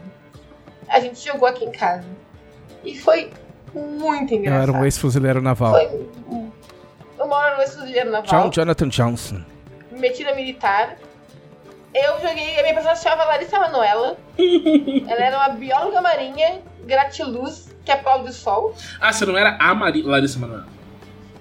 [0.89, 2.05] A gente jogou aqui em casa.
[2.83, 3.31] E foi
[3.73, 4.69] muito Eu engraçado.
[4.69, 5.71] era um ex-fuzileiro naval.
[5.73, 6.07] Foi.
[7.19, 8.25] Eu moro no ex-fuzileiro naval.
[8.25, 9.41] John Jonathan Johnson.
[9.91, 10.97] metida militar.
[11.93, 12.57] Eu joguei.
[12.59, 14.17] A minha personagem se chamava Larissa Manoela.
[15.07, 18.73] Ela era uma bióloga marinha, gratiluz, que aplaude o sol.
[18.99, 20.67] Ah, você não era a Mari Larissa Manoela?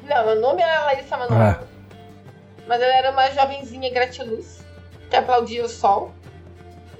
[0.08, 1.68] Não, meu nome era Larissa Manoela.
[2.70, 4.64] Mas ela era uma jovenzinha gratiluz,
[5.10, 6.12] que aplaudia o sol.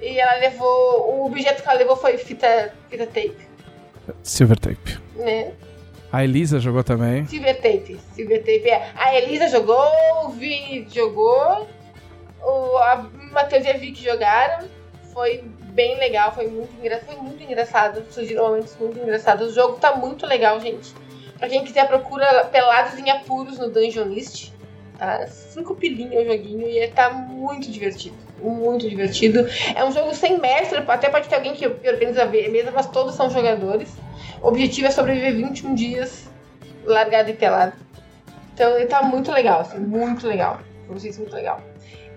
[0.01, 1.09] E ela levou.
[1.13, 3.37] O objeto que ela levou foi fita, fita tape,
[4.21, 4.99] Silver Tape.
[5.15, 5.53] né?
[6.11, 7.25] A Elisa jogou também.
[7.25, 7.97] Silver Tape.
[8.13, 8.91] Silver Tape é.
[8.97, 9.81] A Elisa jogou,
[10.25, 11.65] o Vini jogou,
[12.41, 14.67] o a Matheus e a Vicky jogaram.
[15.13, 15.41] Foi
[15.71, 16.99] bem legal, foi muito, engra...
[16.99, 18.03] foi muito engraçado.
[18.11, 19.51] Surgiram momentos muito engraçados.
[19.51, 20.93] O jogo tá muito legal, gente.
[21.37, 24.51] Pra quem quiser, procura Pelados em Apuros no Dungeon List.
[25.01, 25.25] Tá?
[25.25, 28.15] Cinco pilinhas o joguinho e tá muito divertido.
[28.39, 29.47] Muito divertido.
[29.75, 33.15] É um jogo sem mestre, até pode ter alguém que organiza a mesa, mas todos
[33.15, 33.91] são jogadores.
[34.43, 36.29] O objetivo é sobreviver 21 dias
[36.85, 37.73] largado e pelado.
[38.53, 40.59] Então ele tá muito legal, assim, muito legal.
[40.87, 41.59] Vocês, muito legal.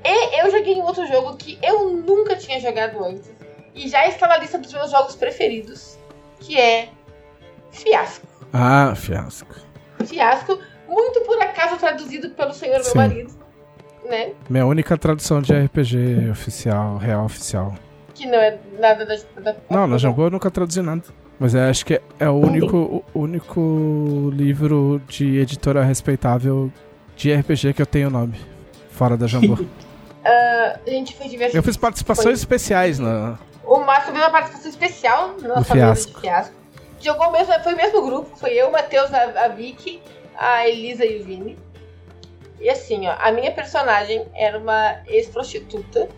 [0.04, 3.32] E eu joguei um outro jogo que eu nunca tinha jogado antes.
[3.74, 5.96] E já está na lista dos meus jogos preferidos.
[6.38, 6.90] Que é
[7.70, 8.26] Fiasco.
[8.52, 9.54] Ah, fiasco.
[10.04, 10.58] Fiasco,
[10.94, 12.98] muito por acaso traduzido pelo senhor meu Sim.
[12.98, 13.32] marido.
[14.08, 14.32] Né?
[14.48, 17.74] Minha única tradução de RPG oficial, real oficial.
[18.14, 19.16] Que não é nada da.
[19.40, 21.02] da Não, na Jambô eu nunca traduzi nada.
[21.38, 26.70] Mas eu acho que é o único, o único livro de editora respeitável
[27.16, 28.38] de RPG que eu tenho nome.
[28.90, 29.58] Fora da Jambô.
[30.24, 31.26] A gente foi.
[31.52, 32.32] Eu fiz participações Foi.
[32.32, 33.38] especiais na.
[33.64, 36.14] O Márcio fez uma participação especial na nossa Fiasco.
[36.14, 36.54] de fiasco.
[37.00, 40.00] Jogou mesmo, foi o mesmo grupo, foi eu, o Matheus, a, a Vicky,
[40.36, 41.58] a Elisa e o Vini.
[42.60, 46.08] E assim, ó, a minha personagem era uma ex-prostituta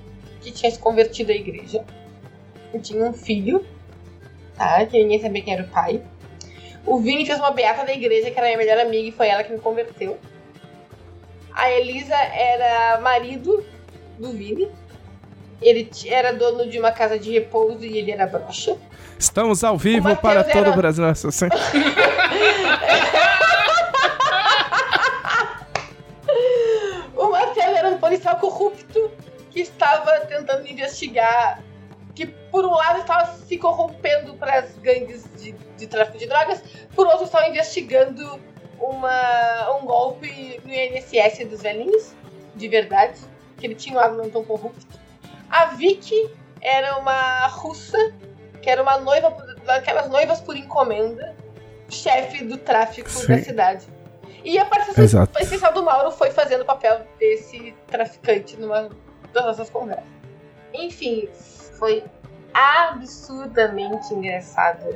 [0.41, 1.85] que tinha se convertido à igreja.
[2.73, 3.65] E tinha um filho,
[4.57, 4.85] tá?
[4.87, 6.03] Que ninguém sabia quem era o pai.
[6.85, 9.43] O Vini fez uma beata da igreja, que era minha melhor amiga, e foi ela
[9.43, 10.19] que me converteu.
[11.53, 13.65] A Elisa era marido
[14.19, 14.69] do Vini.
[15.61, 18.77] Ele era dono de uma casa de repouso e ele era broxa.
[19.19, 21.05] Estamos ao vivo para todo era- o Brasil.
[21.07, 21.47] Assim.
[28.37, 29.11] policial corrupto
[29.51, 31.63] que estava tentando investigar,
[32.15, 36.63] que por um lado estava se corrompendo para as gangues de, de tráfico de drogas,
[36.95, 38.41] por outro estava investigando
[38.79, 42.15] uma, um golpe no INSS dos velhinhos,
[42.55, 43.21] de verdade,
[43.57, 44.87] que ele tinha um não tão corrupto.
[45.51, 46.31] A Vicky
[46.61, 47.99] era uma russa,
[48.61, 49.31] que era uma noiva,
[49.65, 51.35] daquelas noivas por encomenda,
[51.89, 53.43] chefe do tráfico da Sim.
[53.43, 53.96] cidade.
[54.45, 55.43] E a participação Exato.
[55.43, 58.89] especial do Mauro foi fazendo o papel desse traficante numa
[59.33, 60.05] das nossas conversas.
[60.73, 61.29] Enfim,
[61.79, 62.05] foi
[62.53, 64.87] absurdamente engraçado.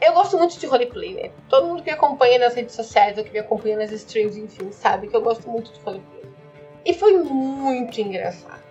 [0.00, 1.30] Eu gosto muito de roleplay, né?
[1.48, 4.70] Todo mundo que me acompanha nas redes sociais ou que me acompanha nas streams, enfim,
[4.70, 6.24] sabe que eu gosto muito de roleplay.
[6.84, 8.62] E foi muito engraçado.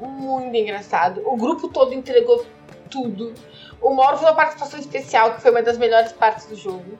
[0.00, 1.22] Muito engraçado.
[1.26, 2.44] O grupo todo entregou
[2.90, 3.34] tudo.
[3.80, 6.98] O Mauro fez uma participação especial, que foi uma das melhores partes do jogo.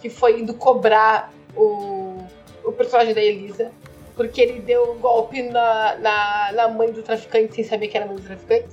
[0.00, 2.18] Que foi indo cobrar o,
[2.64, 3.70] o personagem da Elisa.
[4.14, 8.06] Porque ele deu um golpe na, na, na mãe do traficante sem saber que era
[8.06, 8.68] mãe do traficante.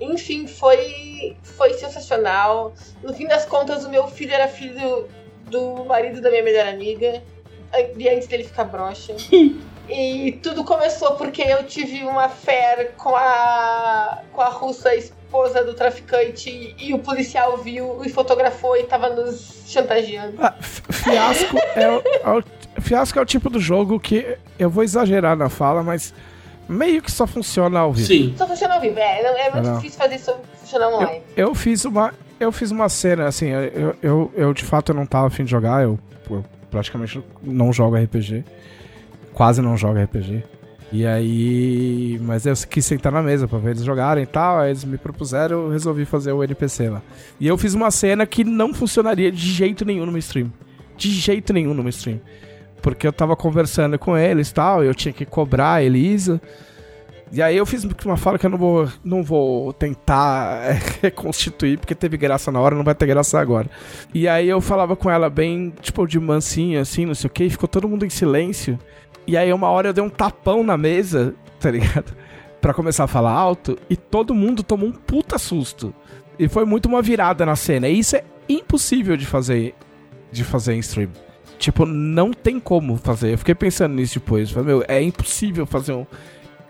[0.00, 2.74] Enfim, foi, foi sensacional.
[3.02, 5.08] No fim das contas, o meu filho era filho
[5.48, 7.22] do marido da minha melhor amiga.
[7.96, 9.14] E antes dele ficar broxa.
[9.88, 15.74] E tudo começou porque eu tive uma fé com a, com a russa esposa do
[15.74, 20.36] traficante e o policial viu e fotografou e tava nos chantageando.
[20.38, 24.70] Ah, fi- fiasco, é o, é o- fiasco é o tipo do jogo que eu
[24.70, 26.14] vou exagerar na fala, mas
[26.68, 28.06] meio que só funciona ao vivo.
[28.06, 28.34] Sim.
[28.38, 29.76] Só funciona ao vivo, é, é muito Não.
[29.76, 31.20] difícil fazer isso funcionar online.
[31.36, 32.14] Eu fiz uma.
[32.40, 35.82] Eu fiz uma cena, assim, eu, eu, eu de fato não tava afim de jogar,
[35.84, 35.98] eu,
[36.28, 38.44] eu praticamente não jogo RPG.
[39.34, 40.44] Quase não jogo RPG.
[40.92, 42.20] E aí.
[42.22, 44.60] Mas eu quis sentar na mesa pra ver eles jogarem e tal.
[44.60, 47.02] Aí eles me propuseram, eu resolvi fazer o NPC lá.
[47.40, 50.52] E eu fiz uma cena que não funcionaria de jeito nenhum numa stream.
[50.96, 52.20] De jeito nenhum numa stream.
[52.80, 56.40] Porque eu tava conversando com eles e tal, eu tinha que cobrar a Elisa.
[57.32, 61.94] E aí eu fiz uma fala que eu não vou, não vou tentar reconstituir, porque
[61.94, 63.68] teve graça na hora, não vai ter graça agora.
[64.14, 67.50] E aí eu falava com ela bem, tipo, de mansinha, assim, não sei o que,
[67.50, 68.78] ficou todo mundo em silêncio.
[69.26, 72.14] E aí uma hora eu dei um tapão na mesa, tá ligado?
[72.60, 75.94] Pra começar a falar alto, e todo mundo tomou um puta susto.
[76.38, 77.88] E foi muito uma virada na cena.
[77.88, 79.74] E isso é impossível de fazer,
[80.32, 81.10] de fazer em stream.
[81.58, 83.34] Tipo, não tem como fazer.
[83.34, 84.50] Eu fiquei pensando nisso depois.
[84.50, 86.06] Falei, meu, é impossível fazer um,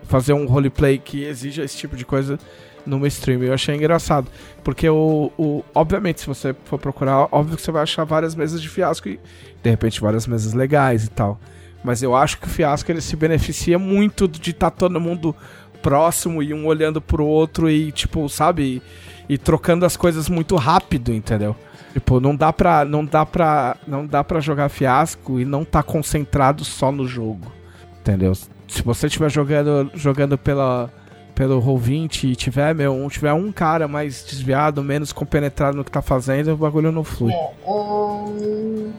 [0.03, 2.39] fazer um roleplay que exija esse tipo de coisa
[2.87, 3.43] numa stream.
[3.43, 4.31] Eu achei engraçado.
[4.63, 5.65] Porque o, o.
[5.75, 9.19] Obviamente, se você for procurar, óbvio que você vai achar várias mesas de fiasco e
[9.63, 11.41] de repente várias mesas legais e tal.
[11.85, 15.37] Mas eu acho que o Fiasco ele se beneficia muito de estar tá todo mundo
[15.83, 18.83] próximo e um olhando pro outro e, tipo, sabe?
[19.29, 21.55] E, e trocando as coisas muito rápido, entendeu?
[21.93, 25.83] Tipo, não dá pra, não dá pra, não dá pra jogar Fiasco e não tá
[25.83, 27.53] concentrado só no jogo,
[28.01, 28.35] entendeu?
[28.35, 30.91] Se você estiver jogando, jogando pela
[31.35, 35.91] pelo Roll20 e tiver, meu, um, tiver um cara mais desviado, menos compenetrado no que
[35.91, 37.33] tá fazendo, o bagulho não flui.
[37.33, 38.93] É, um...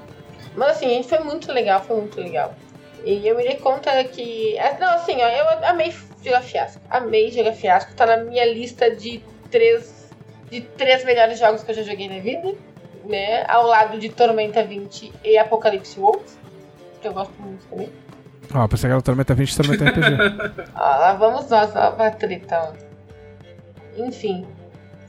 [0.56, 2.54] Mas assim, foi muito legal, foi muito legal.
[3.06, 4.58] E eu me dei conta que.
[4.58, 6.82] É, não, assim, ó, eu amei jogar fiasco.
[6.90, 7.94] Amei jogar fiasco.
[7.94, 10.12] Tá na minha lista de três,
[10.50, 12.56] de três melhores jogos que eu já joguei na vida.
[13.06, 13.46] Né?
[13.48, 16.40] Ao lado de Tormenta 20 e Apocalipse Wolves.
[17.00, 17.90] Que eu gosto muito também.
[18.54, 20.72] Ó, oh, pensei que era Tormenta 20 e Tormenta RPG.
[20.74, 24.04] ó, lá vamos nós, ó, pra treta, ó.
[24.04, 24.48] Enfim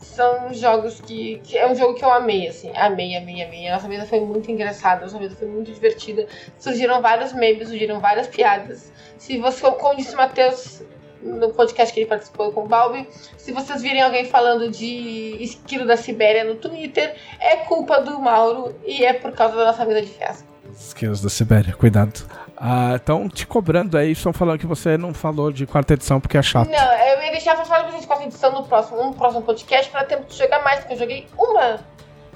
[0.07, 2.70] são jogos que, que, É um jogo que eu amei, assim.
[2.74, 3.69] Amei, amei, amei.
[3.69, 6.27] A nossa mesa foi muito engraçada, a nossa mesa foi muito divertida.
[6.59, 8.93] Surgiram vários memes, surgiram várias piadas.
[9.19, 10.83] Se você, como disse o Matheus
[11.23, 15.87] no podcast que ele participou com o Balbi, se vocês virem alguém falando de esquilo
[15.87, 20.03] da Sibéria no Twitter, é culpa do Mauro e é por causa da nossa mesa
[20.03, 20.49] de fiasco.
[20.73, 22.45] Esquilos da Sibéria, cuidado.
[22.95, 26.39] Estão ah, te cobrando aí, estão falando que você não falou de quarta edição porque
[26.39, 26.70] é chato.
[26.70, 30.05] Não, eu ia deixar pra falar de quarta edição no próximo, no próximo podcast para
[30.05, 31.81] tempo de jogar mais, porque eu joguei uma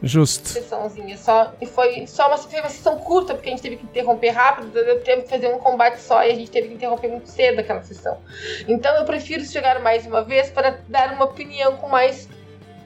[0.02, 0.48] Justo.
[0.48, 1.52] sessãozinha só.
[1.59, 4.76] E foi só uma, foi uma sessão curta, porque a gente teve que interromper rápido,
[4.76, 7.60] eu teve que fazer um combate só e a gente teve que interromper muito cedo
[7.60, 8.18] aquela sessão.
[8.68, 12.28] Então eu prefiro jogar mais uma vez para dar uma opinião com mais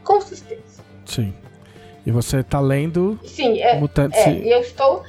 [0.04, 0.84] consistência.
[1.04, 1.34] Sim.
[2.06, 5.02] E você tá lendo Sim, é, Mutantes é, e eu estou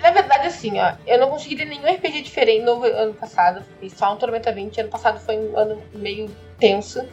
[0.00, 3.62] na verdade, assim, ó, eu não consegui ter nenhum RPG diferente no ano passado.
[3.78, 4.80] Fiz só um Tormenta 20.
[4.80, 7.06] Ano passado foi um ano meio tenso.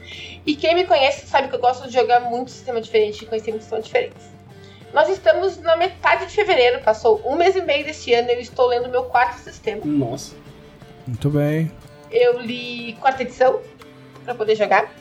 [0.45, 3.51] E quem me conhece sabe que eu gosto de jogar muito sistema diferente e conhecer
[3.51, 4.37] muitos sistemas diferentes.
[4.93, 8.39] Nós estamos na metade de fevereiro, passou um mês e meio deste ano e eu
[8.39, 9.81] estou lendo meu quarto sistema.
[9.83, 10.35] Nossa.
[11.05, 11.71] Muito bem.
[12.09, 13.61] Eu li quarta edição
[14.23, 14.91] para poder jogar.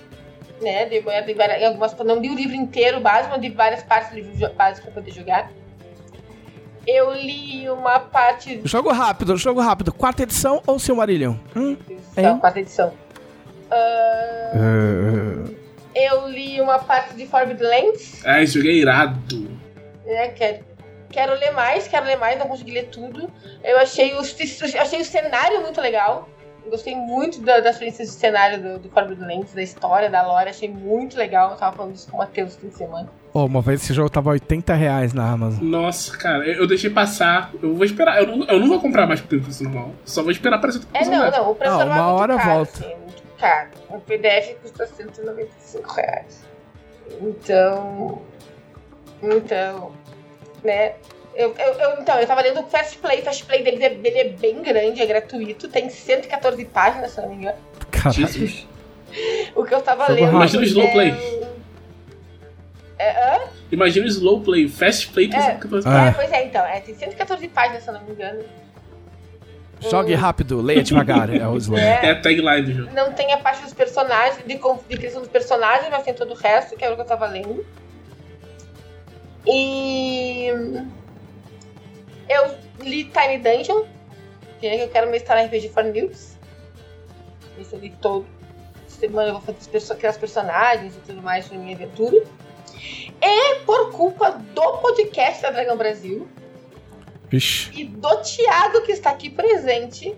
[0.59, 4.09] Né, de, de, de, algumas, não li o livro inteiro básico, mas li várias partes
[4.11, 5.53] do livro básico para poder jogar.
[6.87, 8.61] Eu li uma parte.
[8.65, 9.93] Jogo rápido, jogo rápido.
[9.93, 11.35] Quarta edição ou Silmarillion?
[11.55, 11.77] Hum?
[12.17, 12.93] Então, quarta edição.
[13.71, 15.51] Uh...
[15.51, 15.57] Uh...
[15.95, 18.25] Eu li uma parte de Forbidden Lands.
[18.25, 19.51] É, isso é irado.
[20.07, 20.65] É, quero,
[21.11, 23.31] quero ler mais, quero ler mais, não consegui ler tudo.
[23.65, 24.37] Eu achei, os,
[24.79, 26.29] achei o cenário muito legal.
[26.69, 30.51] Gostei muito da, das experiências de cenário do, do Forbidden Lands, da história, da lore.
[30.51, 31.53] Achei muito legal.
[31.53, 33.11] Eu tava falando isso com o Matheus fim de semana.
[33.39, 35.63] Oh, uma vez esse jogo tava 80 reais na Amazon.
[35.63, 37.53] Nossa, cara, eu deixei passar.
[37.63, 38.19] Eu vou esperar.
[38.23, 39.93] Eu não, eu não vou comprar mais pelo preço normal.
[40.07, 41.51] Só vou esperar aparecer o preço É, não, não.
[41.51, 42.71] O preço ah, normal uma é hora caro, volta.
[42.73, 43.69] Assim, é muito caro.
[43.91, 46.47] O PDF custa 195 reais.
[47.21, 48.23] Então.
[49.23, 49.93] Então.
[50.65, 50.93] Né?
[51.35, 53.21] Eu, eu, eu, então, eu tava lendo o Fast Play.
[53.21, 55.69] O Fast Play dele, é, dele é bem grande, é gratuito.
[55.69, 57.59] Tem 114 páginas, se não me engano.
[57.91, 58.67] Caralho.
[59.55, 60.31] O que eu tava lendo.
[60.31, 61.11] Imagina o Slow Play.
[61.11, 61.56] É,
[63.71, 66.09] Imagina o slow play, fast play tem é, 114 páginas.
[66.09, 66.67] É, pois é, então.
[66.67, 68.45] É, tem 114 páginas, se eu não me engano.
[69.81, 70.19] Jogue hum.
[70.19, 71.79] rápido, leia devagar, é o slow.
[71.79, 72.95] É, é a tagline do jogo.
[72.95, 76.37] Não tem a parte dos personagens, de, de criação dos personagens, mas tem todo o
[76.37, 77.65] resto, que é o que eu tava lendo.
[79.47, 80.49] E.
[82.29, 83.85] Eu li Tiny Dungeon,
[84.59, 86.37] que eu quero mestrar RPG for News.
[87.59, 88.27] Esse eu li todo.
[88.89, 92.25] Semana eu vou fazer criar os personagens e tudo mais na minha aventura.
[93.21, 96.29] E por culpa do podcast da Dragão Brasil.
[97.29, 97.71] Vixe.
[97.75, 100.17] E do Thiago que está aqui presente.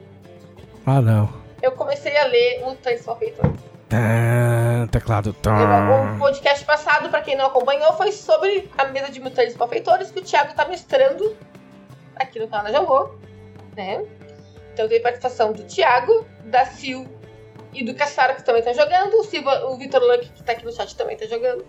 [0.85, 1.33] Ah, não.
[1.63, 3.61] Eu comecei a ler Mutantes Malfeitores.
[3.89, 5.33] Tá, teclado.
[5.33, 6.15] Tá.
[6.15, 10.21] O podcast passado, para quem não acompanhou, foi sobre a mesa de Mutantes Malfeitores que
[10.21, 11.35] o Thiago tá mestrando
[12.15, 13.19] aqui no canal da Jogou,
[13.75, 14.05] né?
[14.75, 17.09] Então tem participação do Thiago, da Sil
[17.73, 19.15] e do Cassara que também estão jogando.
[19.15, 21.65] O, Silva, o Vitor Luck, que tá aqui no chat, também tá jogando.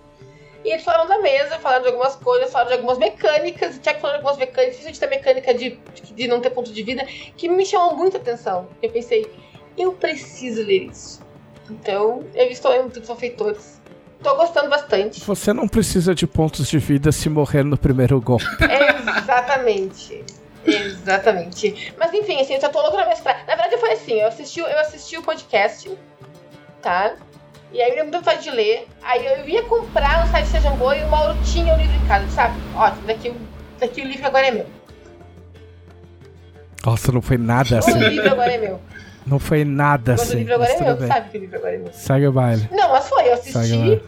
[0.64, 4.00] E eles falaram da mesa, falaram de algumas coisas, falaram de algumas mecânicas, o Thiago
[4.00, 5.80] falou de algumas mecânicas, principalmente da mecânica de,
[6.14, 7.06] de não ter ponto de vida,
[7.38, 8.68] que me chamou muita atenção.
[8.82, 9.32] Eu pensei,
[9.78, 11.22] eu preciso ler isso.
[11.70, 13.80] Então, eu estou lendo todos os feitores.
[14.22, 15.22] Tô gostando bastante.
[15.22, 18.44] Você não precisa de pontos de vida se morrer no primeiro golpe.
[19.22, 20.26] Exatamente.
[20.66, 21.94] Exatamente.
[21.98, 23.46] Mas enfim, assim, eu já tô louco na mestrar.
[23.48, 25.90] Na verdade, foi assim, eu assisti, eu assisti o podcast,
[26.82, 27.16] tá?
[27.72, 28.88] E aí eu me deu vontade de ler.
[29.04, 32.08] Aí eu ia comprar no site Sejam Boa e o Mauro tinha o livro em
[32.08, 32.56] casa, sabe?
[32.76, 33.34] Ótimo, daqui,
[33.80, 34.66] daqui o livro agora é meu.
[36.86, 37.92] Nossa, não foi nada assim.
[37.94, 38.80] O livro agora é meu.
[39.28, 40.36] Não foi nada Quando assim.
[40.36, 41.08] o livro agora é meu, bem.
[41.08, 41.94] sabe que o livro agora é meu.
[41.94, 42.68] Segue o baile.
[42.72, 44.02] Não, mas foi, eu assisti.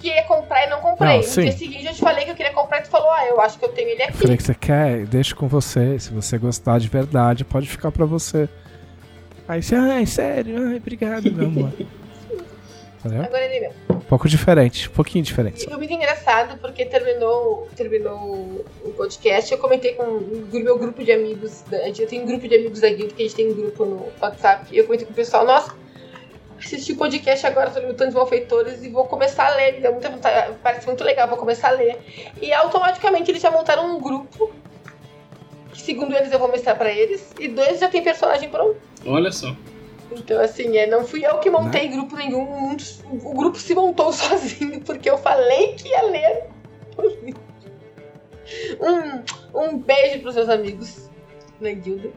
[0.00, 1.08] que ia comprar e não comprei.
[1.10, 1.42] Não, no sim.
[1.42, 3.58] dia seguinte eu te falei que eu queria comprar e tu falou, ah, eu acho
[3.58, 4.16] que eu tenho ele Eu aqui.
[4.16, 5.98] falei que você quer, deixa com você.
[5.98, 8.48] Se você gostar de verdade, pode ficar pra você.
[9.46, 11.72] Aí você, ai, sério, ai, obrigado, meu amor.
[13.04, 13.22] Entendeu?
[13.22, 13.72] Agora ele é meu.
[13.90, 15.64] Um pouco diferente, um pouquinho diferente.
[15.64, 19.52] Foi muito engraçado porque terminou, terminou o podcast.
[19.52, 21.62] Eu comentei com o meu grupo de amigos.
[21.70, 24.08] Eu tenho um grupo de amigos da Guild, que a gente tem um grupo no
[24.20, 24.66] WhatsApp.
[24.72, 25.74] E eu comentei com o pessoal: Nossa,
[26.58, 29.74] assisti o podcast agora, tô limitando de malfeitores e vou começar a ler.
[29.74, 31.98] Me deu muita vontade, parece muito legal, vou começar a ler.
[32.40, 34.50] E automaticamente eles já montaram um grupo.
[35.72, 37.32] Que segundo eles eu vou mostrar pra eles.
[37.38, 38.76] E dois já tem personagem pronto.
[39.04, 39.54] Olha só.
[40.16, 42.42] Então, assim, é, não fui eu que montei grupo nenhum.
[42.42, 42.76] um
[43.24, 46.44] O grupo se montou sozinho, porque eu falei que ia ler.
[48.80, 51.10] Um, um beijo pros seus amigos
[51.60, 52.10] na guilda.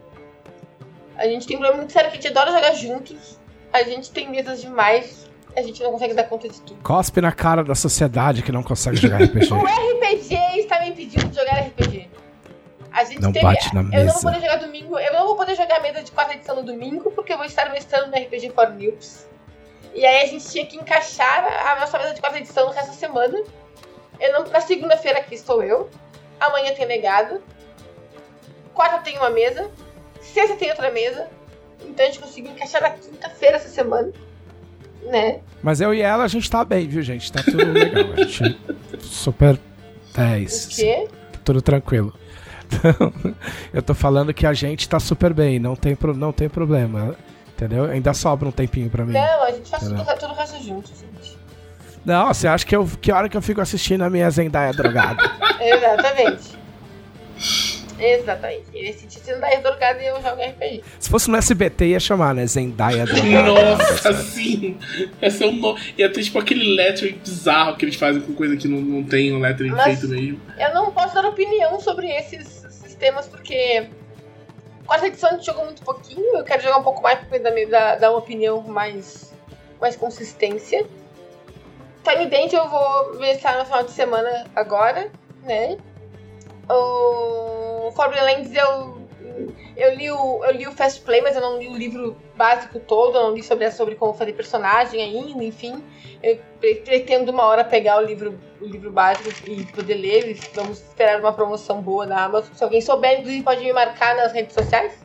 [1.15, 3.39] A gente tem um problema muito sério que a gente adora jogar juntos.
[3.73, 5.27] A gente tem mesas demais.
[5.55, 6.79] A gente não consegue dar conta de tudo.
[6.83, 9.51] Cospe na cara da sociedade que não consegue jogar RPG.
[9.51, 11.26] O RPG está me impedindo.
[12.97, 14.13] A gente Não teve- bate na Eu não mesa.
[14.13, 14.97] vou poder jogar domingo.
[14.97, 17.45] Eu não vou poder jogar a mesa de quarta edição no domingo, porque eu vou
[17.45, 19.25] estar mestrando no RPG for News.
[19.93, 22.87] E aí a gente tinha que encaixar a nossa mesa de quarta edição no resto
[22.87, 23.37] da semana.
[24.19, 25.89] Eu não, na segunda-feira aqui estou eu.
[26.39, 27.39] Amanhã tem negado.
[28.73, 29.69] Quarta tem uma mesa.
[30.21, 31.27] Sexta tem outra mesa.
[31.85, 34.11] Então a gente conseguiu encaixar na quinta-feira essa semana.
[35.03, 35.39] Né?
[35.61, 37.31] Mas eu e ela, a gente tá bem, viu, gente?
[37.31, 38.11] Tá tudo legal.
[38.13, 38.59] A gente
[39.01, 39.57] super
[40.15, 40.65] 10.
[40.73, 41.07] O quê?
[41.45, 42.11] Tudo tranquilo.
[42.69, 43.13] Então,
[43.73, 47.15] eu tô falando que a gente tá super bem, não tem, pro- não tem problema.
[47.55, 47.85] Entendeu?
[47.85, 49.13] Ainda sobra um tempinho pra mim.
[49.13, 51.35] Não, a gente faz tudo, tudo o resto junto, gente.
[52.05, 55.23] Não, você acha que, eu, que hora que eu fico assistindo a minha Zendaya drogada?
[55.59, 56.57] Exatamente.
[57.99, 58.65] Exatamente.
[58.73, 60.83] Ele se sentindo da drogada e eu jogo RPG.
[60.99, 62.45] Se fosse no SBT, ia chamar, né?
[62.45, 63.51] Zendaya drogada.
[63.51, 64.77] Nossa, sim.
[65.21, 65.77] Ia ser um no...
[65.97, 69.33] Ia ter tipo aquele lettering bizarro que eles fazem com coisa que não, não tem
[69.33, 70.41] um lettering Mas- feito mesmo.
[70.57, 73.87] Eu não posso dar opinião sobre esses sistemas porque.
[74.85, 76.37] Quarta edição a gente jogou muito pouquinho.
[76.37, 79.33] Eu quero jogar um pouco mais pra dar, dar, uma opinião com mais,
[79.81, 80.85] mais consistência.
[82.05, 85.11] Tiny Dent eu vou ver se tá no final de semana agora,
[85.43, 85.77] né?
[87.89, 88.97] O Lands eu.
[89.75, 92.79] Eu li, o, eu li o Fast Play, mas eu não li o livro básico
[92.79, 95.83] todo, eu não li sobre, sobre como fazer personagem ainda, enfim.
[96.23, 100.39] Eu pre- pretendo uma hora pegar o livro, o livro básico e poder ler.
[100.55, 102.51] Vamos esperar uma promoção boa da Amazon.
[102.55, 104.97] Se alguém souber, inclusive, pode me marcar nas redes sociais.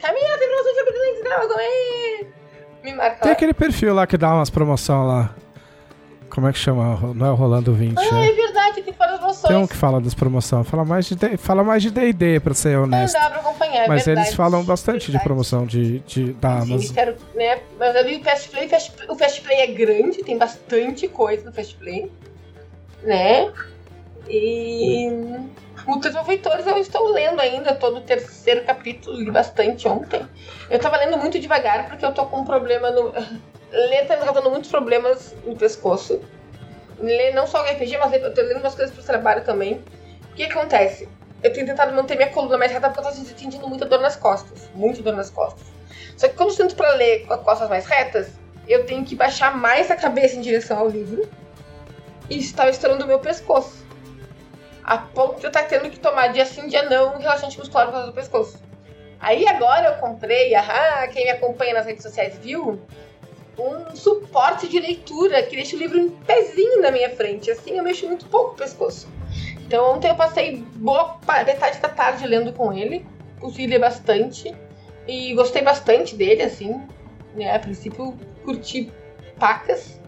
[0.00, 1.54] Camila, tem promoção de Dragon!
[1.60, 2.26] ê!
[2.82, 3.32] Me marca Tem lá.
[3.32, 5.34] aquele perfil lá que dá umas promoção lá.
[6.34, 6.98] Como é que chama?
[7.14, 8.26] Não é o Rolando 20, Ah, né?
[8.28, 9.48] é verdade, tem várias promoções.
[9.48, 10.66] Tem um que fala das promoções.
[10.68, 13.14] Fala mais de D- fala mais de D&D, pra ser Não honesto.
[13.14, 14.26] dá pra acompanhar, é Mas verdade.
[14.28, 15.24] eles falam bastante de Verdade.
[15.24, 16.94] promoção de, de, da Sim, Amazon.
[16.94, 17.60] quero, né?
[17.78, 18.68] Mas eu li o Fast Play, o
[19.16, 22.10] Fast, o Play é grande, tem bastante coisa no Fast Play,
[23.04, 23.52] né?
[24.28, 25.38] E
[25.86, 30.22] Muitos Malfeitores eu estou lendo ainda, todo o terceiro capítulo, li bastante ontem.
[30.70, 33.12] Eu tava lendo muito devagar porque eu tô com um problema no.
[33.74, 36.22] Ler tá me causando muitos problemas no pescoço.
[37.00, 39.84] Ler não só RPG, mas eu tô lendo umas coisas pro trabalho também.
[40.30, 41.08] O que acontece?
[41.42, 44.14] Eu tenho tentado manter minha coluna mais reta porque eu tô sentindo muita dor nas
[44.14, 44.70] costas.
[44.74, 45.66] Muita dor nas costas.
[46.16, 48.28] Só que quando eu sinto pra ler com as costas mais retas,
[48.68, 51.28] eu tenho que baixar mais a cabeça em direção ao livro.
[52.30, 53.84] E isso tava estourando o meu pescoço.
[54.84, 57.86] A ponto de eu estar tendo que tomar dia sim, dia não, um relaxante muscular
[57.86, 58.62] por causa do pescoço.
[59.18, 62.80] Aí agora eu comprei, ah, quem me acompanha nas redes sociais viu,
[63.58, 67.50] um suporte de leitura que deixa o livro em pezinho na minha frente.
[67.50, 69.08] Assim eu mexo muito pouco o pescoço.
[69.66, 73.06] Então ontem eu passei boa metade da tarde lendo com ele.
[73.40, 74.54] Consegui ler bastante.
[75.06, 76.80] E gostei bastante dele, assim.
[77.34, 77.54] Né?
[77.54, 78.92] A princípio curti
[79.38, 80.00] pacas.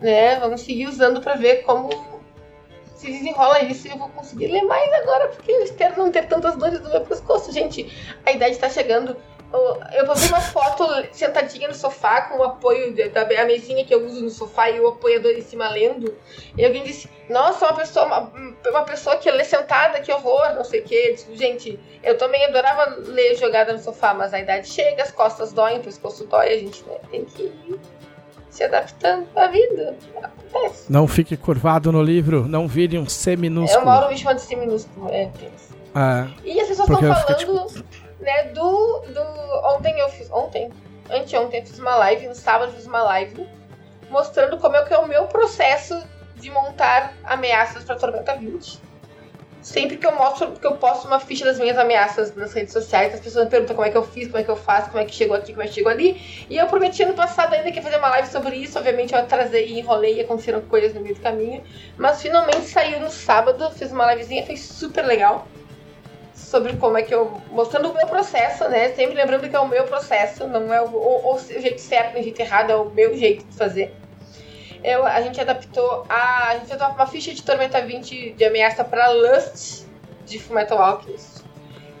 [0.00, 0.38] Né?
[0.38, 1.90] Vamos seguir usando pra ver como
[3.02, 6.26] se desenrola isso e eu vou conseguir ler mais agora, porque eu espero não ter
[6.28, 7.50] tantas dores no meu pescoço.
[7.52, 7.92] Gente,
[8.24, 9.16] a idade tá chegando.
[9.52, 13.94] Eu- vou ver uma foto sentadinha no sofá com o apoio da a mesinha que
[13.94, 16.14] eu uso no sofá e o apoiador em cima lendo.
[16.56, 18.32] E alguém disse, nossa, uma pessoa, uma,
[18.70, 21.12] uma pessoa que lê sentada, que horror, não sei o quê.
[21.12, 25.52] Disse, Gente, eu também adorava ler jogada no sofá, mas a idade chega, as costas
[25.52, 27.80] doem, o pescoço dói, a gente né, tem que ir
[28.50, 29.96] se adaptando à vida.
[30.22, 30.92] Acontece.
[30.92, 33.86] Não fique curvado no livro, não vire um C É, o minúsculo.
[33.86, 35.30] Mauro me chama de si minúsculo, é.
[35.94, 37.00] É, E as pessoas estão
[37.36, 37.84] fico, falando,
[38.22, 39.20] né, do, do.
[39.76, 40.30] Ontem eu fiz.
[40.30, 40.70] Ontem?
[41.10, 43.46] Anteontem eu fiz uma live, no sábado eu fiz uma live,
[44.08, 46.02] mostrando como é que é o meu processo
[46.36, 48.80] de montar ameaças pra Tormenta 20.
[49.60, 53.14] Sempre que eu mostro, que eu posto uma ficha das minhas ameaças nas redes sociais,
[53.14, 55.00] as pessoas me perguntam como é que eu fiz, como é que eu faço, como
[55.00, 56.20] é que chegou aqui, como é que chegou ali.
[56.50, 58.76] E eu prometi ano passado ainda que ia fazer uma live sobre isso.
[58.76, 61.62] Obviamente eu atrasei e enrolei aconteceram coisas no meio do caminho.
[61.96, 65.46] Mas finalmente saiu no sábado, fiz uma livezinha, foi super legal.
[66.52, 67.40] Sobre como é que eu.
[67.50, 68.90] mostrando o meu processo, né?
[68.90, 72.22] Sempre lembrando que é o meu processo, não é o, o, o jeito certo, o
[72.22, 73.94] jeito errado, é o meu jeito de fazer
[74.84, 76.48] eu, a gente adaptou a.
[76.48, 79.84] A gente fez uma ficha de Tormenta 20 de ameaça pra Lust
[80.26, 81.42] de Fullmetal Alchemist.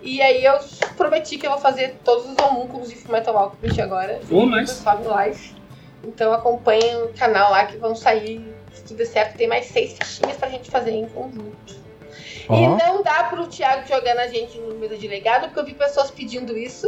[0.02, 0.58] E aí eu
[0.96, 4.20] prometi que eu vou fazer todos os homúnculos de Fullmetal Alchemist agora.
[4.30, 4.82] Oh, nice.
[4.84, 5.54] Live.
[6.02, 9.96] Então acompanhem o canal lá que vão sair, se tudo der certo, tem mais seis
[9.96, 11.81] fichinhas pra gente fazer em conjunto.
[12.48, 12.54] Oh.
[12.54, 15.74] E não dá pro Thiago jogar na gente no mesa de legado, porque eu vi
[15.74, 16.86] pessoas pedindo isso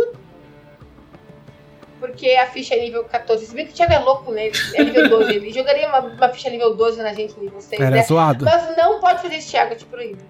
[2.04, 3.46] porque a ficha é nível 14.
[3.46, 5.36] Se bem que o Thiago é louco nele, é nível 12.
[5.36, 7.80] Ele jogaria uma, uma ficha nível 12 na gente nível 6.
[7.80, 8.02] Era né?
[8.02, 8.44] zoado.
[8.44, 10.20] Mas não pode fazer isso, Thiago, eu te proíbo.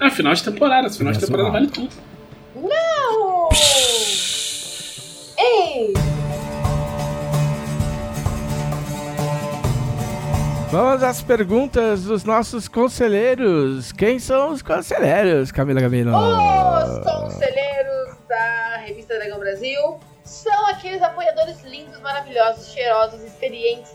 [0.00, 0.88] É, final de temporada.
[0.88, 1.90] Final de temporada vale tudo.
[2.56, 3.48] Não!
[5.36, 5.92] Ei!
[10.70, 13.90] Vamos às perguntas dos nossos conselheiros.
[13.90, 16.12] Quem são os conselheiros, Camila Gamino?
[16.14, 23.92] Os conselheiros da revista Dragão Brasil são aqueles apoiadores lindos, maravilhosos, cheirosos, experientes,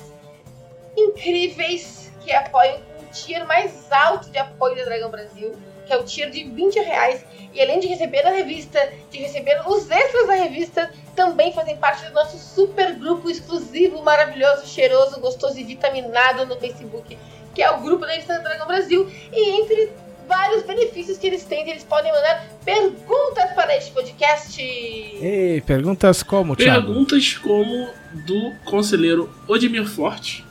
[0.97, 5.53] incríveis, que apoiam o tier mais alto de apoio da Dragão Brasil,
[5.93, 7.25] que é o tier de 20 reais.
[7.53, 8.79] E além de receber a revista,
[9.11, 14.65] de receber os extras da revista, também fazem parte do nosso super grupo exclusivo, maravilhoso,
[14.65, 17.15] cheiroso, gostoso e vitaminado no Facebook,
[17.53, 19.07] que é o grupo da revista Dragão Brasil.
[19.31, 19.91] E entre
[20.27, 21.69] vários benefícios que eles têm.
[21.69, 24.59] Eles podem mandar perguntas para este podcast.
[24.59, 26.87] Ei, perguntas como, Thiago?
[26.87, 27.89] Perguntas como
[28.25, 30.43] do conselheiro Odimir Forte,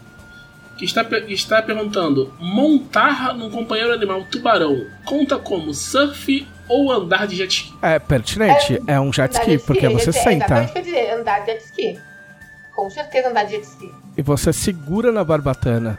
[0.83, 7.37] que está, está perguntando: montar num companheiro animal tubarão conta como surf ou andar de
[7.37, 7.75] jet ski?
[7.81, 10.45] É pertinente, é, é um jet ski, jet porque você é, senta.
[10.45, 12.01] Exatamente o que eu dizer, andar de jet ski.
[12.75, 13.93] Com certeza andar de jet ski.
[14.17, 15.99] E você segura na barbatana.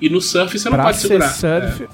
[0.00, 1.28] E no surf você não pra pode segurar.
[1.28, 1.88] Surf, é.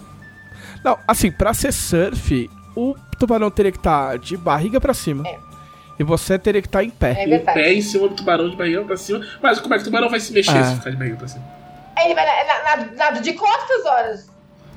[0.85, 5.27] Não, assim, pra ser surf, o tubarão teria que estar tá de barriga pra cima.
[5.27, 5.39] É.
[5.99, 7.25] E você teria que estar tá em pé.
[7.25, 9.25] É em pé em cima do tubarão de barriga pra cima.
[9.43, 10.65] Mas como é que o tubarão vai se mexer é.
[10.65, 11.64] se ficar de barriga pra cima?
[12.03, 12.25] Ele vai
[12.97, 14.31] nada de costas, horas.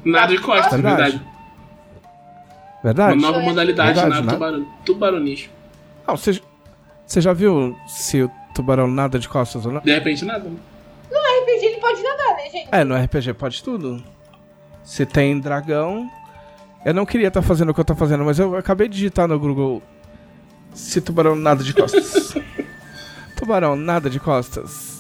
[0.03, 1.17] Nada de costas, verdade.
[1.17, 1.37] verdade.
[2.83, 3.17] Verdade.
[3.17, 4.33] Uma nova modalidade, verdade, nada né?
[4.33, 5.49] tubarão, tubaronicho.
[6.07, 6.41] Não, você,
[7.05, 9.81] você já viu se o tubarão nada de costas ou não?
[9.81, 10.47] De repente nada.
[10.47, 10.57] Né?
[11.11, 12.69] No RPG ele pode nadar, né, gente?
[12.71, 14.03] É, no RPG pode tudo.
[14.83, 16.09] Se tem dragão.
[16.85, 18.95] Eu não queria estar tá fazendo o que eu tô fazendo, mas eu acabei de
[18.95, 19.81] digitar no Google.
[20.73, 22.35] Se tubarão nada de costas.
[23.35, 24.96] tubarão nada de costas.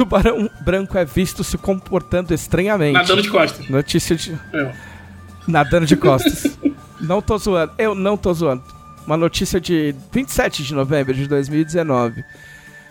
[0.00, 2.94] Tubarão branco é visto se comportando estranhamente.
[2.94, 3.68] Nadando de costas.
[3.68, 4.32] Notícia de.
[4.50, 4.72] É.
[5.46, 6.58] Nadando de costas.
[6.98, 7.74] não tô zoando.
[7.76, 8.62] Eu não tô zoando.
[9.06, 12.24] Uma notícia de 27 de novembro de 2019.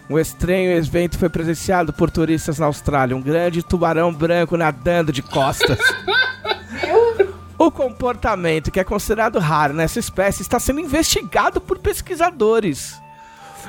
[0.07, 3.17] Um estranho evento foi presenciado por turistas na Austrália.
[3.17, 5.79] Um grande tubarão branco nadando de costas.
[7.57, 13.01] o comportamento, que é considerado raro nessa espécie, está sendo investigado por pesquisadores.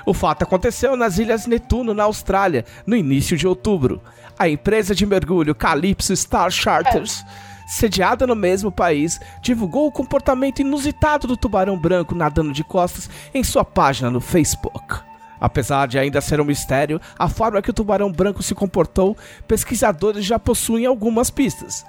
[0.05, 4.01] O fato aconteceu nas Ilhas Netuno, na Austrália, no início de outubro.
[4.39, 7.25] A empresa de mergulho Calypso Star Charters,
[7.67, 13.45] sediada no mesmo país, divulgou o comportamento inusitado do tubarão branco nadando de costas em
[13.45, 15.01] sua página no Facebook.
[15.41, 19.17] Apesar de ainda ser um mistério, a forma que o tubarão branco se comportou,
[19.49, 21.85] pesquisadores já possuem algumas pistas.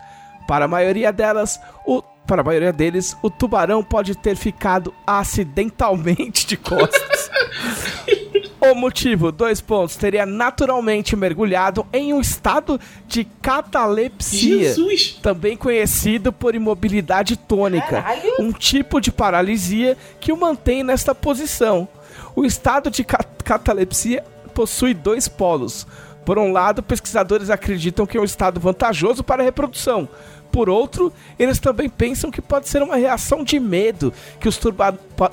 [0.48, 6.48] Para a maioria delas, o para a maioria deles, o tubarão pode ter ficado acidentalmente
[6.48, 7.30] de costas.
[8.62, 15.20] o motivo, dois pontos, teria naturalmente mergulhado em um estado de catalepsia, Jesus.
[15.22, 18.36] também conhecido por imobilidade tônica, Caralho.
[18.40, 21.88] um tipo de paralisia que o mantém nesta posição.
[22.36, 24.24] O estado de catalepsia
[24.54, 25.88] possui dois polos.
[26.24, 30.08] Por um lado, pesquisadores acreditam que é um estado vantajoso para a reprodução.
[30.52, 34.60] Por outro, eles também pensam que pode ser uma reação de medo que os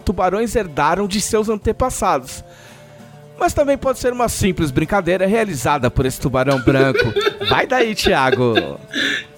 [0.05, 2.45] tubarões herdaram de seus antepassados.
[3.39, 7.12] Mas também pode ser uma simples brincadeira realizada por esse tubarão branco.
[7.49, 8.55] Vai daí, Thiago!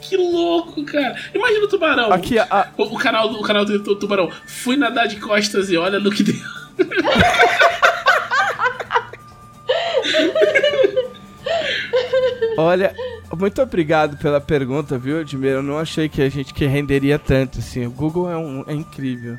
[0.01, 1.16] Que louco, cara!
[1.35, 2.12] Imagina o tubarão.
[2.12, 2.69] Aqui, a...
[2.77, 4.31] o, o, canal, o canal do tubarão.
[4.47, 6.36] Fui nadar de costas e olha no que deu.
[12.56, 12.94] Olha,
[13.36, 15.50] muito obrigado pela pergunta, viu, Edmir?
[15.52, 17.86] Eu não achei que a gente que renderia tanto, assim.
[17.86, 19.38] O Google é, um, é incrível.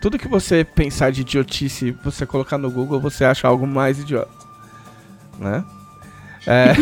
[0.00, 4.46] Tudo que você pensar de idiotice, você colocar no Google, você acha algo mais idiota.
[5.38, 5.64] Né?
[6.46, 6.74] É,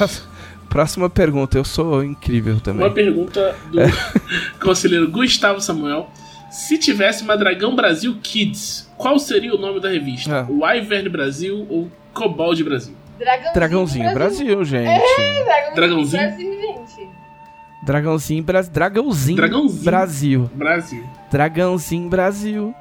[0.68, 1.56] próxima pergunta.
[1.56, 2.84] Eu sou incrível também.
[2.84, 3.78] Uma pergunta do
[4.58, 6.10] conselheiro Gustavo Samuel.
[6.50, 10.40] Se tivesse uma Dragão Brasil Kids, qual seria o nome da revista?
[10.40, 10.46] Ah.
[10.48, 12.94] Wyvern Brasil ou Cobalt Brasil?
[13.18, 14.84] Dragãozinho, Dragãozinho Brasil, gente.
[14.84, 16.22] Dragãozinho, Dragãozinho.
[16.22, 17.08] Brasil, gente.
[17.82, 18.62] Dragãozinho, Bra...
[18.62, 19.84] Dragãozinho, Dragãozinho.
[19.84, 20.50] Brasil.
[20.54, 21.04] Brasil.
[21.30, 22.74] Dragãozinho Brasil.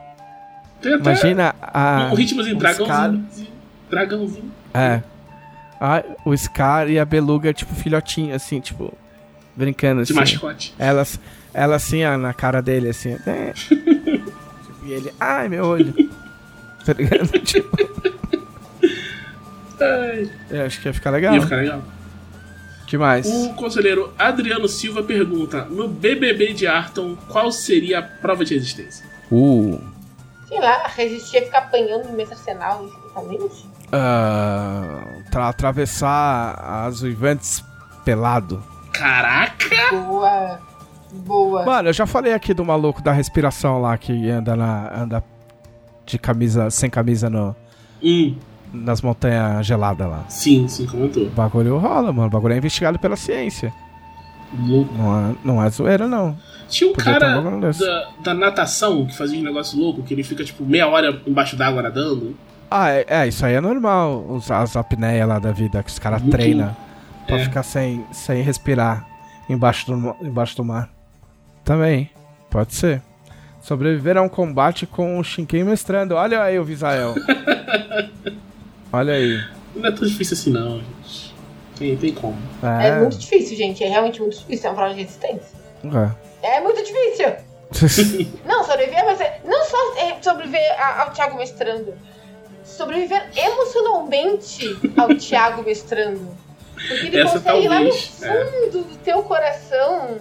[0.81, 2.09] Tem até Imagina a.
[2.11, 3.27] um ritmozinho, o dragãozinho.
[3.31, 3.47] Scar-
[3.89, 4.51] Dragãozinho.
[4.73, 5.01] É.
[5.79, 8.93] Ah, o Scar e a Beluga, tipo, filhotinho, assim, tipo,
[9.55, 10.19] brincando De assim.
[10.19, 10.73] mascote.
[10.79, 11.03] Ela,
[11.53, 13.17] ela assim, ó, na cara dele, assim.
[13.27, 13.51] É.
[13.51, 13.75] Tipo,
[14.87, 15.93] e ele, ai, meu olho.
[16.85, 17.29] Tá ligado?
[17.39, 17.77] Tipo,
[19.83, 21.33] Ai, eu acho que ia ficar legal.
[21.35, 21.81] ia ficar legal.
[22.87, 23.25] que mais?
[23.27, 29.05] O conselheiro Adriano Silva pergunta: No BBB de Arton, qual seria a prova de resistência?
[29.31, 29.79] Uh.
[30.47, 33.65] Sei lá, resistir a ficar apanhando no mesmo arsenal infinitamente.
[33.91, 37.63] ah, tra- atravessar as uivantes
[38.05, 38.61] pelado.
[38.91, 39.75] Caraca!
[39.91, 40.59] Boa.
[41.11, 41.65] Boa.
[41.65, 44.91] Mano, eu já falei aqui do maluco da respiração lá que anda na.
[44.95, 45.23] anda
[46.05, 47.55] de camisa, sem camisa no,
[48.03, 48.35] Hum,
[48.73, 50.25] nas montanhas geladas lá.
[50.27, 51.27] sim, sim, comentou.
[51.27, 52.27] O bagulho rola, mano.
[52.27, 53.71] O bagulho é investigado pela ciência.
[54.59, 54.93] Louco.
[54.93, 56.35] Não é, não é zoeira, não.
[56.67, 60.23] Tinha um Podia cara um da, da natação que fazia um negócio louco, que ele
[60.23, 62.35] fica tipo meia hora embaixo d'água nadando.
[62.69, 64.25] Ah, é, é, isso aí é normal.
[64.27, 66.75] Os, as apneias lá da vida que os caras treinam
[67.27, 67.43] pra é.
[67.43, 69.07] ficar sem, sem respirar
[69.47, 70.89] embaixo do, embaixo do mar.
[71.63, 72.09] Também,
[72.49, 73.01] pode ser.
[73.61, 76.15] Sobreviver a um combate com o Shinken mestrando.
[76.15, 77.13] Olha aí o Visael.
[78.93, 79.43] Olha aí.
[79.75, 81.35] Não é tão difícil assim, não, gente.
[81.75, 82.37] Tem, tem como.
[82.61, 82.89] É.
[82.89, 83.83] É, muito difícil, gente.
[83.83, 84.67] É realmente muito difícil.
[84.67, 85.57] É uma prova de resistência.
[85.83, 86.57] é.
[86.57, 87.33] É muito difícil.
[88.45, 91.95] Não, sobreviver, mas é, não só é, sobreviver ao Thiago mestrando.
[92.63, 96.37] Sobreviver emocionalmente ao Thiago mestrando.
[96.75, 98.45] Porque ele Essa consegue ir lá no talvez, é.
[98.45, 100.17] fundo do teu coração.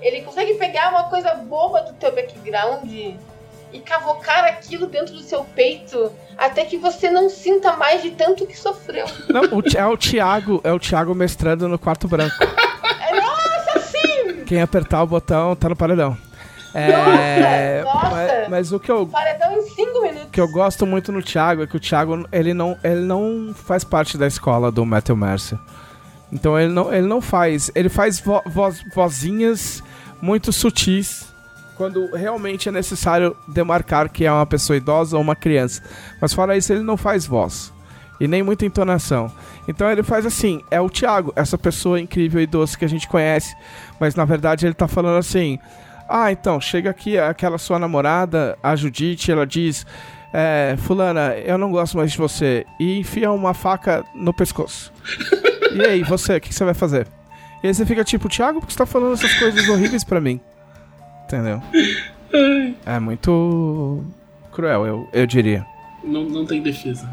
[0.00, 5.44] Ele consegue pegar uma coisa boba do teu background e cavocar aquilo dentro do seu
[5.44, 9.06] peito até que você não sinta mais de tanto que sofreu.
[9.28, 9.42] Não,
[9.74, 12.34] é o Thiago, é o Thiago mestrando no quarto branco.
[12.40, 14.42] Nossa, sim!
[14.46, 16.16] Quem apertar o botão tá no paredão.
[16.74, 18.10] É, Nossa, nossa.
[18.16, 20.28] Mas, mas o que eu, Paredão em 5 minutos.
[20.30, 23.82] que eu gosto muito no Thiago é que o Thiago ele não, ele não faz
[23.82, 25.58] parte da escola do Matthew Mercer.
[26.30, 27.70] Então ele não, ele não faz.
[27.74, 29.82] Ele faz vo- voz- vozinhas
[30.20, 31.32] muito sutis
[31.76, 35.82] quando realmente é necessário demarcar que é uma pessoa idosa ou uma criança.
[36.20, 37.72] Mas fora isso, ele não faz voz.
[38.18, 39.30] E nem muita entonação.
[39.68, 43.06] Então ele faz assim: é o Thiago, essa pessoa incrível e doce que a gente
[43.08, 43.54] conhece.
[44.00, 45.58] Mas na verdade ele tá falando assim.
[46.08, 49.84] Ah, então, chega aqui aquela sua namorada, a Judite, ela diz:
[50.32, 52.64] é, Fulana, eu não gosto mais de você.
[52.78, 54.92] E enfia uma faca no pescoço.
[55.74, 57.08] e aí, você, o que, que você vai fazer?
[57.62, 60.20] E aí você fica tipo, Thiago, por que você tá falando essas coisas horríveis pra
[60.20, 60.40] mim?
[61.26, 61.60] Entendeu?
[62.84, 64.04] É muito
[64.52, 65.66] cruel, eu, eu diria.
[66.04, 67.08] Não, não tem defesa.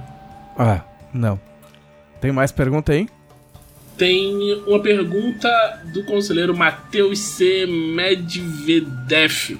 [0.58, 0.82] Ah,
[1.12, 1.40] não.
[2.22, 3.10] Tem mais pergunta aí?
[3.98, 5.50] Tem uma pergunta
[5.94, 7.66] do conselheiro Matheus C.
[7.66, 9.60] Medvedev.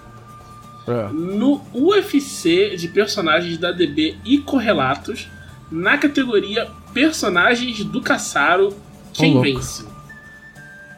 [0.88, 1.10] Ah.
[1.12, 5.30] No UFC de personagens da DB e correlatos,
[5.72, 8.76] na categoria personagens do Caçaro,
[9.14, 9.50] quem louco.
[9.50, 9.86] vence?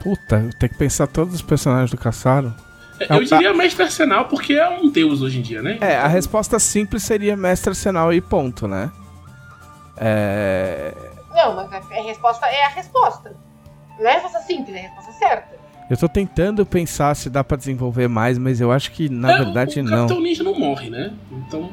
[0.01, 2.53] Puta, tenho que pensar todos os personagens do Caçaro.
[2.99, 5.77] Eu diria Mestre Arsenal porque é um deus hoje em dia, né?
[5.81, 8.91] É, a resposta simples seria Mestre Arsenal e ponto, né?
[9.97, 10.93] É.
[11.33, 13.35] Não, mas a resposta é a resposta.
[13.99, 15.55] Não é a resposta simples, é a resposta certa.
[15.89, 19.37] Eu tô tentando pensar se dá pra desenvolver mais, mas eu acho que na É,
[19.37, 19.97] verdade o, o não.
[19.99, 21.13] Capitão Ninja não morre, né?
[21.31, 21.69] Então,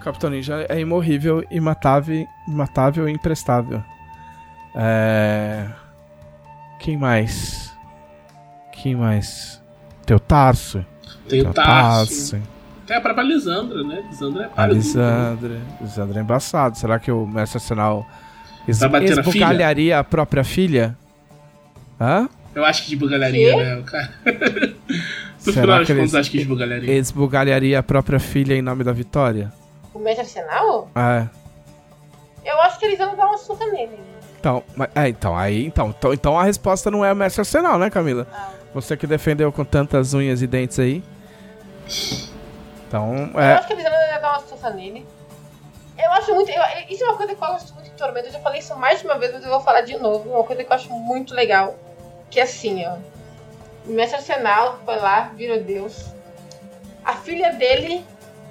[0.00, 3.82] Capitão Ninja é imorrível, imatável, imatável e imprestável.
[4.74, 5.66] É...
[6.78, 7.72] Quem mais?
[8.72, 9.62] Quem mais?
[10.06, 10.84] Teu Tarso.
[11.28, 12.40] tem o Tarso.
[12.86, 14.04] Tem a própria Lisandra, né?
[14.10, 15.60] Lisandra é A para Lisandra.
[15.80, 16.76] Lisandra é embaçado.
[16.78, 18.06] Será que o Mestre Arsenal
[18.68, 20.96] es esbugalharia a própria filha?
[22.00, 22.28] Hã?
[22.54, 23.76] Eu acho que esbugalharia, né?
[23.78, 24.12] O cara.
[24.26, 26.92] no Será final que eles- contas, acho que esbugalharia.
[26.94, 29.50] Esbugalharia a própria filha em nome da vitória?
[29.94, 30.90] O Mestre Arsenal?
[30.94, 31.26] É.
[32.44, 33.98] Eu acho que eles vão dar uma surra nele.
[34.38, 37.78] Então, mas- é, então, aí, então, então, então a resposta não é o Mestre Arsenal,
[37.78, 38.26] né, Camila?
[38.30, 38.50] Ah.
[38.74, 41.02] Você que defendeu com tantas unhas e dentes aí.
[42.88, 43.54] Então, Eu é.
[43.54, 45.06] acho que eles vão dar uma surra nele.
[45.96, 46.50] Eu acho muito.
[46.50, 48.26] eu- isso é uma coisa que eu gosto muito de Tormento.
[48.26, 50.28] Eu já falei isso mais de uma vez, mas eu vou falar de novo.
[50.30, 51.76] Uma coisa que eu acho muito legal.
[52.30, 52.96] Que é assim, ó.
[53.86, 56.06] O Mestre Arsenal foi lá, virou Deus.
[57.04, 58.04] A filha dele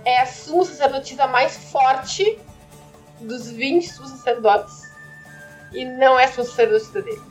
[0.06, 2.38] é a suma sacerdotisa mais forte
[3.20, 4.84] dos 20 sumos sacerdotes.
[5.74, 7.22] E não é a suma sacerdotisa dele.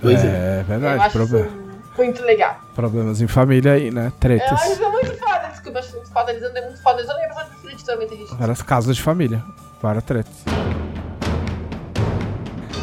[0.00, 0.28] Pois é.
[0.28, 1.61] É Eu verdade, acho proble- isso
[1.96, 2.56] muito legal.
[2.74, 4.12] problemas em família aí, né?
[4.20, 4.50] Tretas.
[4.52, 6.30] acho isso muito foda, desculpa, acho muito foda.
[6.30, 6.98] A Lisandra é muito foda.
[6.98, 8.38] A Lisandra é a personagem preferida de Tormenta Regis.
[8.38, 9.42] Várias casas de família.
[9.80, 10.32] Várias tretas.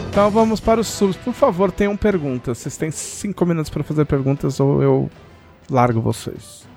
[0.09, 1.15] Então vamos para os subs.
[1.17, 2.57] Por favor, tenham perguntas.
[2.57, 5.09] Vocês têm cinco minutos para fazer perguntas ou eu
[5.69, 6.67] largo vocês.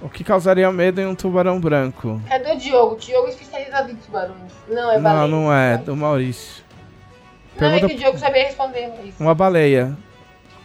[0.00, 2.20] O que causaria medo em um tubarão branco?
[2.28, 2.94] Cadê o Diogo?
[2.94, 4.52] O Diogo é especializado em tubarões.
[4.68, 5.20] Não, é baleia.
[5.26, 5.76] Não, não é.
[5.78, 6.62] Do Maurício.
[7.58, 9.16] Não é Pergunta- que o Diogo sabia responder isso.
[9.20, 9.96] Uma baleia.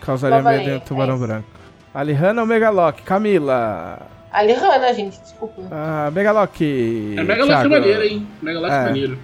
[0.05, 1.47] Causaria Uma medo em um tubarão é branco.
[1.93, 3.01] Alihana ou Megalock?
[3.03, 3.99] Camila.
[4.31, 5.61] A Lihana, gente, desculpa.
[5.71, 7.15] Ah, Megalock.
[7.17, 7.69] É Megalock é Thiago.
[7.69, 8.27] maneiro, hein?
[8.41, 8.83] Megalock é É.
[8.83, 9.19] maneiro.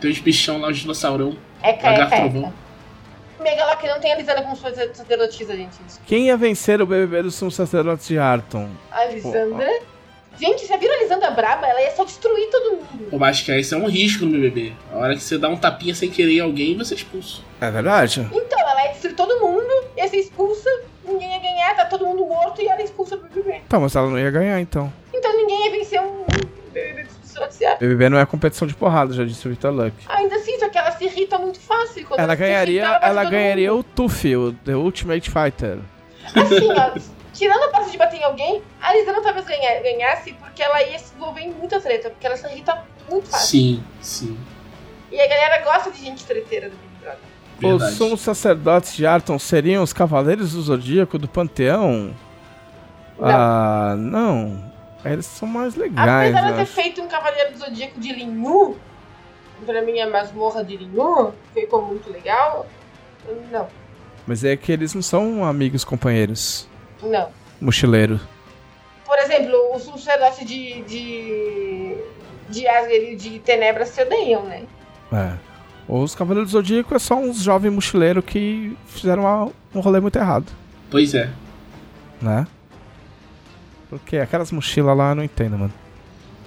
[0.00, 1.36] Tem uns bichão lá, os dinossaurão.
[1.62, 2.42] Lagarto eca, trovão.
[2.44, 2.52] eca.
[3.42, 5.76] Megalock não tem a Lisandra como sua sacerdotisa, gente.
[6.06, 8.68] Quem ia vencer o BBB dos Sumos Sacerdotes de Arton?
[8.90, 9.68] A Lisandra...
[10.40, 11.66] Gente, viram a Lisandra braba?
[11.66, 13.08] Ela ia só destruir todo mundo.
[13.12, 14.72] Eu acho que esse é um risco no BBB.
[14.92, 17.44] A hora que você dá um tapinha sem querer em alguém, você é expulso.
[17.60, 18.20] É verdade?
[18.32, 20.70] Então, ela ia destruir todo mundo, ia ser expulsa,
[21.04, 23.62] ninguém ia ganhar, tá todo mundo morto e ela é expulsa do BBB.
[23.66, 24.92] Então, mas ela não ia ganhar, então.
[25.12, 26.24] Então ninguém ia vencer um
[26.72, 27.78] BBB dos Sacerdotes.
[27.80, 29.92] BBB não é competição de porrada, já disse o Vitor Luck.
[30.08, 32.06] Ainda assim, só que ela se irrita muito fácil.
[32.06, 33.80] Quando Ela se irrita, ganharia, bate ela todo ganharia mundo.
[33.80, 35.78] o Tufi, o The Ultimate Fighter.
[36.34, 36.98] Assim, ó,
[37.38, 40.98] tirando a parte de bater em alguém, a Lisandra talvez ganha- ganhasse porque ela ia
[40.98, 43.46] se envolver em muita treta, porque ela se irrita muito fácil.
[43.48, 44.38] Sim, sim.
[45.10, 47.88] E a galera gosta de gente treteira do Big Brother.
[47.90, 52.14] Os sumos sacerdotes de Arton seriam os Cavaleiros do Zodíaco do Panteão?
[53.18, 53.28] Não.
[53.28, 54.68] Ah, não.
[55.04, 56.72] Eles são mais legais, Apesar de ter acho.
[56.72, 58.76] feito um Cavaleiro do Zodíaco de Linhu,
[59.64, 62.66] pra mim a masmorra de Linhu, ficou muito legal.
[63.50, 63.66] Não,
[64.26, 66.68] Mas é que eles não são amigos companheiros.
[67.02, 67.28] Não.
[67.60, 68.20] Mochileiro.
[69.04, 70.82] Por exemplo, os sacerdotes de.
[70.82, 71.94] de.
[72.50, 74.62] de Asgard e de Tenebras se odeiam, né?
[75.12, 75.32] É.
[75.88, 80.16] Os Cavaleiros do Zodíaco é só uns jovens mochileiros que fizeram uma- um rolê muito
[80.18, 80.44] errado,
[80.90, 81.30] Pois é.
[82.20, 82.46] né?
[83.88, 85.72] Porque aquelas mochilas lá eu não entendo, mano.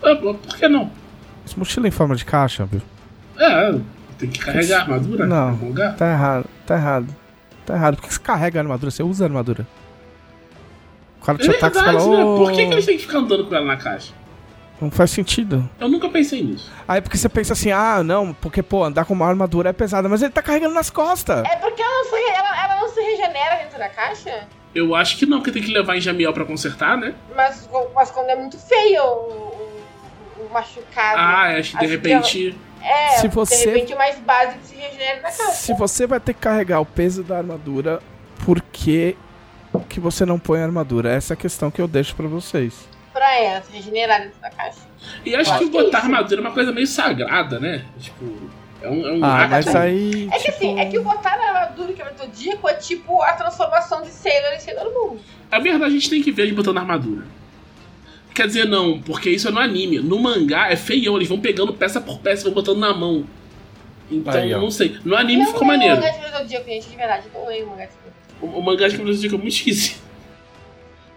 [0.03, 0.91] Ah, Por que não?
[1.44, 2.82] Essa mochila em forma de caixa, viu?
[3.40, 3.80] É,
[4.19, 5.26] tem que carregar a armadura.
[5.26, 5.48] Não.
[5.48, 5.95] em algum lugar.
[5.95, 7.15] Tá errado, tá errado.
[7.65, 7.95] Tá errado.
[7.95, 8.91] Por que você carrega a armadura?
[8.91, 9.65] Você usa a armadura.
[11.22, 12.23] O cara É te ataca e fala, né?
[12.23, 14.14] "Ô, Por que, que eles têm que ficar andando com ela na caixa?
[14.81, 15.69] Não faz sentido.
[15.80, 16.72] Eu nunca pensei nisso.
[16.88, 20.10] Aí porque você pensa assim, ah, não, porque, pô, andar com uma armadura é pesada,
[20.10, 21.43] mas ele tá carregando nas costas.
[21.45, 24.48] É porque ela não se, ela, ela não se regenera dentro da caixa?
[24.73, 27.14] Eu acho que não, porque tem que levar em Jamiel pra consertar, né?
[27.35, 29.52] Mas, mas quando é muito feio o,
[30.39, 31.19] o- o machucado.
[31.19, 32.57] Ah, acho que de repente.
[32.81, 35.52] É, Se você- de repente o mais básico se regenera na caixa.
[35.52, 38.02] Se você vai ter que carregar o peso da armadura,
[38.43, 38.60] por
[39.80, 41.10] que, que você não põe a armadura?
[41.11, 42.88] Essa é a questão que eu deixo pra vocês.
[43.14, 44.80] Pra ela se regenerar dentro da caixa.
[45.26, 46.07] E acho Eu que acho que é botar isso.
[46.07, 47.85] armadura é uma coisa meio sagrada, né?
[47.99, 48.26] Tipo,
[48.81, 50.27] é um, é um Ah, mas aí.
[50.31, 52.73] É que tipo, assim, é que o botar a armadura que é do Zodíaco é
[52.76, 55.18] tipo a transformação de Sailor em Sailor Moon.
[55.52, 57.26] A verdade, a gente tem que ver eles botando armadura.
[58.34, 59.99] Quer dizer, não, porque isso é no anime.
[59.99, 63.26] No mangá é feião, eles vão pegando peça por peça e vão botando na mão.
[64.10, 64.98] Então, Aí, não sei.
[65.03, 66.02] No anime ficou não leio maneiro.
[66.02, 67.27] o mangá de Zodíaco, gente, de verdade.
[67.34, 67.91] Não leio o mangá de.
[68.41, 70.01] O, o mangá de Cavaleiros do Zodíaco é muito esquisito.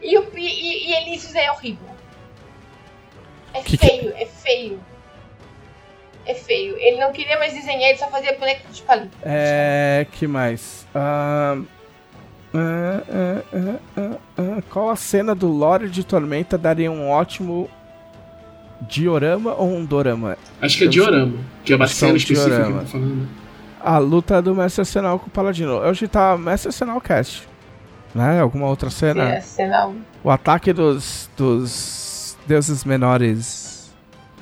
[0.02, 1.88] E, o, e, e, e Elísios é horrível.
[3.54, 4.80] É Que que- feio, é feio.
[6.26, 6.76] É feio.
[6.78, 9.16] Ele não queria mais desenhar, ele só fazia boneco de palito.
[9.22, 10.06] É.
[10.12, 10.86] que mais?
[10.94, 11.58] Ah,
[12.54, 17.68] ah, ah, ah, ah, ah, qual a cena do Lore de Tormenta daria um ótimo
[18.82, 20.36] diorama ou um dorama?
[20.60, 22.86] Acho que é diorama, que é uma que é um cena específica que eu tô
[22.86, 23.28] falando.
[23.84, 25.74] A luta do Mestre Arsenal com o Paladino.
[25.74, 27.46] Hoje tá Mestre Arsenal Cast.
[28.14, 28.40] Né?
[28.40, 29.24] Alguma outra cena?
[29.24, 29.92] É, cena
[30.22, 33.92] O ataque dos, dos deuses menores.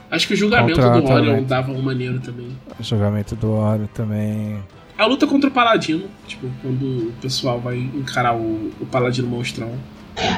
[0.09, 2.57] Acho que o julgamento Contra do Orion dava um maneiro também.
[2.79, 4.63] O julgamento do Oro também.
[4.97, 9.73] A luta contra o Paladino, tipo, quando o pessoal vai encarar o, o Paladino monstrão.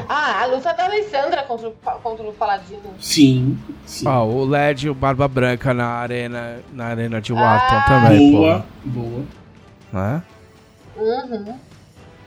[0.08, 1.72] Ah, a luta da Alessandra contra o,
[2.02, 2.80] contra o Paladino.
[3.00, 4.06] Sim, sim.
[4.06, 8.32] Ó, o LED e o Barba Branca na arena, na arena de Ah, Watton também,
[8.32, 9.22] boa, boa.
[9.90, 9.96] pô.
[9.98, 10.22] Né?
[10.96, 11.58] Uhum.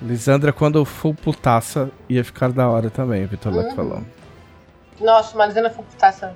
[0.02, 3.76] Lisandra, quando for putaça, ia ficar da hora também, o Vitor Uhum.
[3.76, 4.04] falou.
[5.00, 6.36] Nossa, uma Lisandra foi putaça.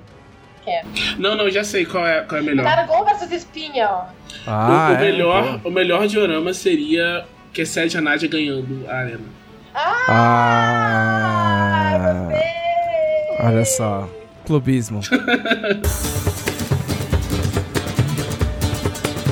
[0.64, 0.88] Quero.
[1.18, 2.64] Não, não, já sei qual é, qual é melhor.
[2.64, 4.04] Nargon versus Espinha, ó.
[4.46, 9.41] Ah, o, o é, melhor, o melhor diorama seria que a Nádia ganhando a arena.
[9.74, 9.98] Ah,
[11.98, 12.52] Gostei!
[13.40, 14.08] olha só.
[14.44, 15.00] Clubismo.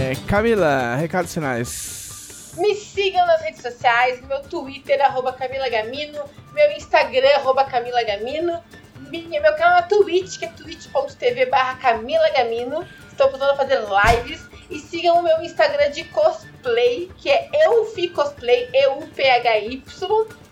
[0.00, 2.52] é, Camila, recados finais.
[2.56, 6.22] Me sigam nas redes sociais, meu Twitter, arroba Camila Gamino,
[6.52, 8.60] meu Instagram, arroba Camila Gamino,
[9.08, 12.86] minha, meu canal na Twitch, que é twitch.tv barra Camila Gamino.
[13.10, 14.49] Estou voltando a fazer lives.
[14.70, 19.82] E sigam o meu Instagram de cosplay que é Eufi Cosplay, E-U-P-H-Y.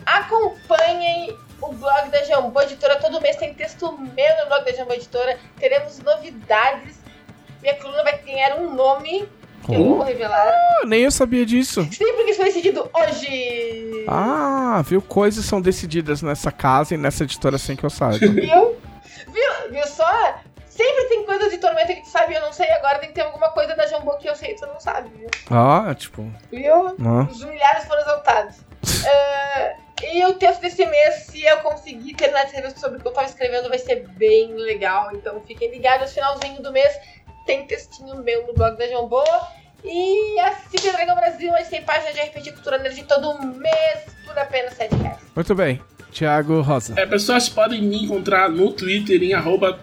[0.05, 2.97] Acompanhem o blog da Jambô Editora.
[2.97, 5.39] Todo mês tem texto meu no blog da Jambô Editora.
[5.59, 6.99] Teremos novidades.
[7.63, 9.29] Minha coluna vai ganhar um nome
[9.65, 10.49] que eu não vou revelar.
[10.49, 11.83] Ah, nem eu sabia disso.
[11.93, 14.05] Sim, porque isso foi decidido hoje.
[14.09, 15.03] Ah, viu?
[15.03, 18.19] Coisas são decididas nessa casa e nessa editora sem que eu saiba.
[18.19, 18.33] Viu?
[18.33, 19.71] Viu?
[19.71, 20.41] Viu só?
[20.79, 22.71] Sempre tem coisa de tormenta que tu sabe e eu não sei.
[22.71, 25.09] Agora tem que ter alguma coisa da Jambô que eu sei e tu não sabe,
[25.09, 25.29] viu?
[25.51, 26.33] Ah, tipo.
[26.53, 26.87] Viu?
[26.87, 27.27] Ah.
[27.29, 28.57] Os humilhados foram exaltados.
[29.11, 29.75] Ah,
[30.05, 33.13] e o texto desse mês, se eu conseguir terminar essa revista sobre o que eu
[33.13, 35.11] tava escrevendo, vai ser bem legal.
[35.13, 36.97] Então fiquem ligados, finalzinho do mês
[37.45, 39.25] tem textinho meu no blog da Jambô.
[39.83, 44.39] E assiste Dragão Brasil, a gente tem página de RPG Cultura Nerd todo mês por
[44.39, 45.19] apenas 7 reais.
[45.35, 45.83] Muito bem.
[46.13, 46.95] Thiago Rosa.
[46.97, 49.79] É, pessoas podem me encontrar no Twitter em arroba.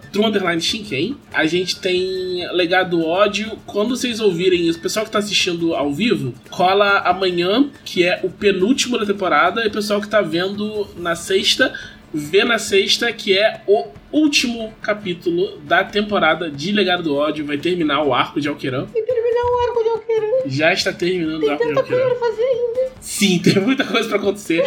[1.32, 3.58] A gente tem legado ódio.
[3.66, 8.20] Quando vocês ouvirem isso, o pessoal que tá assistindo ao vivo, cola amanhã, que é
[8.22, 11.72] o penúltimo da temporada, e o pessoal que tá vendo na sexta,
[12.16, 17.44] vê na sexta, que é o último capítulo da temporada de Legado do Ódio.
[17.44, 18.86] Vai terminar o arco de Alqueran.
[18.94, 20.26] E terminar o arco de Alqueran.
[20.46, 22.92] Já está terminando o Tem arco de tanta coisa pra fazer ainda.
[23.00, 24.62] Sim, tem muita coisa pra acontecer.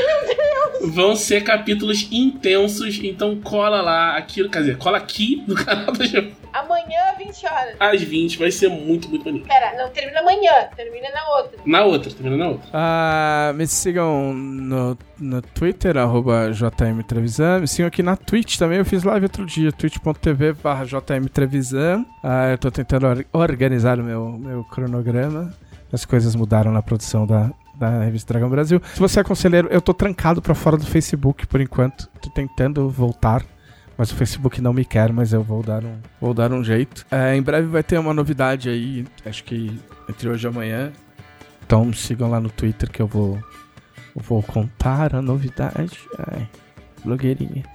[0.82, 6.06] Vão ser capítulos intensos, então cola lá, aqui, quer dizer, cola aqui no canal da
[6.06, 7.76] Jambô Amanhã, 20 horas.
[7.80, 9.48] às 20, vai ser muito, muito bonito.
[9.48, 11.60] Pera, não termina amanhã, termina na outra.
[11.66, 12.70] Na outra, termina na outra.
[12.74, 17.60] Ah, me sigam no, no Twitter, arroba JM Trevisan.
[17.60, 18.78] Me sigam aqui na Twitch também.
[18.80, 22.06] Eu fiz live outro dia, twitch.tv barra JM Trevisan.
[22.24, 25.54] Ah, eu tô tentando or- organizar o meu, meu cronograma.
[25.92, 28.80] As coisas mudaram na produção da, da revista Dragão Brasil.
[28.94, 32.08] Se você é conselheiro, eu tô trancado pra fora do Facebook por enquanto.
[32.22, 33.44] Tô tentando voltar.
[34.00, 37.06] Mas o Facebook não me quer, mas eu vou dar um, vou dar um jeito.
[37.12, 39.78] É, em breve vai ter uma novidade aí, acho que
[40.08, 40.94] entre hoje e amanhã.
[41.66, 43.38] Então sigam lá no Twitter que eu vou,
[44.16, 46.00] eu vou contar a novidade.
[46.18, 46.48] Ai,
[47.04, 47.66] blogueirinha.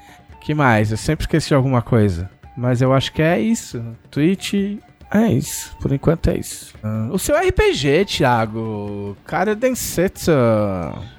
[0.41, 0.93] que mais?
[0.93, 2.31] Eu sempre esqueci alguma coisa.
[2.57, 3.85] Mas eu acho que é isso.
[4.11, 4.55] Twitch.
[5.13, 5.77] É isso.
[5.77, 6.75] Por enquanto é isso.
[6.83, 9.15] Ah, o seu RPG, Thiago.
[9.27, 10.33] Cara Densetsu.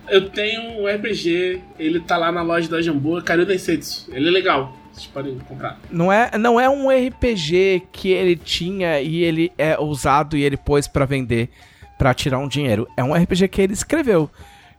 [0.10, 4.10] Eu tenho um RPG, ele tá lá na loja da Jambô, Karyu Densetsu.
[4.12, 5.78] Ele é legal, vocês podem comprar.
[5.92, 10.56] Não é, não é um RPG que ele tinha e ele é usado e ele
[10.56, 11.50] pôs pra vender
[11.98, 12.88] pra tirar um dinheiro.
[12.96, 14.30] É um RPG que ele escreveu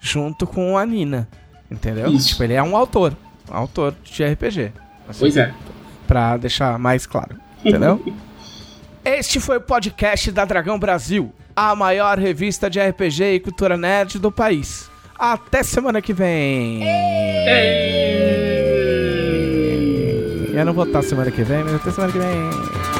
[0.00, 1.28] junto com a Nina.
[1.70, 2.10] Entendeu?
[2.10, 2.28] Isso.
[2.28, 3.14] Tipo, ele é um autor.
[3.50, 4.72] Um autor de RPG.
[5.08, 5.52] Assim, Pois é.
[6.06, 7.36] Pra deixar mais claro.
[7.64, 8.02] Entendeu?
[9.04, 14.18] este foi o podcast da Dragão Brasil, a maior revista de RPG e cultura nerd
[14.18, 14.90] do país.
[15.18, 16.82] Até semana que vem.
[20.56, 22.95] Eu não vou estar semana que vem, mas até semana que vem.